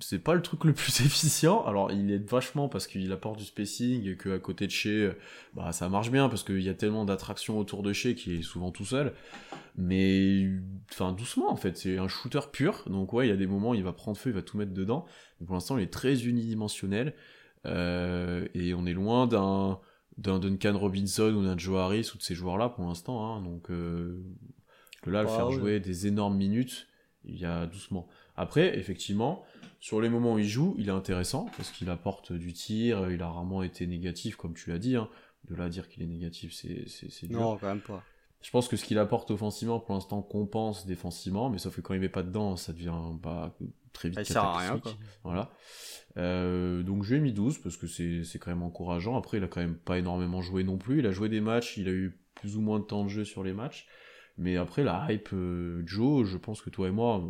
[0.00, 1.64] c'est pas le truc le plus efficient.
[1.64, 5.10] Alors, il est vachement parce qu'il apporte du spacing et qu'à côté de chez,
[5.54, 8.42] bah, ça marche bien parce qu'il y a tellement d'attractions autour de chez qui est
[8.42, 9.12] souvent tout seul.
[9.76, 10.48] Mais,
[10.90, 11.76] enfin, doucement, en fait.
[11.76, 12.84] C'est un shooter pur.
[12.86, 14.72] Donc, ouais, il y a des moments, il va prendre feu, il va tout mettre
[14.72, 15.06] dedans.
[15.40, 17.14] Mais pour l'instant, il est très unidimensionnel.
[17.66, 19.80] Euh, et on est loin d'un,
[20.18, 23.24] d'un Duncan Robinson ou d'un Joe Harris ou de ces joueurs-là pour l'instant.
[23.24, 23.42] Hein.
[23.42, 24.22] Donc, euh,
[25.06, 26.86] là, le faire jouer des énormes minutes,
[27.24, 28.08] il y a doucement.
[28.36, 29.44] Après, effectivement,
[29.86, 33.22] sur les moments où il joue, il est intéressant parce qu'il apporte du tir, il
[33.22, 34.96] a rarement été négatif, comme tu l'as dit.
[34.96, 35.08] Hein.
[35.44, 37.38] De là à dire qu'il est négatif, c'est dur.
[37.38, 38.02] Non, quand même pas.
[38.42, 41.94] Je pense que ce qu'il apporte offensivement, pour l'instant, compense défensivement, mais sauf que quand
[41.94, 43.56] il met pas dedans, ça devient pas
[43.92, 44.18] très vite.
[44.18, 44.90] Ça sert à rien, quoi.
[45.22, 45.52] Voilà.
[46.16, 49.16] Euh, donc je lui ai mis 12 parce que c'est quand même encourageant.
[49.16, 50.98] Après, il a quand même pas énormément joué non plus.
[50.98, 53.24] Il a joué des matchs, il a eu plus ou moins de temps de jeu
[53.24, 53.86] sur les matchs.
[54.38, 57.22] Mais après, la hype euh, Joe, je pense que toi et moi,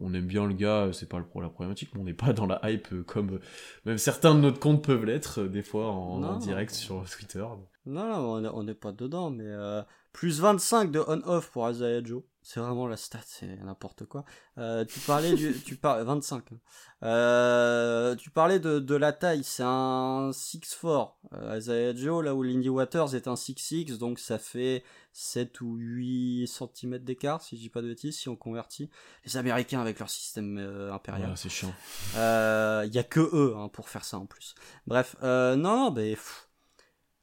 [0.00, 2.46] on aime bien le gars, c'est pas le, la problématique, mais on n'est pas dans
[2.46, 3.40] la hype euh, comme euh,
[3.84, 7.44] même certains de notre comptes peuvent l'être, des fois en, direct sur Twitter.
[7.86, 9.50] Non, on n'est pas dedans, mais
[10.12, 12.22] plus 25 de on-off pour Isaiah Joe.
[12.48, 14.24] C'est vraiment la stat, c'est n'importe quoi.
[14.56, 16.44] Euh, tu parlais du, tu par, 25.
[16.50, 16.56] Hein.
[17.02, 21.10] Euh, tu parlais de, de la taille, c'est un 6'4.
[21.34, 24.82] Euh, Isaiah Joe, là où Lindy Waters est un 6'6, donc ça fait
[25.12, 28.88] 7 ou 8 cm d'écart, si je dis pas de bêtises, si on convertit.
[29.26, 31.30] Les Américains avec leur système euh, impérial.
[31.36, 31.74] c'est chiant.
[32.14, 34.54] Il y a que eux hein, pour faire ça en plus.
[34.86, 36.16] Bref, non, non, mais...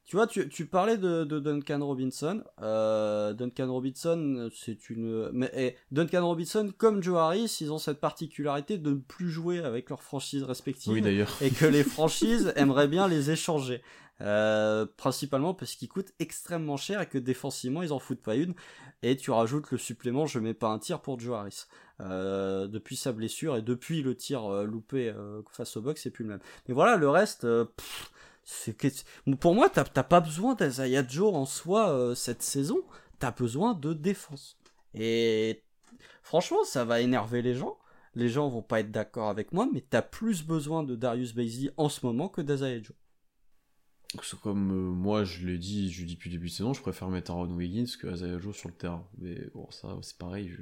[0.06, 2.44] Tu vois, tu, tu parlais de, de, Duncan Robinson.
[2.61, 5.32] Euh, Duncan Robinson, c'est une.
[5.34, 9.60] Mais eh, Duncan Robinson, comme Joe Harris, ils ont cette particularité de ne plus jouer
[9.60, 10.94] avec leurs franchises respectives.
[10.94, 11.36] Oui, d'ailleurs.
[11.41, 13.82] Et que les franchises aimeraient bien les échanger.
[14.22, 18.53] Euh, principalement parce qu'ils coûtent extrêmement cher et que défensivement ils en foutent pas une.
[19.02, 21.65] Et tu rajoutes le supplément, je mets pas un tir pour Joe Harris.
[21.99, 25.14] Euh, depuis sa blessure et depuis le tir loupé
[25.52, 26.40] face au box, c'est plus le même.
[26.68, 27.41] Mais voilà, le reste.
[27.41, 28.11] Pff,
[29.39, 32.84] pour moi, t'as pas besoin d'Azaya Joe en soi euh, cette saison.
[33.19, 34.57] T'as besoin de défense.
[34.93, 35.63] Et
[36.22, 37.77] franchement, ça va énerver les gens.
[38.13, 41.72] les gens vont pas être d'accord avec moi, mais t'as plus besoin de Darius Bailey
[41.77, 42.95] en ce moment que d'Azaya Joe.
[44.41, 47.09] Comme euh, moi, je l'ai dit, je dis depuis le début de saison, je préfère
[47.09, 49.07] mettre Aaron Wiggins que Azaya Joe sur le terrain.
[49.17, 50.55] Mais bon, ça, c'est pareil.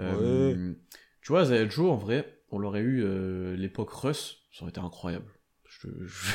[0.00, 0.74] Euh,
[1.20, 5.30] tu vois, Azaya Joe, en vrai, on l'aurait eu l'époque Russ, ça aurait été incroyable.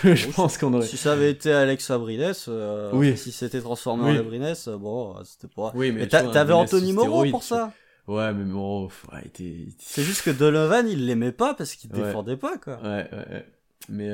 [0.03, 0.85] Je, pense qu'on aurait.
[0.85, 2.33] Si ça avait été Alex Abrines,
[2.93, 3.17] oui.
[3.17, 5.71] si c'était transformé en Abrines, bon, c'était pas.
[5.75, 7.73] Oui, mais, t'avais Anthony Moreau pour ça.
[8.07, 9.67] Ouais, mais Moreau, ouais, était...
[9.79, 12.79] C'est juste que Donovan, il l'aimait pas parce qu'il défendait pas, quoi.
[12.81, 13.45] Ouais, ouais, ouais.
[13.89, 14.09] Mais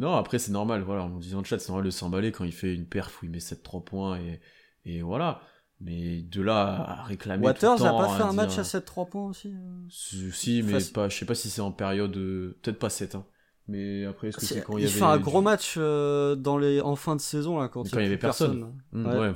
[0.00, 2.52] non, après, c'est normal, voilà, en disant le chat, c'est normal de s'emballer quand il
[2.52, 4.40] fait une perf où il met 7-3 points et,
[4.86, 5.42] et voilà.
[5.82, 7.44] Mais de là à réclamer.
[7.44, 10.62] Waters tout le temps, a pas fait un match à 7-3 points aussi euh Si,
[10.62, 12.12] mais pas, je sais pas si c'est en période.
[12.12, 13.26] Peut-être pas 7, hein.
[13.68, 14.92] Mais après, est-ce que c'est quand il y avait.
[14.92, 16.80] Il fait un gros match euh, dans les...
[16.80, 18.74] en fin de saison, là, quand, il y, avait personne.
[18.92, 19.32] Mmh, ouais.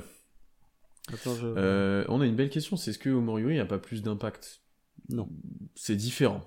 [1.13, 1.47] Attends, je...
[1.47, 4.61] euh, on a une belle question c'est est-ce que Omoriori a pas plus d'impact?
[5.09, 5.29] Non.
[5.75, 6.43] C'est différent.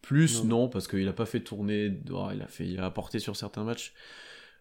[0.00, 2.00] Plus, non, parce qu'il a pas fait tourner.
[2.10, 2.66] Oh, il, a fait...
[2.66, 3.94] il a apporté sur certains matchs.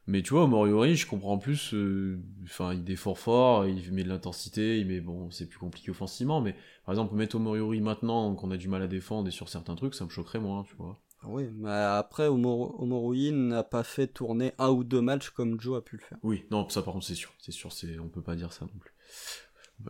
[0.05, 1.73] Mais tu vois, Moriori, je comprends plus.
[1.73, 5.91] Euh, enfin, il défend fort, il met de l'intensité, il met bon, c'est plus compliqué
[5.91, 6.41] offensivement.
[6.41, 6.55] Mais
[6.85, 9.95] par exemple, mettre Moriori maintenant qu'on a du mal à défendre et sur certains trucs,
[9.95, 11.01] ça me choquerait moins, tu vois.
[11.25, 15.81] Oui, mais après, Omorui n'a pas fait tourner un ou deux matchs comme Joe a
[15.81, 16.17] pu le faire.
[16.23, 17.33] Oui, non, ça par contre, c'est sûr.
[17.39, 17.99] C'est sûr, c'est...
[17.99, 18.93] on peut pas dire ça non plus.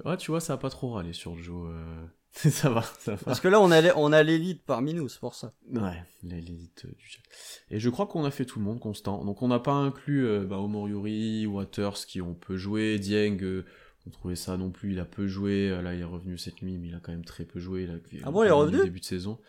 [0.06, 1.70] Ouais, tu vois, ça a pas trop râlé sur Joe.
[1.72, 2.06] Euh...
[2.34, 3.22] ça va, ça va.
[3.26, 5.54] Parce que là, on a, on a l'élite parmi nous, c'est pour ça.
[5.72, 7.22] Ouais, l'élite du chat.
[7.70, 9.24] Et je crois qu'on a fait tout le monde constant.
[9.24, 13.66] Donc on n'a pas inclus euh, bah, Omoriuri, Waters qui ont peu joué, Dieng, euh,
[14.08, 15.70] on trouvait ça non plus, il a peu joué.
[15.70, 17.88] Euh, là, il est revenu cette nuit, mais il a quand même très peu joué.
[18.24, 19.40] Ah bon, il est revenu Début de saison.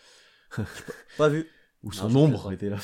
[1.16, 1.48] pas vu.
[1.84, 2.78] Ou son nombre était là.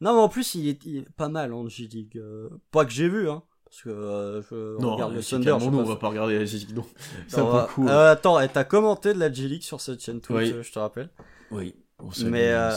[0.00, 2.22] Non, mais en plus, il est, pas mal en G-League.
[2.70, 3.42] pas que j'ai vu, hein.
[3.70, 5.56] Parce que euh, je non, regarde le Thunder.
[5.60, 6.84] Je on va pas regarder la G-League, non.
[7.28, 7.68] Ça va...
[7.72, 11.08] Coup, euh, attends, t'as commenté de la G-League sur cette chaîne Twitch, je te rappelle.
[11.52, 11.76] Oui,
[12.24, 12.72] mais euh...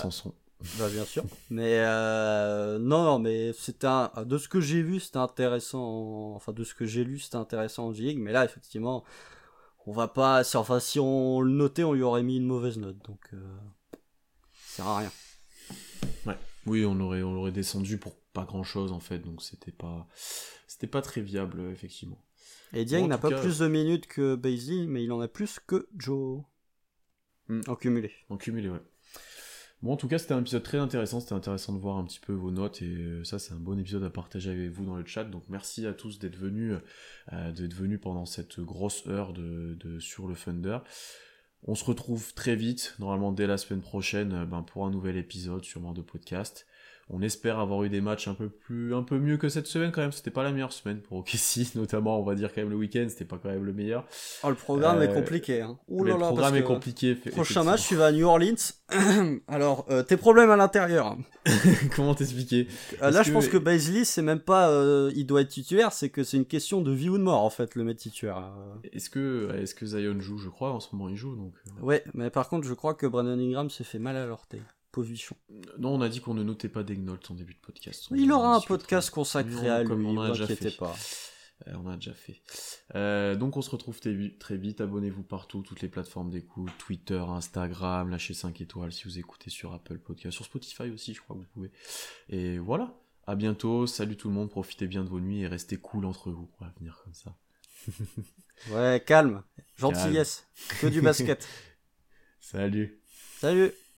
[0.80, 1.23] Bah, bien sûr.
[1.49, 2.77] mais euh...
[2.77, 4.11] non, non, mais c'était un...
[4.23, 6.35] de ce que j'ai vu, c'était intéressant.
[6.35, 8.19] Enfin, de ce que j'ai lu, c'était intéressant en G-League.
[8.19, 9.03] Mais là, effectivement,
[9.88, 10.44] on va pas.
[10.56, 12.98] Enfin, si on le notait, on lui aurait mis une mauvaise note.
[13.03, 13.38] Donc, euh...
[14.73, 15.11] ça sert à rien.
[16.25, 16.37] Ouais.
[16.65, 20.07] Oui, on aurait, on l'aurait descendu pour pas grand chose en fait, donc c'était pas,
[20.67, 22.19] c'était pas très viable effectivement.
[22.73, 25.87] Et Dieng n'a pas plus de minutes que Basie, mais il en a plus que
[25.95, 26.41] Joe.
[27.49, 27.61] Hmm.
[27.67, 28.11] En cumulé.
[28.29, 28.81] En cumulé, ouais.
[29.83, 31.19] Bon, en tout cas, c'était un épisode très intéressant.
[31.19, 33.77] C'était intéressant de voir un petit peu vos notes et euh, ça, c'est un bon
[33.77, 35.25] épisode à partager avec vous dans le chat.
[35.25, 36.77] Donc, merci à tous d'être venus,
[37.33, 40.79] euh, d'être venus pendant cette grosse heure de, de, sur le Thunder.
[41.65, 45.15] On se retrouve très vite, normalement dès la semaine prochaine, euh, ben, pour un nouvel
[45.15, 46.68] épisode, sûrement de podcast.
[47.09, 49.91] On espère avoir eu des matchs un peu plus, un peu mieux que cette semaine
[49.91, 50.11] quand même.
[50.11, 53.05] C'était pas la meilleure semaine pour OKC, notamment on va dire quand même le week-end,
[53.09, 54.05] c'était pas quand même le meilleur.
[54.43, 55.61] Oh, le programme est euh, compliqué.
[55.61, 55.77] Hein.
[55.89, 57.15] le programme est compliqué.
[57.15, 58.55] Prochain match, tu vas à New Orleans.
[59.47, 61.17] Alors, euh, tes problèmes à l'intérieur.
[61.95, 62.67] Comment t'expliquer?
[63.01, 64.71] Euh, Là, je pense que Baisley, c'est même pas,
[65.15, 67.49] il doit être titulaire, c'est que c'est une question de vie ou de mort en
[67.49, 68.51] fait, le mettre titulaire.
[68.91, 70.38] Est-ce que, est-ce que Zion joue?
[70.38, 71.53] Je crois en ce moment il joue donc.
[71.81, 74.61] Ouais, mais par contre, je crois que Brandon Ingram s'est fait mal à l'orteil.
[75.79, 78.07] Non, on a dit qu'on ne notait pas Degnault en début de podcast.
[78.11, 80.77] Il aura un podcast consacré à lui, on a déjà fait.
[80.77, 80.95] pas.
[81.67, 82.41] Euh, on a déjà fait.
[82.95, 84.81] Euh, donc on se retrouve très vite.
[84.81, 89.73] Abonnez-vous partout, toutes les plateformes d'écoute, Twitter, Instagram, lâchez 5 étoiles si vous écoutez sur
[89.73, 91.71] Apple Podcast, sur Spotify aussi, je crois que vous pouvez.
[92.29, 92.93] Et voilà.
[93.25, 93.87] À bientôt.
[93.87, 94.49] Salut tout le monde.
[94.49, 96.49] Profitez bien de vos nuits et restez cool entre vous.
[96.59, 97.37] On va venir comme ça.
[98.71, 99.43] ouais, calme.
[99.77, 100.45] Gentillesse.
[100.81, 101.47] Que du basket.
[102.41, 102.99] Salut.
[103.39, 103.71] Salut.